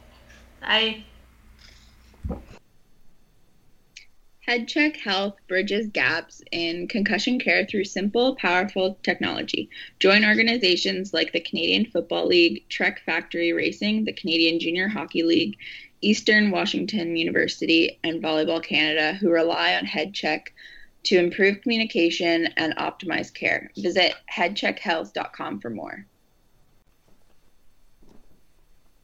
I 0.62 1.06
HeadCheck 4.48 4.98
Health 4.98 5.36
bridges 5.48 5.88
gaps 5.88 6.42
in 6.52 6.88
concussion 6.88 7.40
care 7.40 7.64
through 7.66 7.86
simple, 7.86 8.36
powerful 8.36 8.98
technology. 9.04 9.70
Join 10.00 10.26
organizations 10.26 11.14
like 11.14 11.32
the 11.32 11.40
Canadian 11.40 11.86
Football 11.86 12.26
League, 12.26 12.68
Trek 12.68 13.02
Factory 13.06 13.54
Racing, 13.54 14.06
the 14.06 14.14
Canadian 14.14 14.60
Junior 14.60 14.88
Hockey 14.88 15.22
League, 15.22 15.58
Eastern 16.02 16.50
Washington 16.50 17.16
University, 17.16 18.00
and 18.04 18.22
Volleyball 18.22 18.64
Canada, 18.64 19.14
who 19.14 19.30
rely 19.30 19.76
on 19.76 19.86
HeadCheck 19.86 20.48
to 21.04 21.18
improve 21.18 21.62
communication 21.62 22.48
and 22.58 22.76
optimize 22.78 23.32
care. 23.32 23.70
Visit 23.78 24.16
headcheckhealth.com 24.34 25.60
for 25.60 25.70
more. 25.70 26.06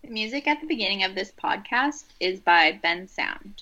The 0.01 0.09
music 0.09 0.47
at 0.47 0.61
the 0.61 0.67
beginning 0.67 1.03
of 1.03 1.13
this 1.13 1.31
podcast 1.31 2.05
is 2.19 2.39
by 2.39 2.79
Bensound. 2.83 3.61